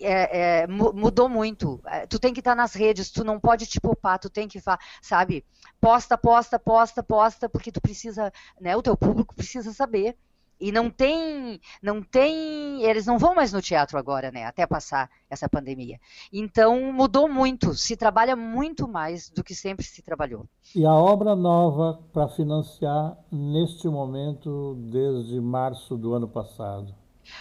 É, 0.00 0.62
é, 0.62 0.66
mudou 0.66 1.28
muito. 1.28 1.80
É, 1.86 2.06
tu 2.06 2.18
tem 2.18 2.32
que 2.32 2.40
estar 2.40 2.54
nas 2.54 2.74
redes, 2.74 3.10
tu 3.10 3.24
não 3.24 3.38
pode 3.38 3.66
te 3.66 3.80
poupar, 3.80 4.18
tu 4.18 4.30
tem 4.30 4.48
que, 4.48 4.60
sabe, 5.00 5.44
posta, 5.80 6.16
posta, 6.16 6.58
posta, 6.58 7.02
posta, 7.02 7.48
porque 7.48 7.70
tu 7.70 7.80
precisa, 7.80 8.32
né, 8.60 8.76
o 8.76 8.82
teu 8.82 8.96
público 8.96 9.34
precisa 9.34 9.72
saber 9.72 10.16
e 10.62 10.70
não 10.70 10.88
tem, 10.88 11.60
não 11.82 12.00
tem, 12.00 12.84
eles 12.84 13.04
não 13.04 13.18
vão 13.18 13.34
mais 13.34 13.52
no 13.52 13.60
teatro 13.60 13.98
agora, 13.98 14.30
né, 14.30 14.44
até 14.44 14.64
passar 14.64 15.10
essa 15.28 15.48
pandemia. 15.48 15.98
Então 16.32 16.92
mudou 16.92 17.28
muito, 17.28 17.74
se 17.74 17.96
trabalha 17.96 18.36
muito 18.36 18.86
mais 18.86 19.28
do 19.28 19.42
que 19.42 19.56
sempre 19.56 19.84
se 19.84 20.02
trabalhou. 20.02 20.46
E 20.74 20.86
a 20.86 20.94
obra 20.94 21.34
nova 21.34 22.00
para 22.12 22.28
financiar 22.28 23.18
neste 23.30 23.88
momento 23.88 24.76
desde 24.88 25.40
março 25.40 25.96
do 25.96 26.14
ano 26.14 26.28
passado? 26.28 26.94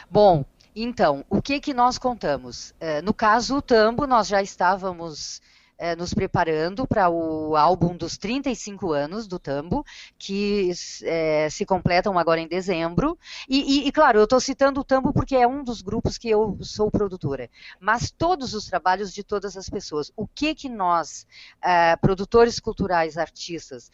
Bom, 0.10 0.44
então, 0.76 1.24
o 1.30 1.42
que 1.42 1.60
que 1.60 1.76
nós 1.76 2.00
contamos? 2.00 2.74
É, 2.80 3.04
no 3.04 3.14
caso, 3.14 3.58
o 3.58 3.62
Tambo, 3.62 4.08
nós 4.08 4.28
já 4.28 4.42
estávamos 4.42 5.42
é, 5.82 5.96
nos 5.96 6.14
preparando 6.14 6.86
para 6.86 7.10
o 7.10 7.56
álbum 7.56 7.98
dos 7.98 8.16
35 8.16 8.92
anos 8.92 9.26
do 9.26 9.40
Tambo, 9.40 9.84
que 10.16 10.72
é, 11.02 11.50
se 11.50 11.66
completam 11.66 12.20
agora 12.20 12.40
em 12.40 12.48
dezembro. 12.48 13.18
E, 13.50 13.80
e, 13.80 13.88
e 13.88 13.92
claro, 13.92 14.20
eu 14.20 14.26
estou 14.26 14.40
citando 14.40 14.82
o 14.82 14.84
Tambo 14.84 15.12
porque 15.12 15.36
é 15.36 15.48
um 15.48 15.64
dos 15.64 15.82
grupos 15.82 16.20
que 16.20 16.30
eu 16.30 16.56
sou 16.62 16.92
produtora. 16.92 17.50
Mas 17.80 18.12
todos 18.12 18.54
os 18.54 18.66
trabalhos 18.66 19.12
de 19.12 19.24
todas 19.24 19.58
as 19.58 19.68
pessoas. 19.68 20.12
O 20.16 20.28
que 20.28 20.54
que 20.54 20.70
nós, 20.70 21.26
é, 21.60 21.96
produtores 21.96 22.60
culturais, 22.60 23.18
artistas, 23.18 23.90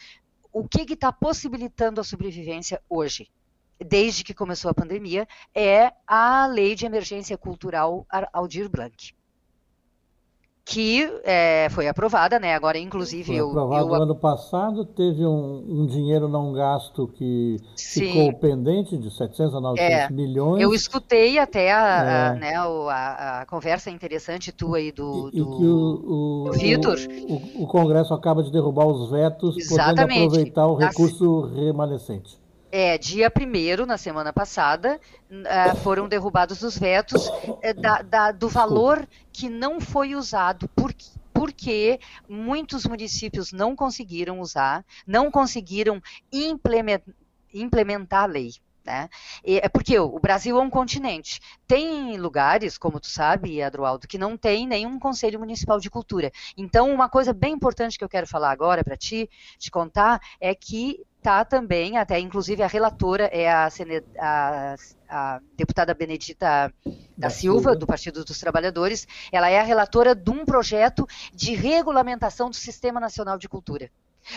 o 0.52 0.68
que 0.68 0.92
está 0.92 1.14
possibilitando 1.14 2.02
a 2.02 2.04
sobrevivência 2.04 2.82
hoje? 2.90 3.32
desde 3.80 4.24
que 4.24 4.34
começou 4.34 4.72
a 4.72 4.74
pandemia, 4.74 5.28
é 5.54 5.94
a 6.08 6.48
Lei 6.48 6.74
de 6.74 6.88
Emergência 6.88 7.38
Cultural 7.38 8.08
Aldir 8.34 8.68
Blanc 8.68 9.14
que 10.68 11.10
é, 11.24 11.70
foi 11.72 11.88
aprovada, 11.88 12.38
né? 12.38 12.54
Agora, 12.54 12.78
inclusive, 12.78 13.24
foi 13.24 13.36
eu, 13.38 13.50
aprovado 13.52 13.88
eu... 13.88 14.04
ano 14.04 14.16
passado, 14.16 14.84
teve 14.84 15.26
um, 15.26 15.64
um, 15.66 15.86
dinheiro 15.86 16.28
não 16.28 16.52
gasto 16.52 17.08
que 17.08 17.56
Sim. 17.74 18.12
ficou 18.12 18.34
pendente 18.34 18.98
de 18.98 19.10
700 19.10 19.56
a 19.56 19.62
900 19.62 19.94
é, 19.94 20.10
milhões. 20.12 20.62
Eu 20.62 20.74
escutei 20.74 21.40
até 21.40 21.72
a, 21.72 21.78
é. 21.78 22.28
a 22.28 22.34
né, 22.34 22.56
a, 22.58 23.40
a, 23.42 23.46
conversa 23.46 23.90
interessante 23.90 24.52
tua 24.52 24.80
aí 24.80 24.92
do, 24.92 25.30
e, 25.32 25.42
do, 25.42 25.54
e 25.54 25.58
que 25.58 25.66
o, 25.66 26.48
o, 26.50 26.52
Vitor. 26.52 26.98
O, 27.30 27.64
o, 27.64 27.68
Congresso 27.68 28.14
acaba 28.14 28.44
de 28.44 28.52
derrubar 28.52 28.88
os 28.88 29.10
vetos, 29.10 29.56
Exatamente. 29.56 30.02
podendo 30.02 30.26
aproveitar 30.26 30.68
o 30.68 30.76
recurso 30.76 31.42
remanescente. 31.56 32.38
É, 32.72 32.98
dia 32.98 33.32
1 33.32 33.86
na 33.86 33.98
semana 33.98 34.34
passada, 34.34 35.00
uh, 35.32 35.78
foram 35.78 36.08
derrubados 36.08 36.62
os 36.64 36.78
vetos 36.78 37.30
uh, 37.30 37.82
da, 37.82 38.02
da, 38.02 38.32
do 38.32 38.50
valor 38.50 39.08
que 39.32 39.50
não 39.50 39.80
foi 39.80 40.16
usado. 40.16 40.68
Por, 40.70 40.94
porque 41.34 42.00
muitos 42.28 42.86
municípios 42.86 43.54
não 43.54 43.76
conseguiram 43.76 44.40
usar, 44.40 44.84
não 45.06 45.32
conseguiram 45.32 46.02
implementar, 46.32 47.14
implementar 47.54 48.24
a 48.24 48.28
lei. 48.28 48.52
Né? 48.84 49.10
é 49.44 49.68
porque 49.68 50.00
o 50.00 50.18
Brasil 50.18 50.58
é 50.58 50.62
um 50.62 50.70
continente. 50.70 51.42
Tem 51.68 52.16
lugares, 52.18 52.78
como 52.78 53.02
tu 53.02 53.08
sabe, 53.08 53.62
Adroaldo, 53.62 54.08
que 54.08 54.18
não 54.18 54.38
tem 54.38 54.66
nenhum 54.66 54.98
conselho 54.98 55.40
municipal 55.40 55.78
de 55.78 55.90
cultura. 55.90 56.32
Então, 56.56 56.90
uma 56.94 57.10
coisa 57.10 57.34
bem 57.34 57.54
importante 57.54 57.98
que 57.98 58.04
eu 58.04 58.08
quero 58.08 58.26
falar 58.26 58.50
agora 58.50 58.86
para 58.86 58.96
ti, 58.96 59.30
te 59.60 59.70
contar, 59.70 60.22
é 60.40 60.56
que 60.56 61.06
tá 61.22 61.44
também, 61.44 61.98
até 61.98 62.20
inclusive 62.20 62.64
a 62.64 62.68
relatora 62.68 63.26
é 63.26 63.50
a, 63.50 63.70
a, 64.20 64.76
a 65.10 65.42
deputada 65.56 65.94
Benedita 65.94 66.74
da, 67.18 67.30
Silva, 67.30 67.60
Silva, 67.60 67.76
do 67.76 67.88
Partido 67.88 68.24
dos 68.24 68.40
Trabalhadores, 68.40 69.08
ela 69.32 69.50
é 69.50 69.60
a 69.60 69.64
relatora 69.64 70.16
de 70.16 70.30
um 70.30 70.46
projeto 70.46 71.08
de 71.34 71.54
regulamentação 71.56 72.50
do 72.50 72.56
Sistema 72.56 73.00
Nacional 73.00 73.38
de 73.38 73.50
Cultura. 73.50 73.92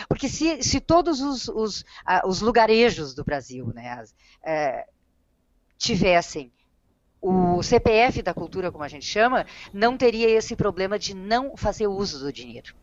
Porque 0.07 0.29
se, 0.29 0.63
se 0.63 0.79
todos 0.79 1.21
os, 1.21 1.47
os, 1.49 1.85
os 2.25 2.41
lugarejos 2.41 3.13
do 3.13 3.23
Brasil 3.23 3.71
né, 3.73 4.03
é, 4.43 4.87
tivessem 5.77 6.51
o 7.21 7.61
CPF 7.61 8.21
da 8.21 8.33
cultura, 8.33 8.71
como 8.71 8.83
a 8.83 8.87
gente 8.87 9.05
chama, 9.05 9.45
não 9.71 9.95
teria 9.95 10.29
esse 10.29 10.55
problema 10.55 10.97
de 10.97 11.13
não 11.13 11.55
fazer 11.55 11.87
uso 11.87 12.19
do 12.19 12.33
dinheiro. 12.33 12.73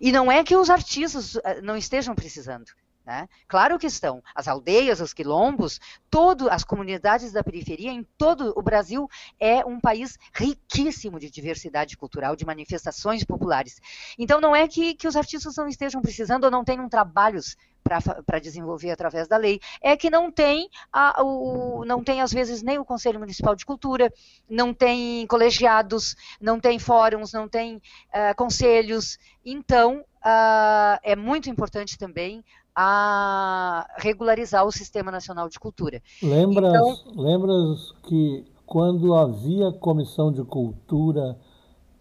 E 0.00 0.12
não 0.12 0.30
é 0.30 0.42
que 0.44 0.56
os 0.56 0.68
artistas 0.68 1.36
é, 1.36 1.60
não 1.62 1.76
estejam 1.76 2.14
precisando. 2.14 2.66
Né? 3.04 3.28
Claro 3.46 3.78
que 3.78 3.86
estão. 3.86 4.22
As 4.34 4.48
aldeias, 4.48 4.98
os 4.98 5.12
quilombos, 5.12 5.78
todo, 6.08 6.48
as 6.48 6.64
comunidades 6.64 7.32
da 7.32 7.44
periferia, 7.44 7.90
em 7.90 8.02
todo 8.16 8.54
o 8.56 8.62
Brasil, 8.62 9.06
é 9.38 9.62
um 9.64 9.78
país 9.78 10.18
riquíssimo 10.32 11.20
de 11.20 11.28
diversidade 11.28 11.98
cultural, 11.98 12.34
de 12.34 12.46
manifestações 12.46 13.22
populares. 13.22 13.78
Então, 14.18 14.40
não 14.40 14.56
é 14.56 14.66
que, 14.66 14.94
que 14.94 15.06
os 15.06 15.16
artistas 15.16 15.54
não 15.56 15.68
estejam 15.68 16.00
precisando 16.00 16.44
ou 16.44 16.50
não 16.50 16.64
tenham 16.64 16.88
trabalhos 16.88 17.56
para 17.82 18.38
desenvolver 18.38 18.90
através 18.90 19.28
da 19.28 19.36
lei, 19.36 19.60
é 19.82 19.94
que 19.94 20.08
não 20.08 20.32
tem, 20.32 20.70
a, 20.90 21.22
o, 21.22 21.84
não 21.84 22.02
tem, 22.02 22.22
às 22.22 22.32
vezes, 22.32 22.62
nem 22.62 22.78
o 22.78 22.84
Conselho 22.84 23.20
Municipal 23.20 23.54
de 23.54 23.66
Cultura, 23.66 24.10
não 24.48 24.72
tem 24.72 25.26
colegiados, 25.26 26.16
não 26.40 26.58
tem 26.58 26.78
fóruns, 26.78 27.34
não 27.34 27.46
tem 27.46 27.76
uh, 27.76 28.34
conselhos. 28.36 29.18
Então, 29.44 30.00
uh, 30.00 30.98
é 31.02 31.14
muito 31.14 31.50
importante 31.50 31.98
também 31.98 32.42
a 32.76 33.86
regularizar 33.96 34.64
o 34.64 34.72
Sistema 34.72 35.10
Nacional 35.10 35.48
de 35.48 35.58
Cultura. 35.58 36.02
Lembras, 36.22 36.72
então, 36.72 37.22
lembras 37.22 37.92
que 38.02 38.44
quando 38.66 39.14
havia 39.14 39.72
comissão 39.72 40.32
de 40.32 40.42
cultura, 40.42 41.38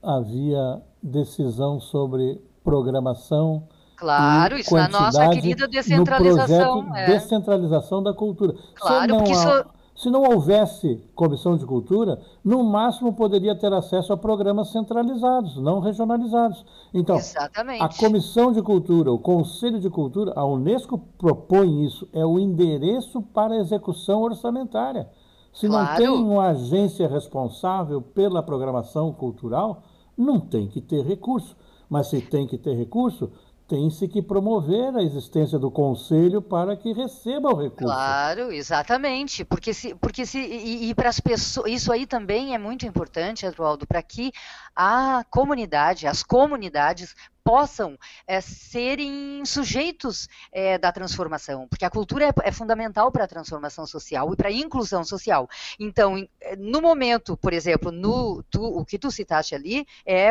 havia 0.01 0.81
decisão 1.01 1.79
sobre 1.79 2.41
programação? 2.63 3.67
Claro, 3.95 4.57
isso 4.57 4.75
na 4.75 4.87
nossa 4.87 5.29
querida 5.29 5.67
descentralização. 5.67 6.95
É. 6.95 7.05
Descentralização 7.05 8.01
da 8.01 8.13
cultura. 8.13 8.55
Claro, 8.75 9.17
porque 9.17 9.31
isso 9.31 9.65
se 10.03 10.09
não 10.09 10.21
houvesse 10.21 11.01
comissão 11.15 11.55
de 11.57 11.65
cultura, 11.65 12.19
no 12.43 12.61
máximo 12.61 13.13
poderia 13.13 13.55
ter 13.55 13.71
acesso 13.71 14.11
a 14.11 14.17
programas 14.17 14.69
centralizados, 14.69 15.55
não 15.57 15.79
regionalizados. 15.79 16.65
Então, 16.93 17.15
Exatamente. 17.15 17.81
a 17.81 17.87
comissão 17.87 18.51
de 18.51 18.61
cultura, 18.61 19.11
o 19.11 19.17
conselho 19.17 19.79
de 19.79 19.89
cultura, 19.89 20.33
a 20.35 20.45
Unesco 20.45 20.97
propõe 21.17 21.85
isso, 21.85 22.07
é 22.11 22.25
o 22.25 22.37
endereço 22.37 23.21
para 23.21 23.53
a 23.53 23.59
execução 23.59 24.21
orçamentária. 24.21 25.09
Se 25.53 25.67
claro. 25.67 25.89
não 25.89 25.95
tem 25.97 26.09
uma 26.09 26.49
agência 26.49 27.07
responsável 27.07 28.01
pela 28.01 28.43
programação 28.43 29.13
cultural, 29.13 29.83
não 30.17 30.37
tem 30.37 30.67
que 30.67 30.81
ter 30.81 31.05
recurso. 31.05 31.55
Mas 31.89 32.07
se 32.07 32.19
tem 32.21 32.47
que 32.47 32.57
ter 32.57 32.75
recurso, 32.75 33.31
tem-se 33.67 34.07
que 34.07 34.21
promover 34.21 34.95
a 34.95 35.01
existência 35.01 35.57
do 35.57 35.71
conselho 35.71 36.41
para 36.41 36.75
que 36.75 36.93
receba 36.93 37.49
o 37.49 37.55
recurso. 37.55 37.85
Claro, 37.85 38.51
exatamente, 38.51 39.45
porque 39.45 39.73
se, 39.73 39.95
porque 39.95 40.25
se 40.25 40.39
e, 40.39 40.89
e 40.89 40.95
para 40.95 41.09
as 41.09 41.19
pessoas, 41.19 41.71
isso 41.71 41.91
aí 41.91 42.05
também 42.05 42.53
é 42.53 42.57
muito 42.57 42.85
importante, 42.85 43.45
Eduardo, 43.45 43.87
para 43.87 44.01
que 44.01 44.31
a 44.75 45.25
comunidade, 45.29 46.07
as 46.07 46.23
comunidades 46.23 47.15
possam 47.43 47.97
é, 48.25 48.39
serem 48.39 49.43
sujeitos 49.45 50.29
é, 50.51 50.77
da 50.77 50.91
transformação, 50.91 51.67
porque 51.67 51.85
a 51.85 51.89
cultura 51.89 52.25
é, 52.25 52.33
é 52.43 52.51
fundamental 52.51 53.11
para 53.11 53.25
a 53.25 53.27
transformação 53.27 53.85
social 53.85 54.33
e 54.33 54.37
para 54.37 54.49
a 54.49 54.51
inclusão 54.51 55.03
social. 55.03 55.49
Então, 55.79 56.17
eh, 56.39 56.55
no 56.55 56.81
momento, 56.81 57.35
por 57.35 57.53
exemplo, 57.53 57.91
no, 57.91 58.43
tu, 58.43 58.63
o 58.63 58.85
que 58.85 58.97
tu 58.97 59.11
citaste 59.11 59.53
ali 59.53 59.85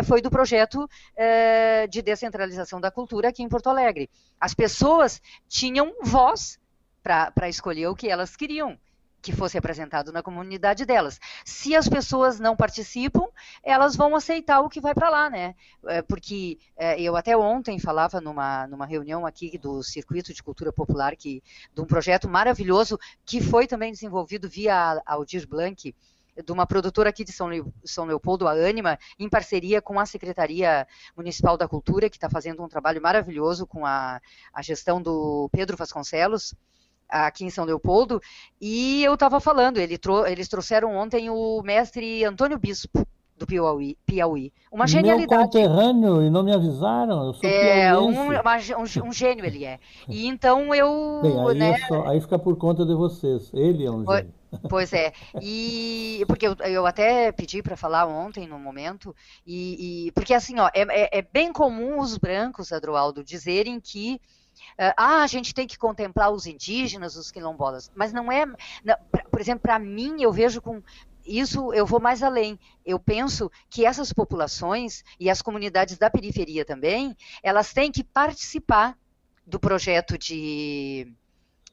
foi 0.05 0.21
do 0.21 0.31
projeto 0.31 0.89
de 1.91 2.03
descentralização 2.03 2.81
da 2.81 2.91
cultura 2.91 3.29
aqui 3.29 3.43
em 3.43 3.49
Porto 3.49 3.69
Alegre. 3.69 4.09
As 4.41 4.55
pessoas 4.55 5.21
tinham 5.49 5.95
voz 6.03 6.59
para 7.03 7.49
escolher 7.49 7.89
o 7.89 7.95
que 7.95 8.09
elas 8.09 8.37
queriam 8.37 8.79
que 9.23 9.33
fosse 9.33 9.57
apresentado 9.57 10.13
na 10.13 10.23
comunidade 10.23 10.85
delas. 10.85 11.21
Se 11.45 11.77
as 11.77 11.89
pessoas 11.89 12.41
não 12.41 12.57
participam, 12.57 13.29
elas 13.63 13.95
vão 13.95 14.17
aceitar 14.17 14.61
o 14.61 14.69
que 14.69 14.81
vai 14.81 14.93
para 14.93 15.09
lá, 15.09 15.31
né? 15.31 15.55
É, 15.87 16.03
porque 16.03 16.59
é, 16.77 17.01
eu 17.01 17.17
até 17.17 17.37
ontem 17.37 17.79
falava 17.79 18.21
numa, 18.21 18.67
numa 18.67 18.85
reunião 18.85 19.25
aqui 19.25 19.57
do 19.57 19.83
Circuito 19.83 20.35
de 20.35 20.43
Cultura 20.43 20.73
Popular, 20.73 21.15
que, 21.15 21.41
de 21.73 21.81
um 21.81 21.87
projeto 21.87 22.29
maravilhoso 22.29 22.99
que 23.25 23.41
foi 23.41 23.69
também 23.69 23.93
desenvolvido 23.93 24.49
via 24.49 25.01
Aldir 25.07 25.49
Blanc, 25.49 25.95
de 26.45 26.53
uma 26.53 26.67
produtora 26.67 27.11
aqui 27.11 27.25
de 27.25 27.33
São, 27.33 27.49
São 27.85 28.07
Leopoldo, 28.07 28.49
a 28.49 28.53
Anima, 28.53 28.99
em 29.19 29.29
parceria 29.29 29.83
com 29.83 30.01
a 30.01 30.07
Secretaria 30.07 30.87
Municipal 31.17 31.57
da 31.57 31.69
Cultura, 31.69 32.09
que 32.09 32.17
está 32.17 32.31
fazendo 32.31 32.63
um 32.63 32.69
trabalho 32.69 33.03
maravilhoso 33.03 33.67
com 33.67 33.85
a, 33.85 34.21
a 34.53 34.63
gestão 34.63 35.01
do 35.01 35.49
Pedro 35.53 35.77
Vasconcelos, 35.77 36.55
aqui 37.13 37.45
em 37.45 37.51
São 37.51 37.65
Leopoldo, 37.65 38.21
e 38.61 39.05
eu 39.05 39.15
estava 39.15 39.41
falando, 39.41 39.79
ele 39.79 39.99
trou 39.99 40.27
eles 40.27 40.49
trouxeram 40.49 40.97
ontem 40.97 41.29
o 41.29 41.63
mestre 41.63 42.25
Antônio 42.25 42.59
Bispo, 42.59 43.07
do 43.43 43.47
Piauí, 43.47 43.97
Piauí. 44.07 44.53
Uma 44.71 44.87
genialidade. 44.87 45.31
Meu 45.31 45.45
conterrâneo, 45.45 46.23
e 46.23 46.31
não 46.31 46.43
me 46.43 46.55
avisaram, 46.55 47.27
eu 47.27 47.35
sou 47.35 47.49
É, 47.49 47.97
um, 47.99 48.31
uma, 48.31 48.57
um, 48.79 49.09
um, 49.09 49.13
gênio 49.13 49.45
ele 49.45 49.65
é. 49.65 49.79
E 50.09 50.27
então 50.27 50.75
eu... 50.75 51.21
Bem, 51.23 51.49
aí, 51.49 51.59
né, 51.59 51.71
é 51.73 51.87
só, 51.87 52.07
aí 52.09 52.21
fica 52.21 52.39
por 52.39 52.57
conta 52.57 52.87
de 52.87 52.95
vocês, 52.95 53.51
ele 53.53 53.85
é 53.85 53.91
um 53.91 54.05
gênio. 54.07 54.33
Pois 54.69 54.93
é, 54.93 55.15
e 55.41 56.23
porque 56.29 56.47
eu, 56.47 56.55
eu 56.67 56.87
até 56.87 57.33
pedi 57.33 57.63
para 57.63 57.75
falar 57.75 58.05
ontem 58.05 58.47
no 58.47 58.59
momento, 58.59 59.17
e, 59.47 60.09
e, 60.09 60.13
porque 60.13 60.35
assim, 60.35 60.59
ó, 60.61 60.69
é, 60.75 60.83
é, 60.91 61.19
é 61.21 61.23
bem 61.23 61.51
comum 61.51 61.99
os 61.99 62.19
brancos, 62.19 62.71
Adroaldo, 62.71 63.25
dizerem 63.25 63.81
que 63.81 64.21
ah, 64.97 65.23
a 65.23 65.27
gente 65.27 65.55
tem 65.55 65.67
que 65.67 65.79
contemplar 65.79 66.31
os 66.31 66.47
indígenas, 66.47 67.17
os 67.17 67.31
quilombolas, 67.31 67.91
mas 67.95 68.13
não 68.13 68.31
é, 68.31 68.47
por 69.31 69.41
exemplo, 69.41 69.63
para 69.63 69.79
mim 69.79 70.23
eu 70.23 70.33
vejo 70.33 70.61
com 70.61 70.83
isso 71.27 71.73
eu 71.73 71.87
vou 71.87 72.01
mais 72.01 72.23
além. 72.23 72.59
Eu 72.85 72.99
penso 72.99 73.51
que 73.71 73.85
essas 73.87 74.13
populações 74.13 75.05
e 75.19 75.31
as 75.31 75.41
comunidades 75.41 75.97
da 75.97 76.11
periferia 76.11 76.65
também, 76.65 77.17
elas 77.43 77.73
têm 77.73 77.91
que 77.91 78.03
participar 78.03 78.97
do 79.47 79.59
projeto 79.59 80.19
de, 80.19 81.13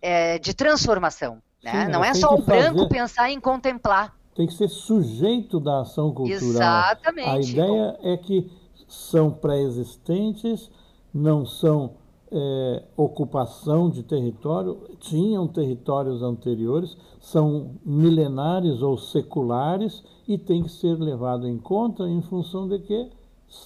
é, 0.01 0.37
de 0.39 0.53
transformação. 0.53 1.41
Né? 1.63 1.85
Sim, 1.85 1.91
não 1.91 2.03
é 2.03 2.13
só 2.13 2.33
o 2.33 2.41
branco 2.41 2.77
fazer... 2.77 2.89
pensar 2.89 3.29
em 3.29 3.39
contemplar. 3.39 4.15
Tem 4.35 4.47
que 4.47 4.53
ser 4.53 4.69
sujeito 4.69 5.59
da 5.59 5.81
ação 5.81 6.13
cultural. 6.13 6.39
Exatamente. 6.39 7.29
A 7.29 7.39
ideia 7.39 7.99
é 8.03 8.17
que 8.17 8.49
são 8.87 9.31
pré-existentes, 9.31 10.71
não 11.13 11.45
são 11.45 11.95
é, 12.31 12.83
ocupação 12.95 13.89
de 13.89 14.03
território, 14.03 14.79
tinham 14.99 15.47
territórios 15.47 16.21
anteriores, 16.21 16.95
são 17.19 17.75
milenares 17.83 18.81
ou 18.81 18.97
seculares 18.97 20.03
e 20.27 20.37
tem 20.37 20.63
que 20.63 20.69
ser 20.69 20.95
levado 20.95 21.47
em 21.47 21.57
conta 21.57 22.07
em 22.07 22.21
função 22.21 22.67
de 22.67 22.79
que 22.79 23.09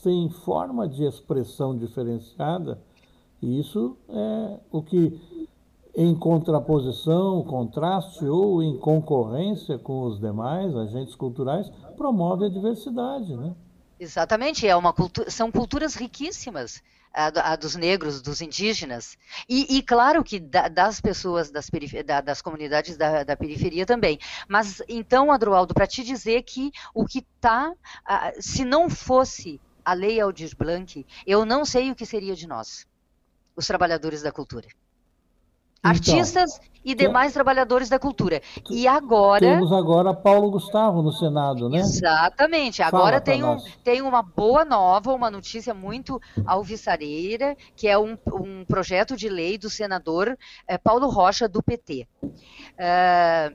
tem 0.02 0.30
forma 0.30 0.88
de 0.88 1.04
expressão 1.04 1.78
diferenciada. 1.78 2.82
E 3.42 3.60
isso 3.60 3.98
é 4.08 4.60
o 4.72 4.82
que, 4.82 5.20
em 5.94 6.16
contraposição, 6.16 7.44
contraste 7.44 8.26
ou 8.26 8.64
em 8.64 8.78
concorrência 8.78 9.78
com 9.78 10.04
os 10.04 10.20
demais 10.20 10.74
agentes 10.76 11.16
culturais, 11.16 11.70
promove 11.98 12.46
a 12.46 12.50
diversidade. 12.50 13.36
Né? 13.36 13.54
Exatamente, 14.00 14.66
é 14.66 14.76
uma 14.76 14.94
cultura, 14.94 15.30
são 15.30 15.52
culturas 15.52 15.96
riquíssimas 15.96 16.82
a, 17.14 17.56
dos 17.56 17.76
negros, 17.76 18.22
dos 18.22 18.42
indígenas, 18.42 19.18
e, 19.48 19.78
e 19.78 19.84
claro 19.84 20.24
que 20.24 20.40
da, 20.40 20.68
das 20.68 21.00
pessoas 21.00 21.52
das, 21.52 21.70
da, 22.06 22.22
das 22.22 22.42
comunidades 22.42 22.98
da, 22.98 23.24
da, 23.24 23.38
periferia 23.38 23.86
também. 23.86 24.18
Mas 24.48 24.82
então, 24.88 25.32
Adroaldo, 25.32 25.74
para 25.74 25.86
te 25.86 26.04
dizer 26.04 26.42
que 26.44 26.72
o 26.94 27.06
que 27.06 27.20
está, 27.20 27.74
se 28.40 28.66
não 28.66 28.90
fosse 28.90 29.62
a 29.86 29.94
lei 29.94 30.20
Aldir 30.20 30.56
Blanc, 30.58 31.06
eu 31.28 31.46
não 31.46 31.66
sei 31.66 31.92
o 31.92 31.96
que 31.96 32.06
seria 32.06 32.36
de 32.36 32.48
nós, 32.48 32.88
os 33.56 33.68
trabalhadores 33.68 34.22
da 34.22 34.32
cultura. 34.32 34.68
Artistas 35.84 36.56
então, 36.56 36.70
e 36.86 36.96
demais 36.96 37.34
trabalhadores 37.34 37.90
da 37.90 38.00
cultura. 38.00 38.42
E 38.72 38.88
agora. 38.88 39.42
Temos 39.42 39.72
agora 39.74 40.14
Paulo 40.14 40.50
Gustavo 40.50 41.02
no 41.02 41.12
Senado, 41.12 41.70
né? 41.70 41.80
Exatamente. 41.80 42.82
Agora 42.82 43.20
tem, 43.20 43.44
um, 43.44 43.58
tem 43.84 44.02
uma 44.02 44.24
boa 44.24 44.64
nova, 44.64 45.14
uma 45.14 45.30
notícia 45.30 45.74
muito 45.74 46.22
alvissareira, 46.46 47.56
que 47.76 47.88
é 47.88 47.98
um, 47.98 48.18
um 48.34 48.64
projeto 48.66 49.16
de 49.18 49.28
lei 49.28 49.58
do 49.58 49.70
senador 49.70 50.38
é, 50.68 50.78
Paulo 50.78 51.10
Rocha, 51.10 51.48
do 51.48 51.62
PT. 51.62 52.08
É, 52.78 53.54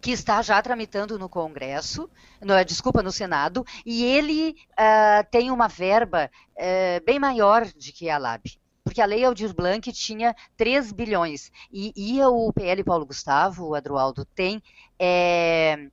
que 0.00 0.12
está 0.12 0.40
já 0.40 0.60
tramitando 0.62 1.18
no 1.18 1.28
Congresso, 1.28 2.08
no, 2.40 2.64
desculpa, 2.64 3.02
no 3.02 3.12
Senado, 3.12 3.64
e 3.84 4.02
ele 4.02 4.56
uh, 4.72 5.26
tem 5.30 5.50
uma 5.50 5.68
verba 5.68 6.30
uh, 6.56 7.04
bem 7.04 7.18
maior 7.18 7.66
de 7.66 7.92
que 7.92 8.08
a 8.08 8.16
LAB 8.16 8.59
porque 8.90 9.00
a 9.00 9.06
lei 9.06 9.24
Aldir 9.24 9.54
Blanc 9.54 9.92
tinha 9.92 10.34
3 10.56 10.90
bilhões, 10.90 11.52
e, 11.72 11.92
e 11.94 12.20
o 12.24 12.52
PL 12.52 12.82
Paulo 12.82 13.06
Gustavo, 13.06 13.68
o 13.68 13.74
Adroaldo, 13.76 14.24
tem 14.24 14.60
é, 14.98 15.86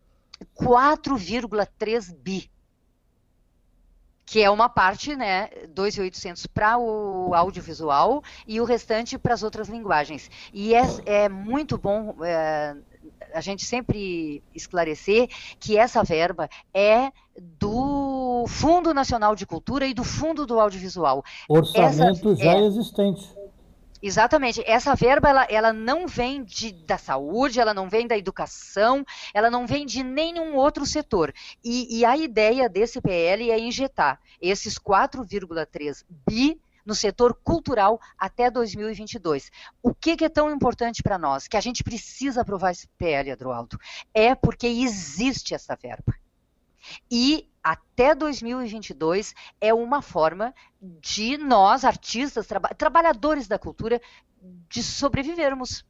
4,3 0.59 2.15
bi 2.15 2.49
que 4.25 4.43
é 4.43 4.49
uma 4.49 4.67
parte, 4.67 5.15
né, 5.15 5.47
2.800 5.73 6.47
para 6.53 6.77
o 6.77 7.33
audiovisual 7.33 8.21
e 8.45 8.59
o 8.59 8.65
restante 8.65 9.17
para 9.17 9.33
as 9.33 9.41
outras 9.41 9.69
linguagens. 9.69 10.29
E 10.51 10.75
é, 10.75 10.83
é 11.05 11.29
muito 11.29 11.77
bom 11.77 12.13
é, 12.21 12.75
a 13.33 13.41
gente 13.41 13.63
sempre 13.63 14.43
esclarecer 14.53 15.29
que 15.59 15.77
essa 15.77 16.03
verba 16.03 16.49
é 16.73 17.11
do 17.39 17.96
Fundo 18.45 18.93
Nacional 18.93 19.35
de 19.35 19.45
Cultura 19.45 19.87
e 19.87 19.93
do 19.93 20.03
Fundo 20.03 20.45
do 20.45 20.59
Audiovisual. 20.59 21.23
Orçamento 21.47 22.31
essa, 22.31 22.43
já 22.43 22.53
é, 22.53 22.65
existente. 22.65 23.27
Exatamente. 24.01 24.61
Essa 24.65 24.95
verba 24.95 25.29
ela, 25.29 25.47
ela 25.49 25.73
não 25.73 26.07
vem 26.07 26.43
de, 26.43 26.71
da 26.71 26.97
saúde, 26.97 27.59
ela 27.59 27.73
não 27.73 27.89
vem 27.89 28.07
da 28.07 28.17
educação, 28.17 29.03
ela 29.33 29.49
não 29.49 29.65
vem 29.65 29.85
de 29.85 30.03
nenhum 30.03 30.55
outro 30.55 30.85
setor. 30.85 31.33
E, 31.63 31.99
e 31.99 32.05
a 32.05 32.15
ideia 32.15 32.69
desse 32.69 33.01
PL 33.01 33.49
é 33.49 33.59
injetar 33.59 34.19
esses 34.39 34.77
4,3 34.77 36.03
bi 36.27 36.61
no 36.85 36.95
setor 36.95 37.37
cultural 37.43 37.99
até 38.17 38.49
2022. 38.49 39.51
O 39.83 39.93
que, 39.93 40.15
que 40.15 40.25
é 40.25 40.29
tão 40.29 40.49
importante 40.49 41.03
para 41.03 41.17
nós? 41.17 41.47
Que 41.47 41.57
a 41.57 41.61
gente 41.61 41.83
precisa 41.83 42.41
aprovar 42.41 42.71
esse 42.71 42.87
PL, 42.97 43.31
Adroaldo. 43.31 43.77
É 44.13 44.33
porque 44.33 44.67
existe 44.67 45.53
essa 45.53 45.75
verba. 45.75 46.15
E 47.09 47.47
até 47.63 48.15
2022 48.15 49.33
é 49.59 49.73
uma 49.73 50.01
forma 50.01 50.53
de 51.01 51.37
nós, 51.37 51.83
artistas, 51.83 52.47
traba 52.47 52.69
trabalhadores 52.69 53.47
da 53.47 53.59
cultura, 53.59 54.01
de 54.69 54.81
sobrevivermos. 54.81 55.83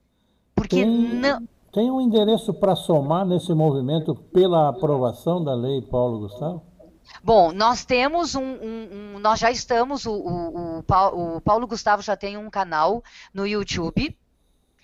Porque 0.56 0.78
tem, 0.78 1.16
não. 1.16 1.48
Tem 1.72 1.91
um 1.91 2.02
endereço 2.02 2.54
para 2.54 2.76
somar 2.76 3.26
nesse 3.26 3.54
movimento 3.54 4.16
pela 4.16 4.70
aprovação 4.70 5.43
da 5.43 5.54
lei 5.54 5.82
Paulo 5.82 6.22
Gustavo? 6.22 6.64
Bom, 7.24 7.52
nós 7.52 7.86
temos 7.86 8.36
um, 8.36 8.41
um, 8.41 9.16
um 9.16 9.20
nós 9.20 9.39
já 9.39 9.52
estamos, 9.52 10.06
o, 10.06 10.14
o, 10.14 10.80
o, 10.80 11.41
Paulo 11.41 11.68
Gustavo 11.68 12.02
já 12.02 12.16
tem 12.16 12.38
um 12.38 12.50
canal 12.50 13.04
no 13.34 13.45
YouTube. 13.45 14.18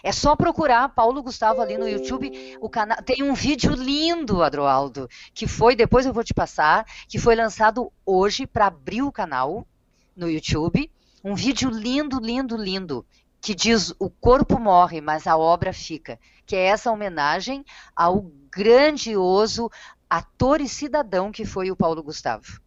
É 0.04 0.12
só 0.12 0.36
procurar 0.36 0.90
Paulo 0.90 1.24
Gustavo 1.24 1.62
ali 1.62 1.78
no 1.78 1.88
YouTube. 1.88 2.58
O 2.60 2.70
canal 2.70 3.02
tem 3.02 3.24
um 3.24 3.34
vídeo 3.34 3.74
lindo, 3.74 4.44
Adroaldo, 4.44 5.10
que 5.34 5.48
foi 5.48 5.78
depois 5.78 6.06
eu 6.06 6.12
vou 6.12 6.26
te 6.26 6.34
passar, 6.34 6.86
que 7.08 7.18
foi 7.18 7.36
lançado 7.36 7.90
hoje 8.06 8.46
para 8.46 8.68
abrir 8.68 9.02
o 9.02 9.14
canal 9.14 9.66
no 10.14 10.30
YouTube. 10.30 10.92
Um 11.24 11.36
vídeo 11.36 11.70
lindo, 11.70 12.20
lindo, 12.20 12.58
lindo, 12.58 13.06
que 13.40 13.56
diz 13.56 13.94
o 13.98 14.10
corpo 14.10 14.60
morre, 14.60 15.00
mas 15.00 15.26
a 15.26 15.38
obra 15.38 15.72
fica, 15.72 16.20
que 16.46 16.54
é 16.54 16.66
essa 16.66 16.92
homenagem 16.92 17.64
ao 17.96 18.30
grandioso 18.52 19.72
ator 20.10 20.60
e 20.60 20.68
cidadão 20.68 21.32
que 21.32 21.46
foi 21.46 21.72
o 21.72 21.78
Paulo 21.78 22.04
Gustavo. 22.04 22.63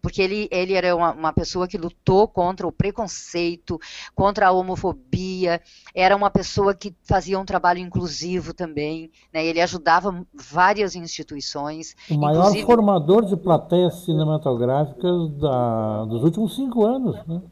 Porque 0.00 0.22
ele, 0.22 0.48
ele 0.50 0.74
era 0.74 0.94
uma, 0.94 1.12
uma, 1.12 1.32
pessoa 1.32 1.66
que 1.66 1.76
lutou 1.76 2.28
contra 2.28 2.66
o 2.66 2.72
preconceito, 2.72 3.78
contra 4.14 4.48
a 4.48 4.52
homofobia, 4.52 5.60
era 5.94 6.16
uma 6.16 6.30
pessoa 6.30 6.74
que 6.74 6.94
fazia 7.02 7.38
um 7.38 7.44
trabalho 7.44 7.80
inclusivo 7.80 8.54
também, 8.54 9.10
né? 9.32 9.44
ele 9.44 9.60
ajudava 9.60 10.24
várias 10.32 10.94
instituições. 10.94 11.96
O 12.10 12.16
maior 12.16 12.38
inclusive... 12.38 12.66
formador 12.66 13.24
de 13.24 13.36
plateias 13.36 13.94
cinematográficas 14.04 15.30
da, 15.38 16.04
dos 16.04 16.22
últimos 16.22 16.54
cinco 16.54 16.84
anos. 16.84 17.16
Né? 17.26 17.42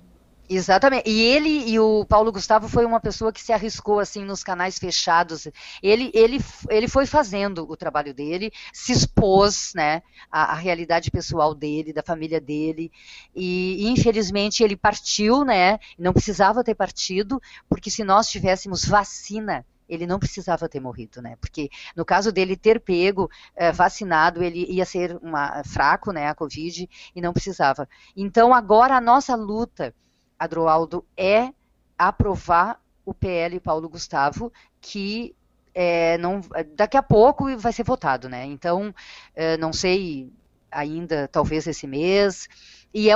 Exatamente. 0.49 1.11
E 1.11 1.20
ele 1.20 1.68
e 1.70 1.78
o 1.78 2.05
Paulo 2.05 2.30
Gustavo 2.30 2.68
foi 2.68 2.84
uma 2.84 3.01
pessoa 3.01 3.32
que 3.32 3.42
se 3.42 3.53
arriscou 3.53 3.99
assim 3.99 4.24
nos 4.24 4.44
canais 4.44 4.78
fechados. 4.78 5.49
Ele, 5.82 6.11
ele, 6.14 6.38
ele 6.70 6.88
foi 6.88 7.05
fazendo 7.05 7.68
o 7.68 7.76
trabalho 7.76 8.14
dele, 8.14 8.53
se 8.72 8.92
expôs, 8.92 9.72
né, 9.74 10.03
à, 10.30 10.53
à 10.53 10.55
realidade 10.55 11.11
pessoal 11.11 11.55
dele, 11.55 11.92
da 11.92 12.03
família 12.03 12.40
dele. 12.40 12.92
E, 13.34 13.88
infelizmente 13.88 14.62
ele 14.62 14.76
partiu, 14.76 15.44
né? 15.44 15.78
Não 15.99 16.12
precisava 16.12 16.62
ter 16.62 16.74
partido, 16.74 17.40
porque 17.68 17.90
se 17.90 18.05
nós 18.05 18.28
tivéssemos 18.28 18.84
vacina 18.84 19.64
ele 19.88 20.05
não 20.05 20.18
precisava 20.18 20.68
ter 20.68 20.80
morrido, 20.80 21.22
né? 21.22 21.36
Porque 21.40 21.70
no 21.94 22.05
caso 22.05 22.32
dele 22.32 22.57
ter 22.57 22.80
pego 22.80 23.30
é, 23.55 23.70
vacinado, 23.70 24.42
ele 24.42 24.66
ia 24.68 24.84
ser 24.84 25.16
uma, 25.22 25.62
fraco, 25.62 26.11
né? 26.11 26.26
A 26.26 26.34
Covid 26.34 26.88
e 27.14 27.20
não 27.20 27.32
precisava. 27.32 27.88
Então 28.16 28.53
agora 28.53 28.97
a 28.97 29.01
nossa 29.01 29.36
luta 29.36 29.94
Adroaldo, 30.39 31.05
é 31.16 31.53
aprovar 31.99 32.80
o 33.05 33.14
PL 33.14 33.59
Paulo 33.61 33.89
Gustavo, 33.89 34.53
que 34.80 35.34
é, 35.74 36.16
não, 36.18 36.41
daqui 36.74 36.97
a 36.97 37.03
pouco 37.03 37.57
vai 37.59 37.72
ser 37.72 37.82
votado, 37.82 38.28
né? 38.28 38.45
Então, 38.47 38.95
é, 39.34 39.57
não 39.57 39.72
sei 39.72 40.32
ainda, 40.70 41.28
talvez 41.28 41.66
esse 41.66 41.87
mês. 41.87 42.49
E 42.93 43.11
é, 43.11 43.14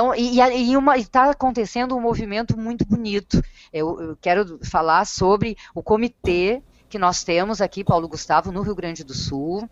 está 0.97 1.31
acontecendo 1.31 1.95
um 1.95 2.01
movimento 2.01 2.57
muito 2.57 2.85
bonito. 2.85 3.41
Eu, 3.73 3.99
eu, 4.01 4.17
quero 4.19 4.59
falar 4.63 5.05
sobre 5.05 5.57
o 5.73 5.81
comitê 5.81 6.61
que 6.87 6.99
nós 6.99 7.23
temos 7.23 7.61
aqui, 7.61 7.83
Paulo 7.83 8.07
Gustavo, 8.07 8.51
no 8.51 8.61
Rio 8.61 8.75
Grande 8.75 9.03
do 9.03 9.13
Sul. 9.13 9.67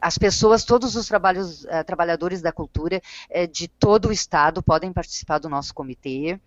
As 0.00 0.18
pessoas, 0.18 0.64
todos 0.64 0.96
os 0.96 1.06
trabalhos, 1.06 1.64
uh, 1.64 1.84
trabalhadores 1.86 2.42
da 2.42 2.50
cultura 2.50 3.00
uh, 3.30 3.46
de 3.46 3.68
todo 3.68 4.08
o 4.08 4.12
estado 4.12 4.62
podem 4.62 4.92
participar 4.92 5.38
do 5.38 5.48
nosso 5.48 5.72
comitê. 5.72 6.40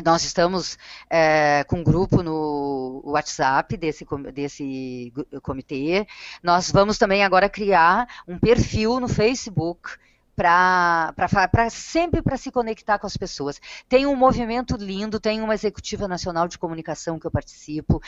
Nós 0.00 0.24
estamos 0.24 0.78
é, 1.10 1.64
com 1.64 1.76
um 1.76 1.84
grupo 1.84 2.22
no 2.22 3.02
WhatsApp 3.04 3.76
desse, 3.76 4.06
desse 4.32 5.12
comitê. 5.42 6.06
Nós 6.42 6.70
vamos 6.70 6.96
também 6.96 7.22
agora 7.22 7.48
criar 7.48 8.08
um 8.26 8.38
perfil 8.38 8.98
no 8.98 9.08
Facebook 9.08 9.90
para 10.34 11.68
sempre 11.70 12.22
para 12.22 12.36
se 12.36 12.50
conectar 12.50 12.98
com 12.98 13.06
as 13.06 13.16
pessoas. 13.16 13.60
Tem 13.88 14.06
um 14.06 14.16
movimento 14.16 14.76
lindo, 14.76 15.20
tem 15.20 15.42
uma 15.42 15.54
executiva 15.54 16.08
nacional 16.08 16.48
de 16.48 16.58
comunicação 16.58 17.18
que 17.18 17.26
eu 17.26 17.30
participo, 17.30 18.00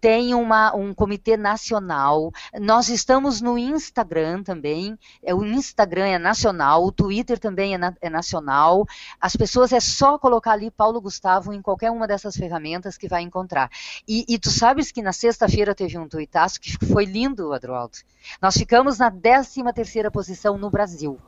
tem 0.00 0.34
uma, 0.34 0.74
um 0.74 0.92
comitê 0.92 1.36
nacional. 1.36 2.32
Nós 2.60 2.88
estamos 2.88 3.40
no 3.40 3.56
Instagram 3.56 4.42
também. 4.42 4.98
É, 5.22 5.34
o 5.34 5.44
Instagram 5.44 6.06
é 6.06 6.18
nacional, 6.18 6.84
o 6.84 6.92
Twitter 6.92 7.38
também 7.38 7.74
é, 7.74 7.78
na, 7.78 7.94
é 8.00 8.10
nacional. 8.10 8.86
As 9.20 9.34
pessoas 9.34 9.72
é 9.72 9.80
só 9.80 10.18
colocar 10.18 10.52
ali 10.52 10.70
Paulo 10.70 11.00
Gustavo 11.00 11.52
em 11.52 11.62
qualquer 11.62 11.90
uma 11.90 12.06
dessas 12.06 12.36
ferramentas 12.36 12.96
que 12.96 13.08
vai 13.08 13.22
encontrar. 13.22 13.70
E, 14.06 14.24
e 14.28 14.38
tu 14.38 14.50
sabes 14.50 14.92
que 14.92 15.02
na 15.02 15.12
sexta-feira 15.12 15.74
teve 15.74 15.98
um 15.98 16.08
tuitaço 16.08 16.60
que 16.60 16.72
foi 16.86 17.04
lindo, 17.04 17.52
Adroaldo. 17.52 17.98
Nós 18.40 18.56
ficamos 18.56 18.98
na 18.98 19.10
13 19.10 19.62
terceira 19.74 20.10
posição 20.10 20.58
no 20.58 20.70
Brasil. 20.70 21.18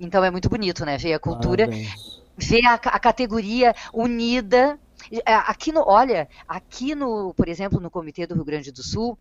Então 0.00 0.24
é 0.24 0.30
muito 0.30 0.48
bonito, 0.48 0.84
né? 0.84 0.96
Ver 0.96 1.14
a 1.14 1.18
cultura, 1.18 1.66
Parabéns. 1.66 2.22
ver 2.36 2.64
a, 2.66 2.74
a 2.74 2.98
categoria 2.98 3.74
unida. 3.92 4.78
É, 5.24 5.34
aqui 5.34 5.72
no, 5.72 5.82
olha, 5.86 6.28
aqui 6.46 6.94
no, 6.94 7.32
por 7.34 7.48
exemplo, 7.48 7.80
no 7.80 7.90
Comitê 7.90 8.26
do 8.26 8.34
Rio 8.34 8.44
Grande 8.44 8.72
do 8.72 8.82
Sul, 8.82 9.18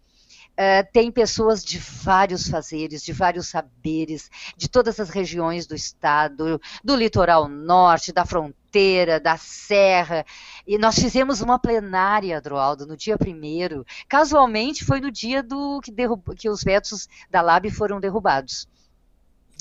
Uh, 0.58 0.82
tem 0.92 1.12
pessoas 1.12 1.64
de 1.64 1.78
vários 1.78 2.48
fazeres, 2.48 3.04
de 3.04 3.14
vários 3.14 3.48
saberes, 3.48 4.28
de 4.58 4.68
todas 4.68 5.00
as 5.00 5.12
regiões 5.12 5.68
do 5.68 5.76
estado, 5.76 6.60
do 6.84 6.96
litoral 6.96 7.48
norte, 7.48 8.12
da 8.12 8.26
fronteira, 8.26 9.20
da 9.20 9.38
serra. 9.38 10.26
E 10.66 10.80
nós 10.80 10.96
fizemos 10.96 11.42
uma 11.42 11.60
plenária, 11.60 12.38
Adroaldo, 12.38 12.88
no 12.88 12.98
dia 12.98 13.20
primeiro. 13.20 13.86
Casualmente 14.10 14.84
foi 14.84 15.00
no 15.00 15.12
dia 15.12 15.44
do 15.44 15.80
que, 15.80 15.92
derrub... 15.92 16.24
que 16.36 16.50
os 16.50 16.64
vetos 16.64 17.08
da 17.30 17.42
LAB 17.42 17.70
foram 17.70 18.00
derrubados. 18.00 18.68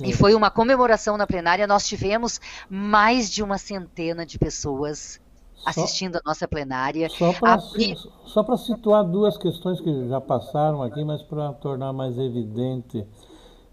E 0.04 0.12
foi 0.12 0.34
uma 0.34 0.50
comemoração 0.50 1.16
na 1.16 1.26
plenária. 1.26 1.66
Nós 1.66 1.86
tivemos 1.86 2.40
mais 2.68 3.30
de 3.30 3.42
uma 3.42 3.58
centena 3.58 4.26
de 4.26 4.38
pessoas 4.38 5.20
assistindo 5.64 6.14
só, 6.14 6.20
a 6.24 6.28
nossa 6.28 6.46
plenária. 6.46 7.08
Só 7.08 8.42
para 8.42 8.56
situar 8.56 9.04
duas 9.04 9.38
questões 9.38 9.80
que 9.80 10.08
já 10.08 10.20
passaram 10.20 10.82
aqui, 10.82 11.02
mas 11.04 11.22
para 11.22 11.52
tornar 11.54 11.92
mais 11.92 12.18
evidente. 12.18 13.06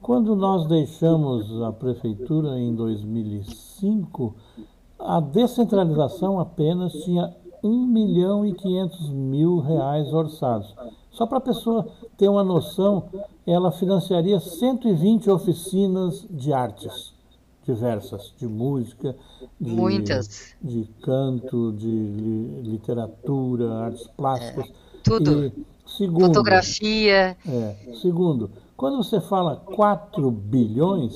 Quando 0.01 0.35
nós 0.35 0.67
deixamos 0.67 1.61
a 1.61 1.71
prefeitura 1.71 2.59
em 2.59 2.73
2005, 2.75 4.35
a 4.99 5.19
descentralização 5.19 6.39
apenas 6.39 6.93
tinha 7.03 7.33
1 7.63 7.87
milhão 7.87 8.45
e 8.45 8.53
500 8.53 9.09
mil 9.09 9.59
reais 9.59 10.13
orçados. 10.13 10.73
Só 11.13 11.25
para 11.25 11.37
a 11.37 11.41
pessoa 11.41 11.87
ter 12.17 12.27
uma 12.27 12.43
noção, 12.43 13.05
ela 13.45 13.71
financiaria 13.71 14.39
120 14.39 15.29
oficinas 15.29 16.25
de 16.29 16.51
artes 16.51 17.13
diversas, 17.65 18.33
de 18.37 18.47
música, 18.47 19.15
de, 19.59 19.71
Muitas. 19.71 20.53
de 20.61 20.87
canto, 21.01 21.71
de 21.71 21.87
literatura, 22.63 23.73
artes 23.85 24.07
plásticas. 24.17 24.65
É, 24.65 24.73
tudo. 25.03 25.45
E, 25.45 25.53
segundo, 25.85 26.25
Fotografia. 26.25 27.37
É, 27.47 27.75
segundo, 28.01 28.51
quando 28.75 28.97
você 28.97 29.21
fala 29.21 29.55
4 29.55 30.29
bilhões, 30.29 31.15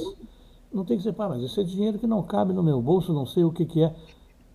não 0.74 0.86
tem 0.86 0.98
que 0.98 1.04
ser, 1.04 1.14
pá, 1.14 1.28
mas 1.28 1.44
esse 1.44 1.60
é 1.60 1.64
dinheiro 1.64 2.00
que 2.00 2.08
não 2.08 2.24
cabe 2.24 2.54
no 2.54 2.64
meu 2.64 2.82
bolso, 2.82 3.12
não 3.12 3.26
sei 3.26 3.44
o 3.44 3.52
que, 3.52 3.66
que 3.66 3.84
é. 3.84 3.94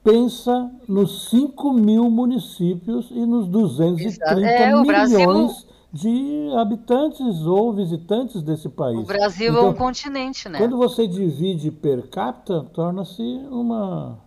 Pensa 0.02 0.70
nos 0.88 1.30
5 1.30 1.72
mil 1.72 2.10
municípios 2.10 3.08
e 3.10 3.24
nos 3.24 3.46
230 3.48 4.48
é, 4.48 4.66
milhões 4.66 4.86
Brasil... 4.86 5.54
de 5.92 6.50
habitantes 6.56 7.42
ou 7.42 7.72
visitantes 7.72 8.42
desse 8.42 8.68
país. 8.68 8.98
O 8.98 9.04
Brasil 9.04 9.50
então, 9.50 9.60
é 9.60 9.66
um 9.66 9.70
então, 9.70 9.86
continente, 9.86 10.48
né? 10.48 10.58
Quando 10.58 10.76
você 10.76 11.06
divide 11.06 11.70
per 11.70 12.08
capita, 12.08 12.64
torna-se 12.72 13.22
uma 13.50 14.18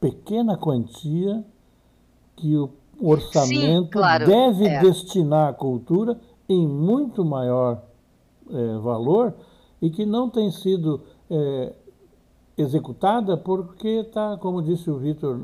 pequena 0.00 0.56
quantia 0.56 1.44
que 2.34 2.56
o 2.56 2.70
orçamento 3.00 3.84
Sim, 3.84 3.88
claro, 3.90 4.26
deve 4.26 4.66
é. 4.66 4.80
destinar 4.80 5.50
à 5.50 5.52
cultura 5.52 6.18
em 6.48 6.66
muito 6.66 7.24
maior 7.24 7.82
é, 8.50 8.78
valor 8.78 9.34
e 9.80 9.90
que 9.90 10.06
não 10.06 10.30
tem 10.30 10.50
sido 10.50 11.02
é, 11.30 11.72
executada 12.56 13.36
porque 13.36 13.88
está, 13.88 14.36
como 14.36 14.62
disse 14.62 14.90
o 14.90 14.98
Vitor 14.98 15.40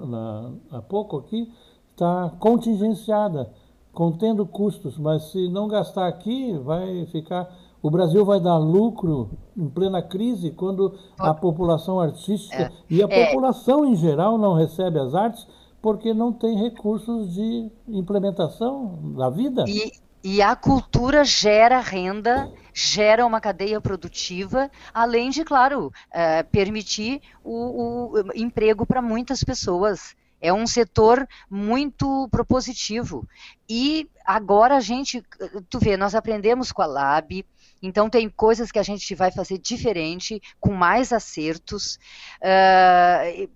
há 0.70 0.82
pouco 0.82 1.18
aqui, 1.18 1.50
está 1.92 2.32
contingenciada, 2.38 3.50
contendo 3.92 4.46
custos, 4.46 4.96
mas 4.98 5.30
se 5.30 5.48
não 5.48 5.66
gastar 5.66 6.06
aqui, 6.06 6.56
vai 6.58 7.06
ficar. 7.06 7.48
O 7.82 7.90
Brasil 7.90 8.24
vai 8.24 8.40
dar 8.40 8.58
lucro 8.58 9.30
em 9.56 9.68
plena 9.68 10.02
crise 10.02 10.50
quando 10.50 10.94
a 11.18 11.32
população 11.32 12.00
artística 12.00 12.64
é. 12.64 12.72
e 12.90 13.02
a 13.02 13.06
é. 13.08 13.26
população 13.26 13.84
em 13.84 13.94
geral 13.94 14.36
não 14.36 14.54
recebe 14.54 14.98
as 14.98 15.14
artes 15.14 15.46
porque 15.80 16.12
não 16.12 16.32
tem 16.32 16.56
recursos 16.56 17.32
de 17.34 17.70
implementação 17.88 18.98
da 19.16 19.30
vida. 19.30 19.64
E, 19.68 19.92
e 20.22 20.42
a 20.42 20.56
cultura 20.56 21.24
gera 21.24 21.80
renda, 21.80 22.50
gera 22.78 23.26
uma 23.26 23.40
cadeia 23.40 23.80
produtiva, 23.80 24.70
além 24.94 25.30
de, 25.30 25.44
claro, 25.44 25.92
é, 26.12 26.44
permitir 26.44 27.20
o, 27.42 28.12
o 28.12 28.32
emprego 28.36 28.86
para 28.86 29.02
muitas 29.02 29.42
pessoas. 29.42 30.14
É 30.40 30.52
um 30.52 30.64
setor 30.64 31.26
muito 31.50 32.28
propositivo. 32.30 33.28
E 33.68 34.08
agora 34.24 34.76
a 34.76 34.80
gente, 34.80 35.20
tu 35.68 35.80
vê, 35.80 35.96
nós 35.96 36.14
aprendemos 36.14 36.70
com 36.70 36.80
a 36.80 36.86
Lab, 36.86 37.44
então 37.82 38.08
tem 38.08 38.30
coisas 38.30 38.70
que 38.70 38.78
a 38.78 38.84
gente 38.84 39.12
vai 39.16 39.32
fazer 39.32 39.58
diferente, 39.58 40.40
com 40.60 40.72
mais 40.72 41.12
acertos. 41.12 41.98
Uh, 42.40 43.50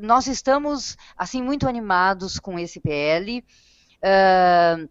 nós 0.00 0.26
estamos 0.26 0.96
assim 1.14 1.42
muito 1.42 1.68
animados 1.68 2.38
com 2.38 2.58
esse 2.58 2.80
PL. 2.80 3.44
Uh, 3.98 4.88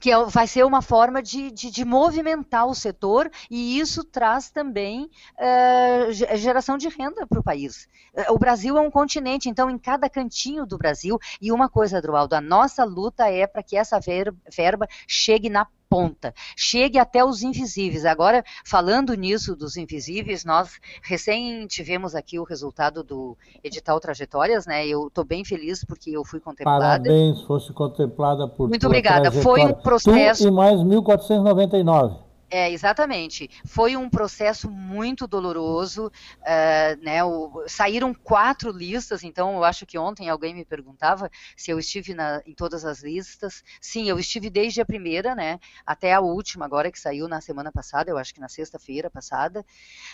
que 0.00 0.10
é 0.10 0.24
vai 0.24 0.46
ser 0.46 0.64
uma 0.64 0.82
forma 0.82 1.22
de, 1.22 1.50
de, 1.50 1.70
de, 1.70 1.84
movimentar 1.84 2.66
o 2.66 2.74
setor 2.74 3.30
e 3.50 3.78
isso 3.78 4.04
traz 4.04 4.50
também 4.50 5.04
uh, 5.04 6.12
geração 6.12 6.76
de 6.76 6.88
renda 6.88 7.26
para 7.26 7.40
o 7.40 7.42
país. 7.42 7.88
Uh, 8.14 8.32
o 8.32 8.38
Brasil 8.38 8.76
é 8.76 8.80
um 8.80 8.90
continente, 8.90 9.48
então 9.48 9.70
em 9.70 9.78
cada 9.78 10.08
cantinho 10.08 10.66
do 10.66 10.78
Brasil, 10.78 11.18
e 11.40 11.50
uma 11.50 11.68
coisa, 11.68 11.98
Adroaldo, 11.98 12.34
a 12.34 12.40
nossa 12.40 12.84
luta 12.84 13.28
é 13.28 13.46
para 13.46 13.62
que 13.62 13.76
essa 13.76 13.98
verba 14.00 14.86
chegue 15.06 15.48
na 15.48 15.66
ponta, 15.88 16.34
chegue 16.56 16.98
até 16.98 17.24
os 17.24 17.42
invisíveis. 17.42 18.04
Agora, 18.04 18.44
falando 18.64 19.14
nisso 19.14 19.56
dos 19.56 19.76
invisíveis, 19.76 20.44
nós 20.44 20.78
recém 21.02 21.66
tivemos 21.66 22.14
aqui 22.14 22.38
o 22.38 22.44
resultado 22.44 23.02
do 23.02 23.36
edital 23.64 23.98
Trajetórias, 23.98 24.66
né? 24.66 24.86
Eu 24.86 25.08
estou 25.08 25.24
bem 25.24 25.44
feliz 25.44 25.84
porque 25.84 26.10
eu 26.10 26.24
fui 26.24 26.40
contemplada. 26.40 26.84
Parabéns, 26.84 27.42
fosse 27.42 27.72
contemplada 27.72 28.46
por 28.46 28.68
Muito 28.68 28.86
obrigada. 28.86 29.32
Foi 29.32 29.64
um 29.64 29.72
processo. 29.72 30.42
Tu 30.42 30.48
e 30.48 30.50
mais 30.50 30.82
1499. 30.82 32.27
É, 32.50 32.70
exatamente. 32.70 33.50
Foi 33.66 33.96
um 33.96 34.08
processo 34.08 34.70
muito 34.70 35.26
doloroso. 35.26 36.10
Uh, 36.40 37.04
né, 37.04 37.22
o, 37.22 37.64
saíram 37.66 38.14
quatro 38.14 38.70
listas, 38.70 39.22
então 39.22 39.56
eu 39.56 39.64
acho 39.64 39.84
que 39.84 39.98
ontem 39.98 40.28
alguém 40.28 40.54
me 40.54 40.64
perguntava 40.64 41.30
se 41.56 41.70
eu 41.70 41.78
estive 41.78 42.14
na, 42.14 42.42
em 42.46 42.54
todas 42.54 42.84
as 42.84 43.02
listas. 43.02 43.62
Sim, 43.80 44.08
eu 44.08 44.18
estive 44.18 44.48
desde 44.48 44.80
a 44.80 44.86
primeira, 44.86 45.34
né, 45.34 45.60
até 45.84 46.14
a 46.14 46.20
última, 46.20 46.64
agora 46.64 46.90
que 46.90 46.98
saiu 46.98 47.28
na 47.28 47.40
semana 47.40 47.70
passada, 47.70 48.10
eu 48.10 48.16
acho 48.16 48.32
que 48.32 48.40
na 48.40 48.48
sexta-feira 48.48 49.10
passada. 49.10 49.60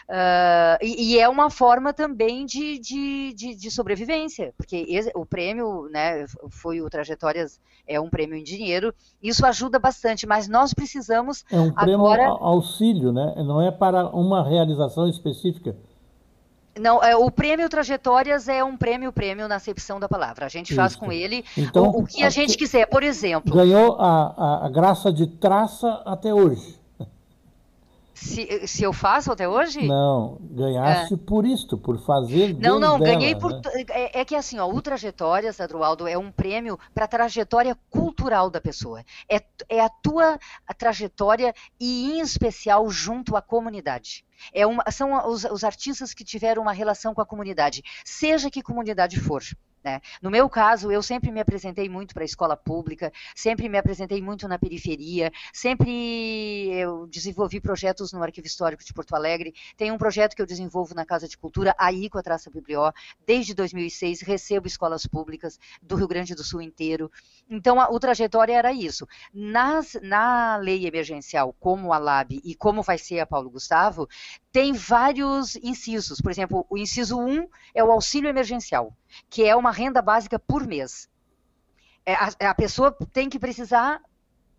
Uh, 0.08 0.82
e, 0.82 1.14
e, 1.14 1.18
é 1.18 1.28
uma 1.28 1.50
forma 1.50 1.92
também 1.92 2.44
de, 2.44 2.78
de, 2.78 3.32
de, 3.34 3.54
de 3.54 3.70
sobrevivência, 3.70 4.52
porque 4.56 4.84
esse, 4.88 5.10
o 5.14 5.24
prêmio, 5.24 5.88
né, 5.90 6.26
foi 6.50 6.80
o 6.80 6.90
Trajetórias, 6.90 7.60
é 7.86 8.00
um 8.00 8.10
prêmio 8.10 8.36
em 8.36 8.42
dinheiro, 8.42 8.92
isso 9.22 9.46
ajuda 9.46 9.78
bastante, 9.78 10.26
mas 10.26 10.48
nós 10.48 10.74
precisamos 10.74 11.44
é 11.50 11.58
um 11.58 11.72
agora 11.76 12.23
auxílio, 12.26 13.12
né? 13.12 13.34
Não 13.38 13.60
é 13.60 13.70
para 13.70 14.06
uma 14.08 14.42
realização 14.42 15.08
específica. 15.08 15.76
Não, 16.78 17.02
é, 17.02 17.14
o 17.16 17.30
prêmio 17.30 17.68
Trajetórias 17.68 18.48
é 18.48 18.62
um 18.64 18.76
prêmio 18.76 19.12
prêmio 19.12 19.46
na 19.46 19.56
acepção 19.56 20.00
da 20.00 20.08
palavra. 20.08 20.46
A 20.46 20.48
gente 20.48 20.70
Isso. 20.70 20.76
faz 20.76 20.96
com 20.96 21.12
ele 21.12 21.44
então, 21.56 21.84
o, 21.84 22.00
o, 22.00 22.06
que 22.06 22.22
a, 22.22 22.26
a 22.26 22.30
gente 22.30 22.56
quiser. 22.56 22.86
Por 22.86 23.02
exemplo. 23.02 23.54
Ganhou 23.54 23.96
a, 24.00 24.34
a, 24.36 24.66
a 24.66 24.68
graça 24.68 25.12
de 25.12 25.26
traça 25.26 26.02
até 26.04 26.34
hoje. 26.34 26.78
Se, 28.14 28.66
se 28.68 28.84
eu 28.84 28.92
faço 28.92 29.32
até 29.32 29.48
hoje? 29.48 29.86
Não, 29.86 30.38
ganhaste 30.40 31.14
é. 31.14 31.16
por 31.16 31.44
isto, 31.44 31.76
por 31.76 31.98
fazer. 31.98 32.54
Não, 32.54 32.78
não, 32.78 32.98
dela, 32.98 33.12
ganhei 33.12 33.34
por. 33.34 33.52
Né? 33.52 33.60
É, 33.90 34.20
é, 34.20 34.24
que 34.24 34.36
assim, 34.36 34.58
ó, 34.58 34.68
o 34.68 34.80
Trajetórias, 34.80 35.60
Adroaldo, 35.60 36.06
é 36.06 36.16
um 36.16 36.30
prêmio 36.30 36.78
para 36.94 37.06
a 37.06 37.08
trajetória 37.08 37.76
cultural 37.90 38.48
da 38.48 38.60
pessoa. 38.60 39.04
É, 39.28 39.42
é 39.68 39.80
a 39.80 39.88
tua 39.88 40.38
trajetória 40.78 41.52
e, 41.80 42.12
em 42.12 42.20
especial, 42.20 42.88
junto 42.88 43.36
à 43.36 43.42
comunidade. 43.42 44.24
É 44.52 44.66
uma, 44.66 44.84
são 44.90 45.26
os, 45.28 45.44
os 45.44 45.64
artistas 45.64 46.14
que 46.14 46.24
tiveram 46.24 46.62
uma 46.62 46.72
relação 46.72 47.14
com 47.14 47.20
a 47.20 47.26
comunidade, 47.26 47.82
seja 48.04 48.50
que 48.50 48.62
comunidade 48.62 49.18
for. 49.18 49.42
Né? 49.84 50.00
No 50.22 50.30
meu 50.30 50.48
caso, 50.48 50.90
eu 50.90 51.02
sempre 51.02 51.30
me 51.30 51.40
apresentei 51.40 51.90
muito 51.90 52.14
para 52.14 52.22
a 52.22 52.24
escola 52.24 52.56
pública, 52.56 53.12
sempre 53.36 53.68
me 53.68 53.76
apresentei 53.76 54.22
muito 54.22 54.48
na 54.48 54.58
periferia, 54.58 55.30
sempre 55.52 56.70
eu 56.72 57.06
desenvolvi 57.06 57.60
projetos 57.60 58.10
no 58.10 58.22
Arquivo 58.22 58.46
Histórico 58.46 58.82
de 58.82 58.94
Porto 58.94 59.14
Alegre. 59.14 59.54
Tem 59.76 59.92
um 59.92 59.98
projeto 59.98 60.34
que 60.34 60.40
eu 60.40 60.46
desenvolvo 60.46 60.94
na 60.94 61.04
Casa 61.04 61.28
de 61.28 61.36
Cultura, 61.36 61.74
aí 61.78 62.08
com 62.08 62.16
a 62.16 62.22
Traça 62.22 62.50
Biblió, 62.50 62.92
desde 63.26 63.52
2006, 63.52 64.22
recebo 64.22 64.66
escolas 64.66 65.06
públicas 65.06 65.58
do 65.82 65.96
Rio 65.96 66.08
Grande 66.08 66.34
do 66.34 66.42
Sul 66.42 66.62
inteiro. 66.62 67.12
Então, 67.50 67.78
a, 67.78 67.90
o 67.90 68.00
trajetória 68.00 68.56
era 68.56 68.72
isso. 68.72 69.06
Nas, 69.34 69.98
na 70.02 70.56
lei 70.56 70.86
emergencial, 70.86 71.54
como 71.60 71.92
a 71.92 71.98
LAB 71.98 72.40
e 72.42 72.54
como 72.54 72.82
vai 72.82 72.96
ser 72.96 73.20
a 73.20 73.26
Paulo 73.26 73.50
Gustavo, 73.50 74.08
tem 74.50 74.72
vários 74.72 75.56
incisos. 75.56 76.22
Por 76.22 76.30
exemplo, 76.30 76.64
o 76.70 76.78
inciso 76.78 77.18
1 77.18 77.46
é 77.74 77.84
o 77.84 77.92
auxílio 77.92 78.30
emergencial 78.30 78.94
que 79.28 79.44
é 79.44 79.54
uma 79.54 79.70
renda 79.74 80.00
básica 80.00 80.38
por 80.38 80.66
mês. 80.66 81.08
É, 82.06 82.14
a, 82.14 82.50
a, 82.50 82.54
pessoa 82.54 82.96
tem 83.12 83.28
que 83.28 83.38
precisar, 83.38 84.00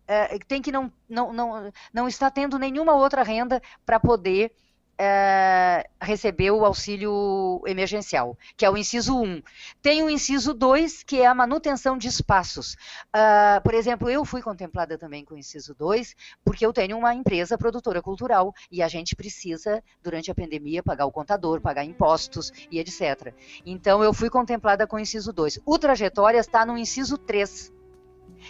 é, 0.06 0.38
tem 0.40 0.60
que 0.60 0.70
não, 0.70 0.92
não, 1.08 1.32
não, 1.32 1.72
não 1.92 2.08
está 2.08 2.30
tendo 2.30 2.58
nenhuma 2.58 2.94
outra 2.94 3.22
renda 3.22 3.62
para 3.84 3.98
poder 3.98 4.52
é, 4.98 5.88
recebeu 6.00 6.58
o 6.58 6.64
auxílio 6.64 7.62
emergencial, 7.66 8.36
que 8.56 8.64
é 8.64 8.70
o 8.70 8.76
inciso 8.76 9.20
1. 9.20 9.42
Tem 9.82 10.02
o 10.02 10.10
inciso 10.10 10.54
2, 10.54 11.02
que 11.02 11.20
é 11.20 11.26
a 11.26 11.34
manutenção 11.34 11.98
de 11.98 12.08
espaços. 12.08 12.74
Uh, 13.14 13.60
por 13.62 13.74
exemplo, 13.74 14.08
eu 14.08 14.24
fui 14.24 14.40
contemplada 14.40 14.96
também 14.96 15.24
com 15.24 15.34
o 15.34 15.38
inciso 15.38 15.74
2, 15.74 16.14
porque 16.44 16.64
eu 16.64 16.72
tenho 16.72 16.96
uma 16.96 17.14
empresa 17.14 17.58
produtora 17.58 18.00
cultural 18.00 18.54
e 18.70 18.82
a 18.82 18.88
gente 18.88 19.14
precisa, 19.14 19.82
durante 20.02 20.30
a 20.30 20.34
pandemia, 20.34 20.82
pagar 20.82 21.06
o 21.06 21.12
contador, 21.12 21.60
pagar 21.60 21.84
impostos 21.84 22.50
e 22.70 22.78
etc. 22.78 23.34
Então, 23.64 24.02
eu 24.02 24.14
fui 24.14 24.30
contemplada 24.30 24.86
com 24.86 24.96
o 24.96 25.00
inciso 25.00 25.32
2. 25.32 25.60
O 25.66 25.78
Trajetória 25.78 26.38
está 26.38 26.64
no 26.64 26.76
inciso 26.76 27.18
3 27.18 27.75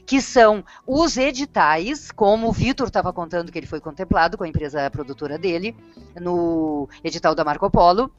que 0.04 0.20
são 0.20 0.64
os 0.86 1.16
editais, 1.16 2.10
como 2.10 2.48
o 2.48 2.52
Vitor 2.52 2.88
estava 2.88 3.12
contando 3.12 3.50
que 3.50 3.58
ele 3.58 3.66
foi 3.66 3.80
contemplado 3.80 4.36
com 4.36 4.44
a 4.44 4.48
empresa 4.48 4.90
produtora 4.90 5.38
dele, 5.38 5.76
no 6.20 6.88
edital 7.02 7.34
da 7.34 7.44
Marco 7.44 7.70
Polo, 7.70 8.10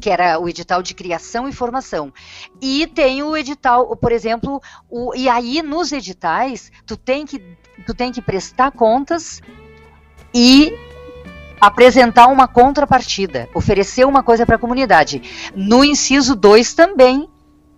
que 0.00 0.10
era 0.10 0.38
o 0.38 0.48
edital 0.48 0.82
de 0.82 0.94
criação 0.94 1.48
e 1.48 1.52
formação. 1.52 2.12
E 2.60 2.86
tem 2.86 3.22
o 3.22 3.36
edital, 3.36 3.96
por 3.96 4.12
exemplo, 4.12 4.60
o, 4.90 5.14
e 5.14 5.28
aí 5.28 5.62
nos 5.62 5.92
editais 5.92 6.70
tu 6.84 6.96
tem 6.96 7.24
que 7.24 7.42
tu 7.86 7.94
tem 7.94 8.10
que 8.10 8.22
prestar 8.22 8.72
contas 8.72 9.40
e 10.34 10.72
apresentar 11.60 12.26
uma 12.26 12.46
contrapartida, 12.46 13.48
oferecer 13.54 14.06
uma 14.06 14.22
coisa 14.22 14.44
para 14.44 14.56
a 14.56 14.58
comunidade. 14.58 15.22
No 15.54 15.84
inciso 15.84 16.34
2 16.34 16.74
também 16.74 17.28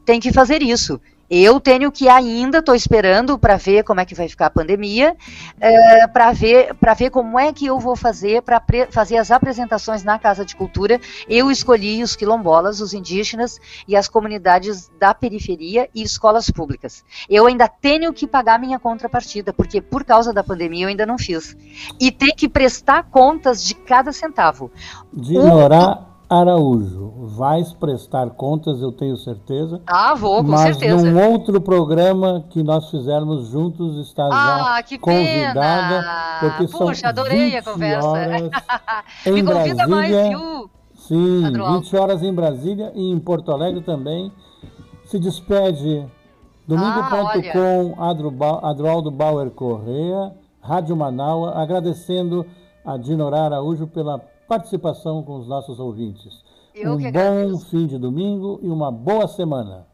tem 0.04 0.18
que 0.18 0.32
fazer 0.32 0.62
isso. 0.62 1.00
Eu 1.30 1.60
tenho 1.60 1.92
que 1.92 2.08
ainda, 2.08 2.58
estou 2.58 2.74
esperando 2.74 3.38
para 3.38 3.56
ver 3.56 3.84
como 3.84 4.00
é 4.00 4.04
que 4.04 4.14
vai 4.14 4.28
ficar 4.28 4.46
a 4.46 4.50
pandemia, 4.50 5.16
é, 5.60 6.06
para 6.06 6.32
ver, 6.32 6.74
ver 6.96 7.10
como 7.10 7.38
é 7.38 7.52
que 7.52 7.66
eu 7.66 7.78
vou 7.78 7.94
fazer 7.94 8.42
para 8.42 8.62
fazer 8.90 9.18
as 9.18 9.30
apresentações 9.30 10.02
na 10.02 10.18
Casa 10.18 10.44
de 10.44 10.56
Cultura. 10.56 11.00
Eu 11.28 11.50
escolhi 11.50 12.02
os 12.02 12.16
quilombolas, 12.16 12.80
os 12.80 12.94
indígenas 12.94 13.58
e 13.86 13.94
as 13.94 14.08
comunidades 14.08 14.90
da 14.98 15.12
periferia 15.12 15.88
e 15.94 16.02
escolas 16.02 16.50
públicas. 16.50 17.04
Eu 17.28 17.46
ainda 17.46 17.68
tenho 17.68 18.12
que 18.12 18.26
pagar 18.26 18.58
minha 18.58 18.78
contrapartida, 18.78 19.52
porque 19.52 19.80
por 19.80 20.04
causa 20.04 20.32
da 20.32 20.42
pandemia 20.42 20.84
eu 20.84 20.88
ainda 20.88 21.04
não 21.04 21.18
fiz. 21.18 21.56
E 22.00 22.10
tem 22.10 22.34
que 22.34 22.48
prestar 22.48 23.04
contas 23.04 23.62
de 23.62 23.74
cada 23.74 24.12
centavo. 24.12 24.70
De 25.12 25.36
orar 25.36 26.07
Araújo, 26.28 27.14
vais 27.38 27.72
prestar 27.72 28.28
contas, 28.30 28.82
eu 28.82 28.92
tenho 28.92 29.16
certeza. 29.16 29.80
Ah, 29.86 30.14
vou, 30.14 30.44
com 30.44 30.50
mas 30.50 30.76
certeza. 30.76 30.94
Mas 30.94 31.04
num 31.04 31.32
outro 31.32 31.58
programa 31.58 32.44
que 32.50 32.62
nós 32.62 32.90
fizermos 32.90 33.48
juntos, 33.48 33.96
está 34.06 34.28
ah, 34.30 34.74
já 34.76 34.82
que 34.82 34.98
convidada. 34.98 36.02
Pena. 36.02 36.38
Porque 36.40 36.66
Puxa, 36.66 36.94
são 37.00 37.08
adorei 37.08 37.50
20 37.52 37.56
a 37.56 37.62
conversa. 37.62 38.08
Horas 38.08 38.42
Me 39.24 39.40
em 39.40 39.44
convida 39.44 39.74
Brasília. 39.74 39.86
mais, 39.86 40.28
viu? 40.28 40.70
Sim, 40.96 41.46
Adroaldo. 41.46 41.80
20 41.80 41.96
horas 41.96 42.22
em 42.22 42.34
Brasília 42.34 42.92
e 42.94 43.10
em 43.10 43.18
Porto 43.18 43.50
Alegre 43.50 43.80
também. 43.80 44.30
Se 45.06 45.18
despede 45.18 46.06
domingo.com, 46.66 47.94
ah, 47.96 48.68
Adroaldo 48.68 49.10
Bauer 49.10 49.50
Correa, 49.50 50.34
Rádio 50.60 50.94
Manaua, 50.94 51.54
agradecendo 51.58 52.44
a 52.84 52.98
Dinorá 52.98 53.46
Araújo 53.46 53.86
pela 53.86 54.20
participação 54.48 55.22
com 55.22 55.38
os 55.38 55.46
nossos 55.46 55.78
ouvintes. 55.78 56.42
Eu 56.74 56.94
um 56.94 57.12
bom 57.12 57.58
fim 57.58 57.86
de 57.86 57.98
domingo 57.98 58.58
e 58.62 58.68
uma 58.68 58.90
boa 58.90 59.28
semana. 59.28 59.86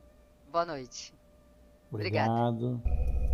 Boa 0.50 0.64
noite. 0.64 1.12
Obrigado. 1.90 2.80
Obrigada. 2.86 3.33